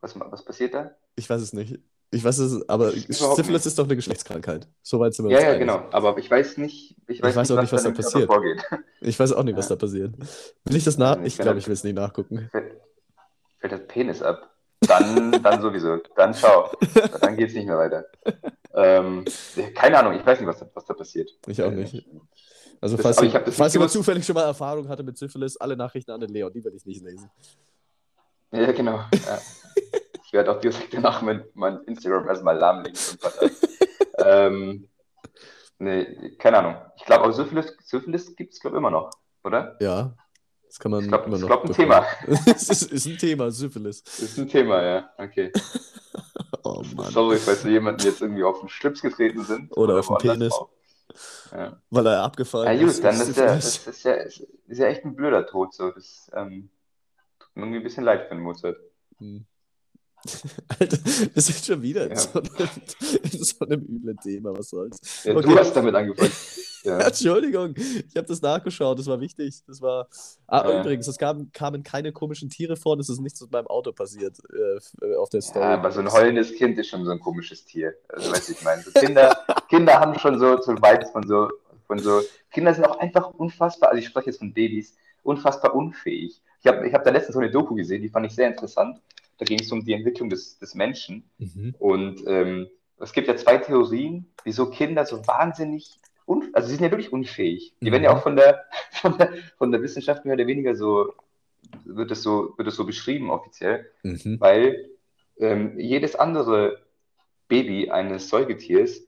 Was, 0.02 0.18
was 0.20 0.46
passiert 0.46 0.74
da? 0.76 0.92
Ich 1.16 1.30
weiß 1.30 1.42
es 1.42 1.54
nicht. 1.54 1.80
Ich 2.12 2.24
weiß 2.24 2.40
es, 2.40 2.68
aber 2.68 2.90
Syphilis 2.92 3.48
nicht. 3.48 3.66
ist 3.68 3.78
doch 3.78 3.86
eine 3.86 3.96
Geschlechtskrankheit. 3.96 4.68
Soweit 4.82 5.14
sind 5.14 5.28
wir 5.30 5.36
Ja, 5.36 5.42
ja, 5.42 5.48
einig. 5.50 5.60
genau. 5.60 5.84
Aber 5.92 6.18
ich 6.18 6.30
weiß 6.30 6.58
nicht, 6.58 6.96
ich 7.08 7.22
weiß, 7.22 7.36
weiß 7.36 7.52
auch 7.52 7.62
nicht, 7.62 7.72
was 7.72 7.84
da 7.84 7.92
passiert. 7.92 8.26
vorgeht. 8.26 8.64
Ich 9.02 9.20
weiß 9.20 9.34
auch 9.34 9.44
nicht, 9.44 9.56
was 9.58 9.68
da 9.68 9.76
passiert. 9.76 10.16
Will 10.18 10.76
ich 10.76 10.84
das 10.84 10.98
nach? 10.98 11.18
Ich 11.20 11.28
Ich 11.28 11.38
glaube, 11.38 11.60
ich 11.60 11.68
will 11.68 11.74
es 11.74 11.84
nicht 11.84 11.96
nachgucken. 11.96 12.50
Fällt, 12.52 12.78
fällt 13.60 13.74
das 13.74 13.88
Penis 13.88 14.22
ab. 14.24 14.50
Dann, 14.88 15.44
dann 15.44 15.62
sowieso. 15.62 15.98
Dann 16.16 16.34
ciao. 16.34 16.72
Dann 17.22 17.36
geht's 17.38 17.54
nicht 17.54 17.68
mehr 17.68 17.78
weiter. 17.78 18.06
Ähm, 18.74 19.26
keine 19.76 20.00
Ahnung, 20.00 20.14
ich 20.14 20.26
weiß 20.26 20.40
nicht, 20.40 20.48
was 20.48 20.60
da, 20.60 20.70
was 20.74 20.86
da 20.86 20.94
passiert. 20.96 21.30
Ich 21.48 21.62
auch 21.62 21.70
nicht. 21.72 22.08
Also, 22.82 22.96
Das- 22.96 23.04
falls, 23.04 23.22
ich 23.22 23.32
falls 23.34 23.58
nicht 23.60 23.74
jemand 23.74 23.92
zufällig 23.92 24.26
schon 24.26 24.34
mal 24.36 24.46
Erfahrung 24.46 24.88
hatte 24.88 25.04
mit 25.04 25.18
Syphilis, 25.18 25.58
alle 25.58 25.76
Nachrichten 25.76 26.12
an 26.12 26.22
den 26.22 26.30
Leon, 26.30 26.52
die 26.54 26.64
will 26.64 26.74
ich 26.74 26.86
nicht 26.86 27.04
lesen. 27.04 27.30
Ja, 28.52 28.72
genau. 28.72 28.96
Ja. 28.96 29.40
Ich 30.30 30.34
werde 30.34 30.52
auch 30.52 30.60
direkt 30.60 30.94
danach 30.94 31.24
mein, 31.24 31.44
mein 31.56 31.82
Instagram 31.86 32.28
erstmal 32.28 32.56
lahmlegen. 32.56 33.00
ähm, 34.20 34.88
nee, 35.80 36.36
keine 36.38 36.60
Ahnung. 36.60 36.76
Ich 36.98 37.06
glaube, 37.06 37.24
aber 37.24 37.34
Syphilis, 37.34 37.76
Syphilis 37.84 38.36
gibt 38.36 38.54
es, 38.54 38.60
glaube 38.60 38.78
ich, 38.78 38.78
immer 38.78 38.92
noch, 38.92 39.10
oder? 39.44 39.76
Ja, 39.80 40.14
das 40.68 40.78
kann 40.78 40.92
man 40.92 41.02
Ich 41.02 41.08
glaube, 41.08 41.26
immer 41.26 41.40
noch. 41.40 41.42
ist 41.42 41.48
glaub, 41.48 41.66
ein. 41.66 41.74
Thema. 41.74 42.06
es 42.46 42.70
ist, 42.70 42.92
ist 42.92 43.08
ein 43.08 43.18
Thema, 43.18 43.50
Syphilis. 43.50 44.02
Ist 44.02 44.38
ein 44.38 44.48
Thema, 44.48 44.84
ja. 44.84 45.10
Okay. 45.18 45.52
Oh 46.64 46.84
Mann. 46.94 47.12
Sorry, 47.12 47.38
falls 47.38 47.64
wir 47.64 47.72
jemanden 47.72 48.04
jetzt 48.04 48.22
irgendwie 48.22 48.44
auf 48.44 48.60
den 48.60 48.70
Schlips 48.70 49.02
getreten 49.02 49.44
sind. 49.44 49.76
Oder 49.78 49.98
auf 49.98 50.08
den 50.08 50.18
Penis. 50.18 50.54
Ja. 51.52 51.82
Weil 51.90 52.06
er 52.06 52.22
abgefallen 52.22 52.80
Ja, 52.80 52.86
ist. 52.86 52.96
gut, 52.98 53.04
dann 53.06 53.18
durch 53.18 53.30
ist 53.30 53.38
ja, 53.38 53.46
das 53.46 53.88
ist 53.88 54.04
ja, 54.04 54.14
ist, 54.14 54.40
ist 54.68 54.78
ja 54.78 54.86
echt 54.88 55.06
ein 55.06 55.16
blöder 55.16 55.48
Tod. 55.48 55.74
So. 55.74 55.90
Das 55.92 56.30
ähm, 56.36 56.70
tut 57.40 57.56
mir 57.56 57.64
irgendwie 57.64 57.80
ein 57.80 57.84
bisschen 57.84 58.04
leid 58.04 58.28
für 58.28 58.36
den 58.36 58.44
Mozart. 58.44 58.78
Hm. 59.18 59.46
Alter, 60.80 60.98
wir 61.34 61.42
sind 61.42 61.66
schon 61.66 61.82
wieder 61.82 62.06
in, 62.06 62.12
Ja. 62.12 62.18
so 62.18 62.40
einem, 62.40 62.50
in 63.24 63.44
so 63.44 63.66
einem 63.66 63.82
üblen 63.82 64.18
Thema, 64.18 64.58
was 64.58 64.70
soll's. 64.70 65.00
Ja, 65.24 65.36
Okay. 65.36 65.48
Du 65.48 65.58
hast 65.58 65.74
damit 65.74 65.96
angefangen. 65.96 66.32
Ja. 66.86 66.98
Entschuldigung, 67.00 67.74
ich 67.76 68.16
habe 68.16 68.26
das 68.26 68.42
nachgeschaut, 68.42 68.98
das 68.98 69.06
war 69.08 69.20
wichtig. 69.20 69.54
Das 69.68 69.82
war. 69.82 70.08
Ah, 70.48 70.80
übrigens, 70.80 71.10
es 71.10 71.18
kamen, 71.18 71.52
kamen 71.52 71.84
keine 71.84 72.14
komischen 72.14 72.50
Tiere 72.50 72.78
vor, 72.78 72.96
das 72.96 73.10
ist 73.10 73.20
nichts 73.20 73.42
mit 73.42 73.52
meinem 73.52 73.68
Auto 73.68 73.92
passiert 73.92 74.38
äh, 74.54 75.06
äh, 75.06 75.16
auf 75.18 75.28
der 75.28 75.42
Story. 75.42 75.66
Ja, 75.66 75.74
aber 75.74 75.92
so 75.92 76.00
ein 76.00 76.10
heulendes 76.10 76.56
Kind 76.56 76.80
ist 76.80 76.88
schon 76.88 77.04
so 77.04 77.12
ein 77.12 77.20
komisches 77.20 77.66
Tier. 77.66 77.96
Also, 78.08 78.32
weißt 78.32 78.48
du, 78.48 78.54
ich 78.54 78.64
meine, 78.64 78.82
so 78.82 78.92
Kinder, 78.92 79.38
Kinder 79.70 80.00
haben 80.00 80.18
schon 80.20 80.40
so, 80.40 80.56
so 80.62 80.72
Vibes 80.72 81.10
von 81.12 81.28
so, 81.28 81.50
von 81.86 82.00
so. 82.00 82.22
Kinder 82.50 82.74
sind 82.74 82.86
auch 82.86 82.98
einfach 83.00 83.30
unfassbar, 83.34 83.90
also 83.90 84.00
ich 84.00 84.06
spreche 84.06 84.28
jetzt 84.28 84.40
von 84.40 84.54
Babys, 84.54 84.96
unfassbar 85.24 85.76
unfähig. 85.76 86.42
Ich 86.62 86.68
habe 86.68 86.88
ich 86.88 86.94
hab 86.94 87.04
da 87.04 87.12
letztens 87.12 87.34
so 87.34 87.42
eine 87.42 87.52
Doku 87.52 87.76
gesehen, 87.76 88.02
die 88.02 88.10
fand 88.10 88.26
ich 88.26 88.34
sehr 88.34 88.48
interessant. 88.48 89.02
Da 89.40 89.46
ging 89.46 89.60
es 89.60 89.72
um 89.72 89.84
die 89.84 89.94
Entwicklung 89.94 90.30
des, 90.30 90.60
des 90.60 90.76
Menschen. 90.76 91.24
Mhm. 91.40 91.74
Und 91.80 92.24
ähm, 92.28 92.68
es 93.00 93.14
gibt 93.14 93.28
ja 93.28 93.36
zwei 93.38 93.58
Theorien, 93.58 94.32
wieso 94.44 94.70
Kinder 94.70 95.06
so 95.06 95.26
wahnsinnig, 95.26 95.98
un 96.28 96.50
also 96.54 96.68
sie 96.68 96.76
sind 96.76 96.84
ja 96.84 96.92
wirklich 96.92 97.12
unfähig. 97.12 97.74
Die 97.82 97.88
Mhm. 97.88 97.92
werden 97.94 98.04
ja 98.04 98.16
auch 98.16 98.22
von 98.22 98.36
der, 98.36 98.66
von 98.92 99.18
der, 99.18 99.34
von 99.58 99.72
der 99.72 99.82
Wissenschaft 99.82 100.26
mehr 100.26 100.36
oder 100.36 100.46
weniger 100.48 100.76
so, 100.76 101.14
wird 101.86 102.12
es 102.12 102.22
so, 102.22 102.54
wird 102.58 102.68
es 102.68 102.76
so 102.76 102.86
beschrieben 102.86 103.30
offiziell, 103.32 103.90
Mhm. 104.04 104.40
weil 104.40 104.90
ähm, 105.40 105.80
jedes 105.80 106.16
andere 106.16 106.82
Baby 107.48 107.90
eines 107.90 108.30
Säugetiers 108.30 109.02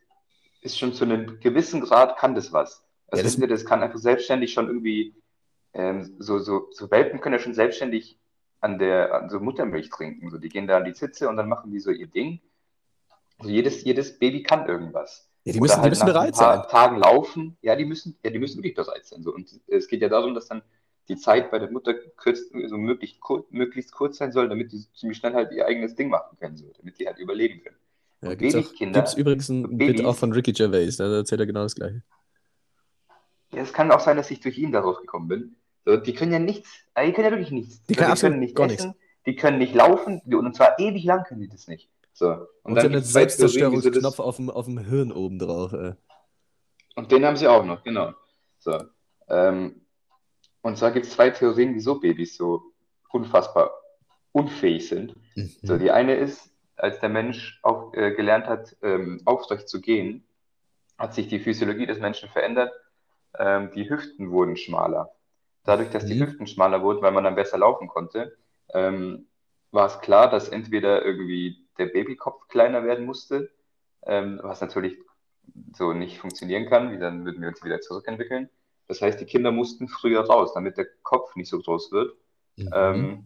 ist 0.61 0.79
schon 0.79 0.93
zu 0.93 1.03
einem 1.03 1.39
gewissen 1.41 1.81
Grad 1.81 2.17
kann 2.17 2.35
das 2.35 2.53
was. 2.53 2.83
Also 3.07 3.21
Ja, 3.21 3.23
das- 3.23 3.37
das, 3.37 3.49
das 3.49 3.65
kann 3.65 3.83
einfach 3.83 3.99
selbstständig 3.99 4.53
schon 4.53 4.67
irgendwie, 4.67 5.13
ähm, 5.73 6.15
so, 6.19 6.39
so, 6.39 6.69
so 6.71 6.89
Welpen 6.89 7.19
können 7.19 7.33
ja 7.35 7.39
schon 7.39 7.53
selbstständig 7.53 8.17
an 8.61 8.79
der 8.79 9.13
an 9.13 9.29
so 9.29 9.39
Muttermilch 9.39 9.89
trinken. 9.89 10.29
So, 10.29 10.37
die 10.37 10.49
gehen 10.49 10.67
da 10.67 10.77
an 10.77 10.85
die 10.85 10.93
Zitze 10.93 11.27
und 11.27 11.37
dann 11.37 11.49
machen 11.49 11.71
die 11.71 11.79
so 11.79 11.91
ihr 11.91 12.07
Ding. 12.07 12.39
Also 13.39 13.51
jedes, 13.51 13.83
jedes 13.83 14.17
Baby 14.17 14.43
kann 14.43 14.67
irgendwas. 14.67 15.27
Ja, 15.43 15.53
die 15.53 15.59
müssen, 15.59 15.75
die 15.77 15.81
halt 15.81 15.89
müssen 15.91 16.05
nach 16.05 16.13
bereit 16.13 16.33
ein 16.35 16.39
paar 16.39 16.57
sein. 16.61 16.69
Tagen 16.69 16.97
laufen. 16.97 17.57
Ja, 17.61 17.75
die 17.75 17.85
müssen, 17.85 18.15
ja, 18.23 18.29
die 18.29 18.37
müssen 18.39 18.57
wirklich 18.59 18.75
bereit 18.75 19.05
sein. 19.05 19.23
So. 19.23 19.33
Und 19.33 19.59
es 19.67 19.87
geht 19.87 20.01
ja 20.01 20.09
darum, 20.09 20.35
dass 20.35 20.47
dann 20.47 20.61
die 21.07 21.17
Zeit 21.17 21.49
bei 21.49 21.57
der 21.57 21.71
Mutter 21.71 21.95
kürz, 21.95 22.41
so 22.67 22.77
möglichst, 22.77 23.19
kur, 23.19 23.45
möglichst 23.49 23.91
kurz 23.91 24.17
sein 24.17 24.31
soll, 24.31 24.47
damit 24.47 24.71
die 24.71 24.85
ziemlich 24.93 25.17
schnell 25.17 25.33
halt 25.33 25.51
ihr 25.51 25.65
eigenes 25.65 25.95
Ding 25.95 26.09
machen 26.09 26.37
können, 26.39 26.55
so, 26.55 26.71
damit 26.77 26.99
die 26.99 27.07
halt 27.07 27.17
überleben 27.17 27.63
können. 27.63 27.75
Ja, 28.21 28.29
Babykinder- 28.29 28.93
gibt's 28.99 29.15
übrigens 29.15 29.49
ein 29.49 29.63
Babys- 29.79 29.97
Bit 29.97 30.05
auch 30.05 30.15
von 30.15 30.31
Ricky 30.31 30.53
Gervais, 30.53 30.97
da 30.97 31.11
erzählt 31.11 31.41
er 31.41 31.47
genau 31.47 31.63
das 31.63 31.73
Gleiche. 31.73 32.03
Ja, 33.51 33.63
es 33.63 33.73
kann 33.73 33.91
auch 33.91 33.99
sein, 33.99 34.15
dass 34.15 34.29
ich 34.29 34.39
durch 34.41 34.59
ihn 34.59 34.71
darauf 34.71 34.99
gekommen 34.99 35.27
bin. 35.27 35.55
So, 35.85 35.97
die 35.97 36.13
können 36.13 36.31
ja 36.31 36.39
nichts, 36.39 36.69
äh, 36.93 37.05
die 37.07 37.13
können 37.13 37.25
ja 37.25 37.31
wirklich 37.31 37.51
nichts. 37.51 37.83
Die 37.85 37.93
so, 37.93 37.99
können 37.99 38.11
absolut 38.11 38.37
nicht 38.37 38.55
gar 38.55 38.69
essen, 38.69 38.95
die 39.25 39.35
können 39.35 39.57
nicht 39.57 39.73
laufen, 39.73 40.21
die- 40.25 40.35
und 40.35 40.55
zwar 40.55 40.79
ewig 40.79 41.03
lang 41.03 41.23
können 41.23 41.41
die 41.41 41.49
das 41.49 41.67
nicht. 41.67 41.89
So. 42.13 42.27
Und, 42.27 42.37
Und, 42.63 42.75
dann 42.75 42.85
einen 42.87 42.95
wieso 43.01 43.11
Selbstzerstörungsknopf 43.11 44.17
das, 44.17 44.19
auf 44.19 44.35
dem, 44.35 44.49
auf 44.49 44.65
dem 44.65 44.77
Hirn 44.77 45.11
oben 45.11 45.39
drauf. 45.39 45.73
Äh. 45.73 45.95
Und 46.95 47.11
den 47.11 47.25
haben 47.25 47.37
sie 47.37 47.47
auch 47.47 47.65
noch, 47.65 47.83
genau. 47.83 48.13
So. 48.59 48.77
Ähm, 49.29 49.81
und 50.61 50.77
zwar 50.77 50.91
gibt 50.91 51.05
es 51.07 51.13
zwei 51.13 51.29
Theorien, 51.31 51.73
wieso 51.73 51.99
Babys 51.99 52.35
so 52.37 52.61
unfassbar 53.11 53.71
unfähig 54.33 54.87
sind. 54.87 55.15
So, 55.63 55.75
Mhm. 55.75 55.79
die 55.79 55.91
eine 55.91 56.15
ist, 56.15 56.49
als 56.75 56.99
der 56.99 57.09
Mensch 57.09 57.59
auch, 57.63 57.93
äh, 57.93 58.11
gelernt 58.13 58.45
hat, 58.47 58.75
ähm, 58.81 59.21
aufrecht 59.25 59.67
zu 59.67 59.81
gehen, 59.81 60.23
hat 60.97 61.13
sich 61.15 61.27
die 61.27 61.39
Physiologie 61.39 61.85
des 61.87 61.99
Menschen 61.99 62.29
verändert. 62.29 62.71
Ähm, 63.39 63.71
die 63.73 63.89
Hüften 63.89 64.29
wurden 64.31 64.55
schmaler. 64.57 65.11
Dadurch, 65.63 65.89
dass 65.89 66.05
die 66.05 66.15
Mhm. 66.15 66.21
Hüften 66.21 66.47
schmaler 66.47 66.81
wurden, 66.81 67.01
weil 67.01 67.11
man 67.11 67.23
dann 67.23 67.35
besser 67.35 67.57
laufen 67.57 67.87
konnte, 67.87 68.35
ähm, 68.73 69.27
war 69.71 69.87
es 69.87 69.99
klar, 70.01 70.29
dass 70.29 70.49
entweder 70.49 71.05
irgendwie 71.05 71.57
der 71.77 71.87
Babykopf 71.87 72.47
kleiner 72.47 72.83
werden 72.83 73.05
musste, 73.05 73.51
ähm, 74.05 74.39
was 74.43 74.61
natürlich 74.61 74.97
so 75.73 75.93
nicht 75.93 76.19
funktionieren 76.19 76.67
kann, 76.67 76.91
wie 76.91 76.99
dann 76.99 77.25
würden 77.25 77.41
wir 77.41 77.49
uns 77.49 77.63
wieder 77.63 77.81
zurückentwickeln. 77.81 78.49
Das 78.87 79.01
heißt, 79.01 79.19
die 79.21 79.25
Kinder 79.25 79.51
mussten 79.51 79.87
früher 79.87 80.21
raus, 80.25 80.53
damit 80.53 80.77
der 80.77 80.87
Kopf 81.03 81.35
nicht 81.35 81.49
so 81.49 81.59
groß 81.59 81.91
wird 81.91 82.13
Mhm. 82.57 82.69
ähm, 82.73 83.23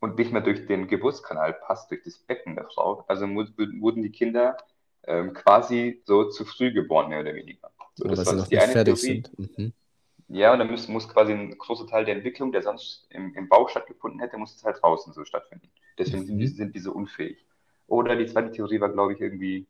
und 0.00 0.16
nicht 0.18 0.32
mehr 0.32 0.42
durch 0.42 0.66
den 0.66 0.86
Geburtskanal 0.86 1.54
passt, 1.54 1.90
durch 1.90 2.02
das 2.04 2.18
Becken 2.18 2.54
der 2.54 2.66
Frau. 2.66 3.04
Also 3.08 3.26
wurden 3.26 4.02
die 4.02 4.12
Kinder 4.12 4.56
ähm, 5.04 5.32
quasi 5.34 6.02
so 6.04 6.28
zu 6.28 6.44
früh 6.44 6.72
geboren, 6.72 7.08
mehr 7.08 7.20
oder 7.20 7.34
weniger. 7.34 7.70
So, 7.96 8.04
das 8.04 8.24
war 8.24 8.46
die 8.46 8.58
eine 8.58 8.84
Theorie. 8.84 9.24
Mhm. 9.36 9.72
Ja, 10.28 10.52
und 10.52 10.58
dann 10.58 10.70
muss, 10.70 10.88
muss 10.88 11.08
quasi 11.08 11.32
ein 11.32 11.56
großer 11.56 11.86
Teil 11.86 12.04
der 12.04 12.14
Entwicklung, 12.16 12.52
der 12.52 12.62
sonst 12.62 13.06
im, 13.10 13.34
im 13.34 13.48
Bauch 13.48 13.68
stattgefunden 13.70 14.20
hätte, 14.20 14.36
muss 14.36 14.54
es 14.54 14.62
halt 14.62 14.76
draußen 14.82 15.12
so 15.14 15.24
stattfinden. 15.24 15.70
Deswegen 15.98 16.26
sind, 16.26 16.36
Mhm. 16.36 16.40
die, 16.40 16.46
sind 16.48 16.74
die 16.74 16.80
so 16.80 16.92
unfähig. 16.92 17.44
Oder 17.86 18.14
die 18.14 18.26
zweite 18.26 18.52
Theorie 18.52 18.80
war, 18.80 18.90
glaube 18.90 19.14
ich, 19.14 19.20
irgendwie, 19.20 19.66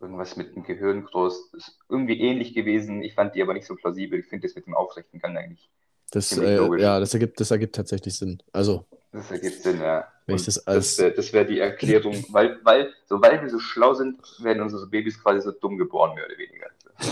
irgendwas 0.00 0.36
mit 0.36 0.54
dem 0.54 0.64
Gehirn 0.64 1.04
groß. 1.04 1.54
Ist 1.54 1.78
irgendwie 1.88 2.20
ähnlich 2.20 2.54
gewesen. 2.54 3.02
Ich 3.02 3.14
fand 3.14 3.34
die 3.34 3.42
aber 3.42 3.54
nicht 3.54 3.66
so 3.66 3.74
plausibel. 3.74 4.18
Ich 4.18 4.26
finde 4.26 4.46
das 4.46 4.54
mit 4.54 4.66
dem 4.66 4.74
aufrechten 4.74 5.18
Gang 5.18 5.36
eigentlich. 5.36 5.70
Das, 6.10 6.36
äh, 6.36 6.56
ja, 6.78 7.00
das 7.00 7.14
ergibt, 7.14 7.40
das 7.40 7.50
ergibt 7.50 7.74
tatsächlich 7.74 8.14
Sinn. 8.14 8.42
Also. 8.52 8.84
Das 9.12 9.30
ergibt 9.30 9.62
Sinn, 9.62 9.80
ja. 9.80 10.08
Das 10.26 10.66
als. 10.66 10.96
Das, 10.96 11.32
wäre 11.32 11.46
die 11.46 11.60
Erklärung, 11.60 12.24
weil, 12.30 12.58
weil, 12.64 12.92
so, 13.06 13.20
weil 13.20 13.42
wir 13.42 13.50
so 13.50 13.58
schlau 13.58 13.92
sind, 13.94 14.18
werden 14.42 14.62
unsere 14.62 14.86
Babys 14.86 15.22
quasi 15.22 15.42
so 15.42 15.52
dumm 15.52 15.76
geboren, 15.76 16.14
mehr 16.14 16.24
oder 16.24 16.38
weniger. 16.38 16.68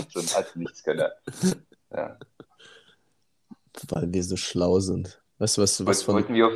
So 0.09 0.19
ein 0.19 0.27
als 0.35 0.55
Nichtskönner. 0.55 1.11
Ja. 1.93 2.17
Weil 3.89 4.13
wir 4.13 4.23
so 4.23 4.37
schlau 4.37 4.79
sind. 4.79 5.21
Weißt 5.39 5.57
du, 5.57 5.61
was, 5.61 5.85
was 5.85 6.03
von. 6.03 6.15
Wollten 6.15 6.33
wir, 6.33 6.47
auf, 6.47 6.53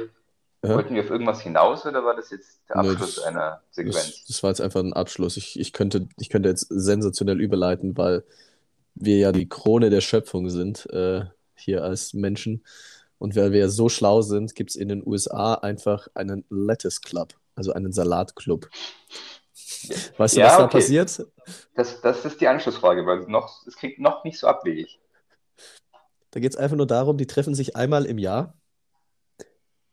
ja? 0.64 0.76
wollten 0.76 0.96
wir 0.96 1.04
auf 1.04 1.10
irgendwas 1.10 1.41
hinaus 1.41 1.86
oder 1.86 2.06
war 2.06 2.16
das 2.16 2.30
jetzt 2.30 2.62
der 2.70 2.78
Abschluss 2.78 3.16
das, 3.16 3.26
einer 3.26 3.62
Sequenz? 3.70 3.96
Das, 3.96 4.26
das, 4.28 4.43
war 4.43 4.52
jetzt 4.52 4.62
einfach 4.62 4.80
ein 4.80 4.93
Abschluss. 4.93 5.36
Ich, 5.36 5.60
ich, 5.60 5.74
könnte, 5.74 6.08
ich 6.18 6.30
könnte 6.30 6.48
jetzt 6.48 6.68
sensationell 6.70 7.41
überleiten, 7.41 7.98
weil 7.98 8.24
wir 8.93 9.18
ja 9.18 9.34
die 9.34 9.50
Krone 9.50 9.89
der 9.89 10.00
Schöpfung 10.00 10.50
sind, 10.50 10.89
äh, 10.91 11.26
hier 11.56 11.84
als 11.84 12.14
Menschen. 12.14 12.64
Und 13.18 13.36
weil 13.36 13.51
wir 13.51 13.70
so 13.70 13.89
schlau 13.89 14.22
sind, 14.22 14.55
gibt 14.55 14.72
es 14.72 14.76
in 14.76 14.89
den 14.89 15.05
USA 15.05 15.55
einfach 15.55 16.07
einen 16.13 16.45
Lettuce 16.49 17.01
Club, 17.01 17.34
also 17.55 17.74
einen 17.74 17.91
Salatclub. 17.91 18.70
Weißt 20.18 20.36
du, 20.36 20.39
ja, 20.39 20.47
was 20.47 20.57
da 20.57 20.68
passiert? 20.68 21.28
Das, 21.76 22.01
das 22.01 22.26
ist 22.26 22.41
die 22.41 22.47
Anschlussfrage, 22.47 23.05
weil 23.05 23.22
noch, 23.28 23.66
es 23.68 23.76
klingt 23.76 23.99
noch 23.99 24.24
nicht 24.24 24.39
so 24.39 24.47
abwegig. 24.47 24.99
Da 26.32 26.39
geht 26.39 26.51
es 26.51 26.57
einfach 26.57 26.76
nur 26.76 26.88
darum, 26.88 27.18
die 27.18 27.28
treffen 27.28 27.55
sich 27.55 27.76
einmal 27.76 28.05
im 28.05 28.18
Jahr. 28.18 28.57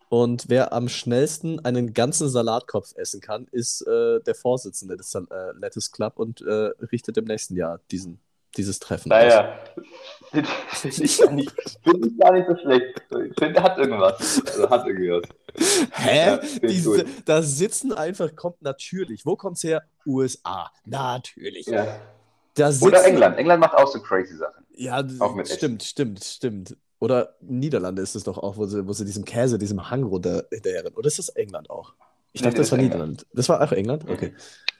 Und 0.08 0.48
wer 0.48 0.74
am 0.74 0.90
schnellsten 0.90 1.64
einen 1.64 1.94
ganzen 1.94 2.28
Salatkopf 2.28 2.92
essen 2.96 3.20
kann, 3.22 3.46
ist 3.50 3.80
äh, 3.86 4.20
der 4.20 4.34
Vorsitzende 4.34 4.96
des 4.96 5.14
äh, 5.14 5.22
Lettuce 5.54 5.90
Club 5.90 6.18
und 6.18 6.42
äh, 6.42 6.70
richtet 6.92 7.16
im 7.16 7.24
nächsten 7.24 7.56
Jahr 7.56 7.80
diesen, 7.90 8.20
dieses 8.56 8.78
Treffen 8.78 9.08
naja, 9.08 9.58
finde 10.30 10.48
ich, 10.82 11.16
find 11.16 11.40
ich 11.40 12.18
gar 12.18 12.32
nicht 12.32 12.48
so 12.48 12.56
schlecht. 12.56 13.02
Ich 13.30 13.38
finde, 13.38 13.62
hat 13.62 13.78
irgendwas. 13.78 14.42
Also 14.46 14.70
hat 14.70 14.86
irgendwas. 14.86 15.28
Hä? 15.92 16.26
Ja, 16.26 16.36
Diese, 16.62 17.04
da 17.24 17.42
sitzen 17.42 17.92
einfach, 17.92 18.34
kommt 18.34 18.62
natürlich. 18.62 19.26
Wo 19.26 19.36
kommt 19.36 19.58
es 19.58 19.64
her? 19.64 19.82
USA. 20.06 20.70
Natürlich. 20.84 21.66
Ja. 21.66 22.00
Oder 22.80 23.04
England. 23.04 23.38
England 23.38 23.60
macht 23.60 23.74
auch 23.74 23.88
so 23.88 24.00
crazy 24.00 24.36
Sachen. 24.36 24.64
Ja, 24.74 25.04
auch 25.20 25.34
mit 25.34 25.48
stimmt, 25.48 25.82
Essen. 25.82 25.90
stimmt, 25.90 26.24
stimmt. 26.24 26.76
Oder 26.98 27.34
Niederlande 27.40 28.00
ist 28.00 28.14
es 28.14 28.24
doch 28.24 28.38
auch, 28.38 28.56
wo 28.56 28.66
sie, 28.66 28.86
wo 28.86 28.92
sie 28.92 29.04
diesem 29.04 29.24
Käse, 29.24 29.58
diesem 29.58 29.90
Hang 29.90 30.04
runter 30.04 30.44
hinterherren. 30.50 30.94
Oder 30.94 31.08
ist 31.08 31.18
das 31.18 31.30
England 31.30 31.68
auch? 31.68 31.94
Ich 32.32 32.42
dachte, 32.42 32.54
nee, 32.54 32.58
das, 32.58 32.70
das 32.70 32.78
war 32.78 32.82
Niederland. 32.82 33.26
Das 33.32 33.48
war 33.48 33.60
auch 33.62 33.72
England? 33.72 34.08
Okay. 34.08 34.32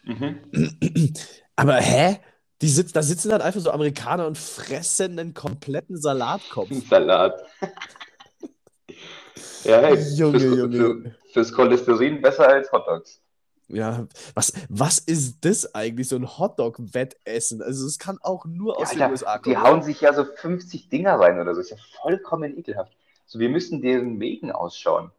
Mhm. 0.05 0.39
Aber 1.57 1.75
hä? 1.75 2.19
Die 2.63 2.69
sitz, 2.69 2.93
da 2.93 3.03
sitzen 3.03 3.31
dann 3.31 3.43
einfach 3.43 3.61
so 3.61 3.73
Amerikaner 3.73 4.27
und 4.27 4.39
fressen 4.39 5.19
einen 5.19 5.35
kompletten 5.35 6.01
Salatkopf. 6.01 6.71
Salat. 6.89 7.45
ja, 9.65 9.81
hey, 9.81 9.99
Junge, 10.15 10.39
fürs, 10.39 10.57
Junge. 10.57 10.77
Für, 10.77 11.15
fürs 11.33 11.53
Cholesterin 11.53 12.23
besser 12.23 12.49
als 12.49 12.71
Hotdogs. 12.71 13.21
Ja, 13.67 14.07
was, 14.35 14.53
was 14.69 15.01
ist 15.01 15.45
das 15.45 15.75
eigentlich, 15.75 16.09
so 16.09 16.17
ein 16.17 16.39
Hotdog-Wettessen? 16.39 17.63
Also, 17.63 17.87
es 17.87 17.99
kann 17.99 18.19
auch 18.21 18.45
nur 18.45 18.79
aus 18.79 18.93
ja, 18.93 19.07
den 19.07 19.13
USA 19.13 19.39
kommen. 19.39 19.55
Die 19.55 19.61
hauen 19.61 19.83
sich 19.83 20.01
ja 20.01 20.13
so 20.13 20.25
50 20.25 20.89
Dinger 20.89 21.19
rein 21.19 21.41
oder 21.41 21.55
so. 21.55 21.63
Ist 21.63 21.71
ja 21.71 21.77
vollkommen 22.01 22.57
ekelhaft. 22.57 22.93
So, 23.27 23.41
wir 23.41 23.49
müssen 23.49 23.83
deren 23.83 24.19
Mägen 24.19 24.53
ausschauen. 24.53 25.11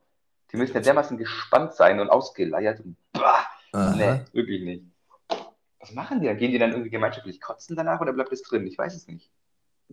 Die 0.51 0.57
müssen 0.57 0.75
ja 0.75 0.81
dermaßen 0.81 1.17
gespannt 1.17 1.73
sein 1.73 1.99
und 1.99 2.09
ausgeleiert 2.09 2.79
und 2.79 2.95
bah, 3.11 3.45
nee, 3.95 4.21
wirklich 4.31 4.61
nicht. 4.61 4.92
Was 5.83 5.91
machen 5.91 6.21
die 6.21 6.27
dann? 6.27 6.37
Gehen 6.37 6.51
die 6.51 6.59
dann 6.59 6.71
irgendwie 6.71 6.89
gemeinschaftlich 6.89 7.41
kotzen 7.41 7.75
danach 7.75 7.99
oder 7.99 8.13
bleibt 8.13 8.31
es 8.31 8.41
drin? 8.41 8.65
Ich 8.65 8.77
weiß 8.77 8.95
es 8.95 9.05
nicht. 9.07 9.29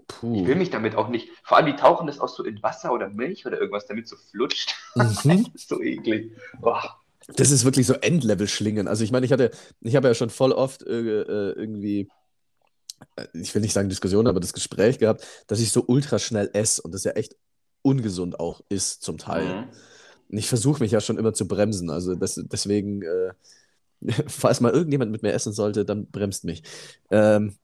Puh. 0.06 0.40
Ich 0.40 0.46
will 0.46 0.54
mich 0.54 0.70
damit 0.70 0.94
auch 0.94 1.08
nicht. 1.08 1.30
Vor 1.42 1.56
allem, 1.56 1.66
die 1.66 1.74
tauchen 1.74 2.06
das 2.06 2.20
auch 2.20 2.28
so 2.28 2.44
in 2.44 2.62
Wasser 2.62 2.92
oder 2.92 3.08
Milch 3.08 3.44
oder 3.44 3.58
irgendwas, 3.58 3.86
damit 3.86 4.06
so 4.08 4.16
flutscht. 4.16 4.76
Mhm. 4.94 5.46
so 5.54 5.80
eklig. 5.80 6.32
Boah. 6.60 7.00
Das 7.36 7.50
ist 7.50 7.64
wirklich 7.64 7.86
so 7.86 7.94
Endlevel-Schlingen. 7.94 8.88
Also 8.88 9.04
ich 9.04 9.12
meine, 9.12 9.26
ich 9.26 9.32
hatte, 9.32 9.50
ich 9.80 9.94
habe 9.94 10.08
ja 10.08 10.14
schon 10.14 10.30
voll 10.30 10.50
oft 10.50 10.82
äh, 10.82 11.22
äh, 11.22 11.52
irgendwie, 11.52 12.08
äh, 13.16 13.26
ich 13.34 13.54
will 13.54 13.62
nicht 13.62 13.72
sagen 13.72 13.88
Diskussion, 13.88 14.26
aber 14.26 14.40
das 14.40 14.52
Gespräch 14.52 14.98
gehabt, 14.98 15.24
dass 15.46 15.60
ich 15.60 15.70
so 15.70 15.84
ultra 15.86 16.18
schnell 16.18 16.50
esse 16.54 16.82
und 16.82 16.92
das 16.92 17.04
ja 17.04 17.12
echt 17.12 17.36
ungesund 17.82 18.40
auch 18.40 18.62
ist 18.68 19.02
zum 19.02 19.18
Teil. 19.18 19.62
Mhm. 19.62 19.68
Und 20.28 20.38
ich 20.38 20.48
versuche 20.48 20.82
mich 20.82 20.92
ja 20.92 21.00
schon 21.00 21.18
immer 21.18 21.34
zu 21.34 21.46
bremsen. 21.46 21.90
Also 21.90 22.14
das, 22.14 22.40
deswegen, 22.44 23.02
äh, 23.02 23.32
falls 24.26 24.60
mal 24.60 24.72
irgendjemand 24.72 25.10
mit 25.10 25.22
mir 25.22 25.32
essen 25.32 25.52
sollte, 25.52 25.84
dann 25.84 26.06
bremst 26.06 26.44
mich. 26.44 26.62
Ähm, 27.10 27.56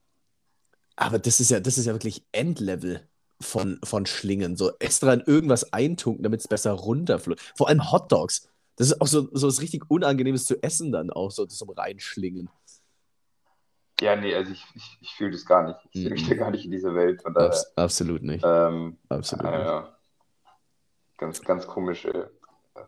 aber 0.95 1.19
das 1.19 1.39
ist 1.39 1.51
ja, 1.51 1.59
das 1.59 1.77
ist 1.77 1.85
ja 1.85 1.93
wirklich 1.93 2.25
Endlevel 2.31 3.07
von, 3.39 3.79
von 3.83 4.05
Schlingen. 4.05 4.55
So 4.55 4.71
extra 4.79 5.13
in 5.13 5.21
irgendwas 5.21 5.71
eintunken, 5.73 6.23
damit 6.23 6.41
es 6.41 6.47
besser 6.47 6.71
runterflutscht. 6.71 7.53
Vor 7.55 7.67
allem 7.69 7.91
Hotdogs. 7.91 8.49
Das 8.75 8.87
ist 8.87 9.01
auch 9.01 9.07
so, 9.07 9.29
so 9.31 9.47
was 9.47 9.61
richtig 9.61 9.89
Unangenehmes 9.89 10.45
zu 10.45 10.61
essen 10.61 10.91
dann 10.91 11.09
auch, 11.09 11.31
so 11.31 11.45
zum 11.45 11.69
Reinschlingen. 11.69 12.49
Ja, 13.99 14.15
nee, 14.15 14.35
also 14.35 14.51
ich, 14.51 14.63
ich, 14.75 14.97
ich 15.01 15.09
fühle 15.15 15.31
das 15.31 15.45
gar 15.45 15.67
nicht. 15.67 15.79
Ich 15.91 16.05
mm 16.05 16.13
-mm. 16.13 16.35
gar 16.35 16.51
nicht 16.51 16.65
in 16.65 16.71
dieser 16.71 16.93
Welt. 16.93 17.23
Von 17.23 17.33
daher, 17.33 17.47
Abs 17.47 17.71
absolut 17.75 18.21
nicht. 18.21 18.43
Ähm, 18.45 18.97
absolut 19.09 19.45
äh, 19.45 19.57
nicht. 19.57 19.91
Ganz, 21.17 21.41
ganz 21.41 21.65
komische. 21.65 22.29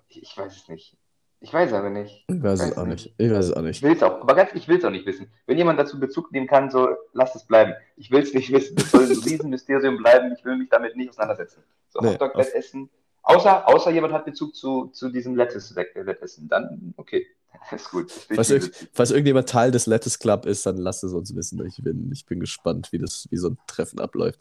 Ich, 0.07 0.21
ich 0.21 0.37
weiß 0.37 0.55
es 0.55 0.67
nicht. 0.67 0.95
Ich 1.41 1.53
weiß 1.53 1.71
aber 1.73 1.89
nicht. 1.89 2.25
Ich 2.27 2.43
weiß, 2.43 2.61
es 2.61 2.77
auch 2.77 2.85
nicht. 2.85 3.13
Ich 3.17 3.31
weiß 3.31 3.45
es 3.45 3.53
auch 3.53 3.61
nicht. 3.61 3.77
Ich 3.77 3.83
will 3.83 3.95
es 3.95 4.03
auch, 4.03 4.21
aber 4.21 4.35
ganz, 4.35 4.51
ich 4.53 4.67
will 4.67 4.77
es 4.77 4.83
auch 4.83 4.89
nicht 4.89 5.05
wissen. 5.05 5.27
Wenn 5.45 5.57
jemand 5.57 5.79
dazu 5.79 5.99
Bezug 5.99 6.31
nehmen 6.31 6.47
kann, 6.47 6.69
so, 6.69 6.89
lass 7.13 7.33
es 7.35 7.45
bleiben. 7.45 7.73
Ich 7.95 8.11
will 8.11 8.21
es 8.21 8.33
nicht 8.33 8.51
wissen. 8.51 8.75
Es 8.77 8.91
soll 8.91 9.05
ein 9.05 9.11
Riesenmysterium 9.25 9.97
bleiben. 9.97 10.35
Ich 10.37 10.43
will 10.43 10.57
mich 10.57 10.69
damit 10.69 10.97
nicht 10.97 11.09
auseinandersetzen. 11.09 11.63
So, 11.89 12.01
nee, 12.01 12.09
Hotdog 12.09 12.35
auf... 12.35 12.53
essen, 12.53 12.89
Außer, 13.29 13.67
außer 13.67 13.91
jemand 13.91 14.13
hat 14.13 14.25
Bezug 14.25 14.55
zu, 14.55 14.87
zu 14.87 15.09
diesem 15.09 15.35
Lettuce-Wettessen. 15.35 16.47
Dann, 16.47 16.93
okay, 16.97 17.27
ist 17.71 17.91
gut. 17.91 18.11
Falls, 18.11 18.49
irg 18.49 18.71
falls, 18.91 19.11
irgendjemand 19.11 19.47
Teil 19.47 19.71
des 19.71 19.85
Lettuce 19.85 20.17
Club 20.17 20.45
ist, 20.45 20.65
dann 20.65 20.77
lasst 20.77 21.03
es 21.03 21.13
uns 21.13 21.35
wissen. 21.35 21.63
Ich 21.65 21.83
bin, 21.83 22.11
ich 22.11 22.25
bin 22.25 22.39
gespannt, 22.39 22.91
wie, 22.91 22.97
das, 22.97 23.27
wie 23.29 23.37
so 23.37 23.49
ein 23.49 23.57
Treffen 23.67 23.99
abläuft. 23.99 24.39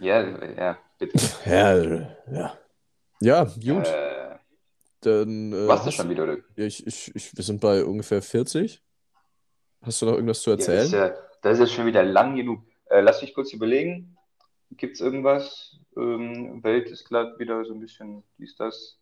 Ja, 0.00 0.20
ja, 0.56 0.78
bitte. 0.98 1.18
Ja, 1.46 1.76
ja. 2.30 2.58
Ja, 3.20 3.44
gut. 3.44 3.86
Äh, 3.86 4.15
dann, 5.06 5.52
äh, 5.52 5.68
warst 5.68 5.86
du 5.86 5.90
schon 5.92 6.08
wieder, 6.08 6.24
oder? 6.24 6.38
Ja, 6.56 6.64
ich, 6.64 6.86
ich, 6.86 7.14
ich, 7.14 7.36
wir 7.36 7.44
sind 7.44 7.60
bei 7.60 7.84
ungefähr 7.84 8.20
40. 8.20 8.82
Hast 9.82 10.02
du 10.02 10.06
noch 10.06 10.14
irgendwas 10.14 10.42
zu 10.42 10.50
erzählen? 10.50 10.90
Ja, 10.90 11.08
das, 11.08 11.10
ist 11.10 11.18
ja, 11.22 11.28
das 11.42 11.58
ist 11.58 11.70
ja 11.70 11.76
schon 11.76 11.86
wieder 11.86 12.02
lang 12.02 12.34
genug. 12.34 12.62
Äh, 12.86 13.00
lass 13.00 13.22
mich 13.22 13.34
kurz 13.34 13.52
überlegen. 13.52 14.16
Gibt 14.72 14.94
es 14.94 15.00
irgendwas? 15.00 15.78
Ähm, 15.96 16.62
Welt 16.64 16.88
ist 16.88 17.04
glatt 17.04 17.38
wieder 17.38 17.64
so 17.64 17.72
ein 17.72 17.80
bisschen, 17.80 18.24
wie 18.36 18.44
ist 18.44 18.58
das? 18.58 18.98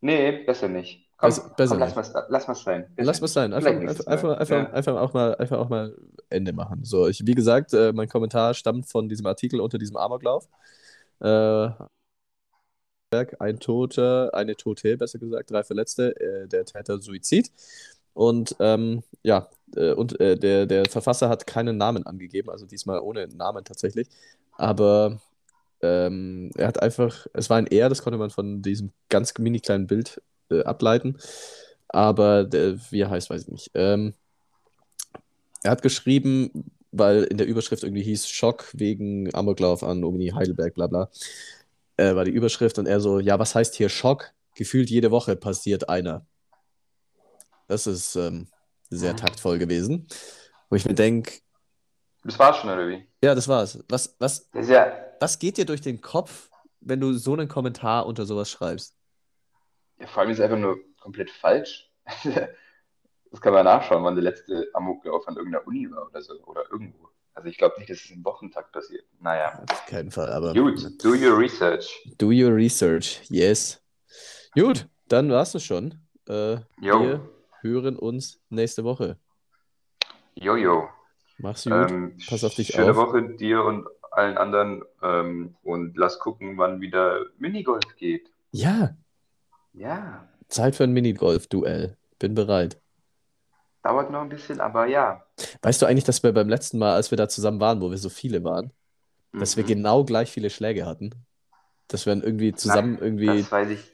Nee, 0.00 0.44
besser 0.44 0.68
nicht. 0.68 1.08
Komm, 1.16 1.26
also, 1.26 1.42
besser 1.56 1.74
komm, 1.74 1.80
lass 1.80 1.94
mal 1.94 2.26
lass 2.28 2.48
mal 2.48 2.54
sein. 2.54 2.86
Besser 2.94 3.06
lass 3.06 3.20
mal 3.20 3.28
sein. 3.28 3.52
Einfach, 3.52 3.70
einfach, 3.70 4.06
einfach, 4.06 4.38
einfach, 4.38 4.56
ja. 4.56 4.70
einfach, 4.70 4.96
auch 4.96 5.12
mal, 5.12 5.34
einfach 5.36 5.58
auch 5.58 5.68
mal 5.68 5.94
Ende 6.30 6.52
machen. 6.52 6.84
So, 6.84 7.06
ich, 7.06 7.26
wie 7.26 7.34
gesagt, 7.34 7.74
äh, 7.74 7.92
mein 7.92 8.08
Kommentar 8.08 8.54
stammt 8.54 8.88
von 8.90 9.08
diesem 9.08 9.26
Artikel 9.26 9.60
unter 9.60 9.78
diesem 9.78 9.96
Amoklauf. 9.96 10.48
Äh, 11.20 11.68
ein 13.38 13.60
Toter, 13.60 14.30
eine 14.34 14.56
Tote, 14.56 14.96
besser 14.96 15.18
gesagt, 15.18 15.50
drei 15.50 15.64
Verletzte, 15.64 16.18
äh, 16.20 16.48
der 16.48 16.64
Täter 16.64 16.98
Suizid. 17.00 17.50
Und 18.14 18.56
ähm, 18.60 19.02
ja, 19.22 19.48
äh, 19.76 19.92
und 19.92 20.20
äh, 20.20 20.36
der, 20.36 20.66
der 20.66 20.84
Verfasser 20.86 21.28
hat 21.28 21.46
keinen 21.46 21.76
Namen 21.76 22.06
angegeben, 22.06 22.50
also 22.50 22.66
diesmal 22.66 23.00
ohne 23.00 23.26
Namen 23.28 23.64
tatsächlich. 23.64 24.08
Aber 24.56 25.20
ähm, 25.82 26.50
er 26.56 26.68
hat 26.68 26.82
einfach, 26.82 27.26
es 27.34 27.50
war 27.50 27.58
ein 27.58 27.66
Er, 27.66 27.88
das 27.88 28.02
konnte 28.02 28.18
man 28.18 28.30
von 28.30 28.62
diesem 28.62 28.92
ganz 29.08 29.34
mini 29.38 29.60
kleinen 29.60 29.86
Bild 29.86 30.22
äh, 30.50 30.62
ableiten. 30.62 31.18
Aber 31.88 32.44
der, 32.44 32.78
wie 32.90 33.00
er 33.00 33.10
heißt, 33.10 33.30
weiß 33.30 33.42
ich 33.42 33.48
nicht. 33.48 33.70
Ähm, 33.74 34.14
er 35.62 35.72
hat 35.72 35.82
geschrieben, 35.82 36.50
weil 36.92 37.24
in 37.24 37.38
der 37.38 37.46
Überschrift 37.46 37.82
irgendwie 37.82 38.02
hieß 38.02 38.28
Schock 38.28 38.66
wegen 38.74 39.34
Amoklauf 39.34 39.82
an 39.82 40.04
Uni 40.04 40.28
Heidelberg, 40.28 40.74
bla 40.74 40.86
bla, 40.86 41.10
äh, 41.96 42.14
war 42.14 42.24
die 42.24 42.30
Überschrift 42.30 42.78
und 42.78 42.86
er 42.86 43.00
so, 43.00 43.20
ja, 43.20 43.38
was 43.38 43.54
heißt 43.54 43.74
hier 43.74 43.88
Schock? 43.88 44.32
Gefühlt 44.56 44.90
jede 44.90 45.10
Woche 45.10 45.36
passiert 45.36 45.88
einer. 45.88 46.26
Das 47.66 47.86
ist 47.86 48.14
ähm, 48.16 48.48
sehr 48.90 49.16
taktvoll 49.16 49.58
gewesen. 49.58 50.06
Wo 50.70 50.76
ich 50.76 50.84
mir 50.84 50.94
denke, 50.94 51.40
das 52.24 52.38
war's 52.38 52.56
schon, 52.56 52.70
oder 52.70 52.88
wie? 52.88 53.06
Ja, 53.22 53.34
das 53.34 53.48
war's. 53.48 53.84
Was, 53.88 54.16
was, 54.18 54.48
ja... 54.54 54.92
was 55.20 55.38
geht 55.38 55.58
dir 55.58 55.66
durch 55.66 55.82
den 55.82 56.00
Kopf, 56.00 56.50
wenn 56.80 57.00
du 57.00 57.12
so 57.12 57.34
einen 57.34 57.48
Kommentar 57.48 58.06
unter 58.06 58.24
sowas 58.24 58.50
schreibst? 58.50 58.96
Ja, 59.98 60.06
vor 60.06 60.22
allem 60.22 60.30
ist 60.30 60.38
es 60.38 60.44
einfach 60.44 60.58
nur 60.58 60.78
komplett 61.00 61.30
falsch. 61.30 61.90
das 62.24 63.40
kann 63.40 63.52
man 63.52 63.64
nachschauen, 63.64 64.02
wann 64.04 64.14
der 64.14 64.24
letzte 64.24 64.68
Amoklauf 64.72 65.28
an 65.28 65.36
irgendeiner 65.36 65.66
Uni 65.66 65.90
war 65.90 66.06
oder 66.06 66.22
so. 66.22 66.34
Oder 66.44 66.64
irgendwo. 66.70 67.10
Also 67.34 67.48
ich 67.48 67.58
glaube 67.58 67.74
nicht, 67.78 67.90
dass 67.90 67.98
es 67.98 68.10
im 68.10 68.24
Wochentakt 68.24 68.72
passiert. 68.72 69.04
Naja. 69.20 69.62
Auf 69.70 69.86
keinen 69.86 70.10
Fall, 70.10 70.30
aber. 70.32 70.52
Gut, 70.54 70.80
do 71.02 71.10
your 71.10 71.36
research. 71.38 72.08
Do 72.18 72.28
your 72.28 72.54
research, 72.54 73.20
yes. 73.28 73.82
Gut, 74.54 74.86
dann 75.08 75.30
war's 75.30 75.54
es 75.54 75.64
schon. 75.64 75.94
Äh, 76.28 76.58
wir 76.80 77.20
hören 77.60 77.96
uns 77.96 78.40
nächste 78.50 78.84
Woche. 78.84 79.18
Jojo. 80.36 80.88
Mach's 81.38 81.64
gut. 81.64 81.72
Ähm, 81.72 82.16
Pass 82.28 82.44
auf 82.44 82.54
dich 82.54 82.68
schöne 82.68 82.92
auf. 82.92 82.96
Woche 82.96 83.22
dir 83.36 83.64
und 83.64 83.86
allen 84.12 84.38
anderen. 84.38 84.84
Ähm, 85.02 85.56
und 85.62 85.96
lass 85.96 86.18
gucken, 86.20 86.56
wann 86.56 86.80
wieder 86.80 87.26
Minigolf 87.38 87.96
geht. 87.96 88.30
Ja, 88.52 88.96
Ja, 89.72 90.28
Zeit 90.48 90.76
für 90.76 90.84
ein 90.84 90.92
Minigolf-Duell. 90.92 91.96
Bin 92.20 92.34
bereit. 92.36 92.80
Dauert 93.84 94.10
noch 94.10 94.22
ein 94.22 94.28
bisschen, 94.30 94.60
aber 94.60 94.86
ja. 94.86 95.24
Weißt 95.62 95.82
du 95.82 95.86
eigentlich, 95.86 96.04
dass 96.04 96.22
wir 96.22 96.32
beim 96.32 96.48
letzten 96.48 96.78
Mal, 96.78 96.94
als 96.94 97.10
wir 97.10 97.16
da 97.18 97.28
zusammen 97.28 97.60
waren, 97.60 97.80
wo 97.80 97.90
wir 97.90 97.98
so 97.98 98.08
viele 98.08 98.44
waren, 98.44 98.72
dass 99.38 99.56
wir 99.56 99.64
Mhm. 99.64 99.64
genau 99.64 100.04
gleich 100.04 100.30
viele 100.32 100.50
Schläge 100.50 100.86
hatten? 100.86 101.10
Dass 101.88 102.06
wir 102.06 102.14
dann 102.14 102.24
irgendwie 102.24 102.54
zusammen 102.54 102.98
Nein, 102.98 103.00
irgendwie, 103.00 103.46
Das 103.46 103.50
weiß 103.52 103.70
ich. 103.70 103.92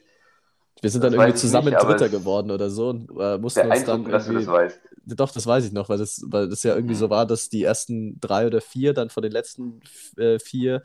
wir 0.81 0.89
sind 0.89 1.03
dann 1.03 1.13
irgendwie 1.13 1.33
zusammen 1.33 1.77
nicht, 1.77 1.77
Dritter 1.77 2.09
geworden 2.09 2.51
oder 2.51 2.69
so 2.69 2.89
und 2.89 3.09
äh, 3.19 3.37
mussten 3.37 3.67
uns 3.67 3.83
dann 3.83 4.05
beeindruckend, 4.05 4.13
dass 4.13 4.27
du 4.27 4.33
das 4.33 4.45
irgendwie, 4.45 4.47
weißt. 4.47 4.81
doch, 5.05 5.31
das 5.31 5.45
weiß 5.45 5.65
ich 5.65 5.71
noch, 5.73 5.89
weil 5.89 5.97
das, 5.99 6.21
weil 6.27 6.49
das 6.49 6.63
ja 6.63 6.75
irgendwie 6.75 6.95
so 6.95 7.09
Mhm. 7.09 7.11
war, 7.11 7.25
dass 7.25 7.49
die 7.49 7.63
ersten 7.63 8.19
drei 8.19 8.47
oder 8.47 8.61
vier 8.61 8.93
dann 8.93 9.09
von 9.09 9.23
den 9.23 9.31
letzten 9.31 9.81
äh, 10.17 10.39
vier 10.39 10.83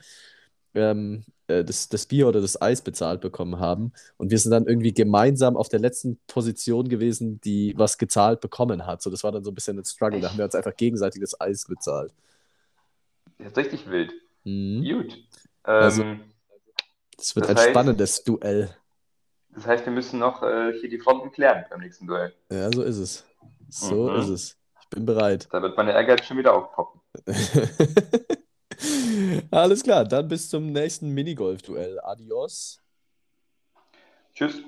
ähm, 0.75 1.25
äh, 1.47 1.63
das, 1.63 1.89
das 1.89 2.05
Bier 2.05 2.27
oder 2.27 2.41
das 2.41 2.61
Eis 2.61 2.81
bezahlt 2.81 3.21
bekommen 3.21 3.59
haben. 3.59 3.93
Und 4.17 4.31
wir 4.31 4.39
sind 4.39 4.51
dann 4.51 4.67
irgendwie 4.67 4.93
gemeinsam 4.93 5.57
auf 5.57 5.69
der 5.69 5.79
letzten 5.79 6.19
Position 6.27 6.87
gewesen, 6.89 7.39
die 7.41 7.73
was 7.77 7.97
gezahlt 7.97 8.41
bekommen 8.41 8.85
hat. 8.85 9.01
So, 9.01 9.09
das 9.09 9.23
war 9.23 9.31
dann 9.31 9.43
so 9.43 9.51
ein 9.51 9.55
bisschen 9.55 9.77
ein 9.79 9.85
Struggle. 9.85 10.19
Da 10.21 10.29
haben 10.29 10.37
wir 10.37 10.45
uns 10.45 10.55
einfach 10.55 10.75
gegenseitig 10.75 11.21
das 11.21 11.39
Eis 11.39 11.65
bezahlt. 11.65 12.13
Das 13.37 13.47
ist 13.47 13.57
richtig 13.57 13.89
wild. 13.89 14.11
Mhm. 14.43 14.83
Gut. 14.83 15.17
Also, 15.63 16.03
Ähm, 16.03 16.21
das 17.17 17.35
wird 17.35 17.45
das 17.45 17.49
ein 17.51 17.57
heißt, 17.57 17.69
spannendes 17.69 18.23
Duell. 18.23 18.69
das 19.53 19.65
heißt, 19.65 19.85
wir 19.85 19.93
müssen 19.93 20.19
noch 20.19 20.43
äh, 20.43 20.73
hier 20.79 20.89
die 20.89 20.99
Fronten 20.99 21.31
klären 21.31 21.65
beim 21.69 21.81
nächsten 21.81 22.07
Duell. 22.07 22.33
Ja, 22.51 22.71
so 22.71 22.83
ist 22.83 22.97
es. 22.97 23.25
So 23.69 24.09
Mhm. 24.09 24.19
ist 24.19 24.29
es. 24.29 24.57
Ich 24.81 24.89
bin 24.89 25.05
bereit. 25.05 25.47
Da 25.51 25.61
wird 25.61 25.75
meine 25.75 25.91
Ehrgeiz 25.91 26.25
schon 26.25 26.37
wieder 26.37 26.53
aufpoppen. 26.55 27.01
Alles 29.51 29.83
klar, 29.83 30.05
dann 30.05 30.27
bis 30.27 30.49
zum 30.49 30.71
nächsten 30.71 31.13
Minigolf-Duell. 31.13 31.99
Adios. 32.01 32.81
Tschüss. 34.33 34.61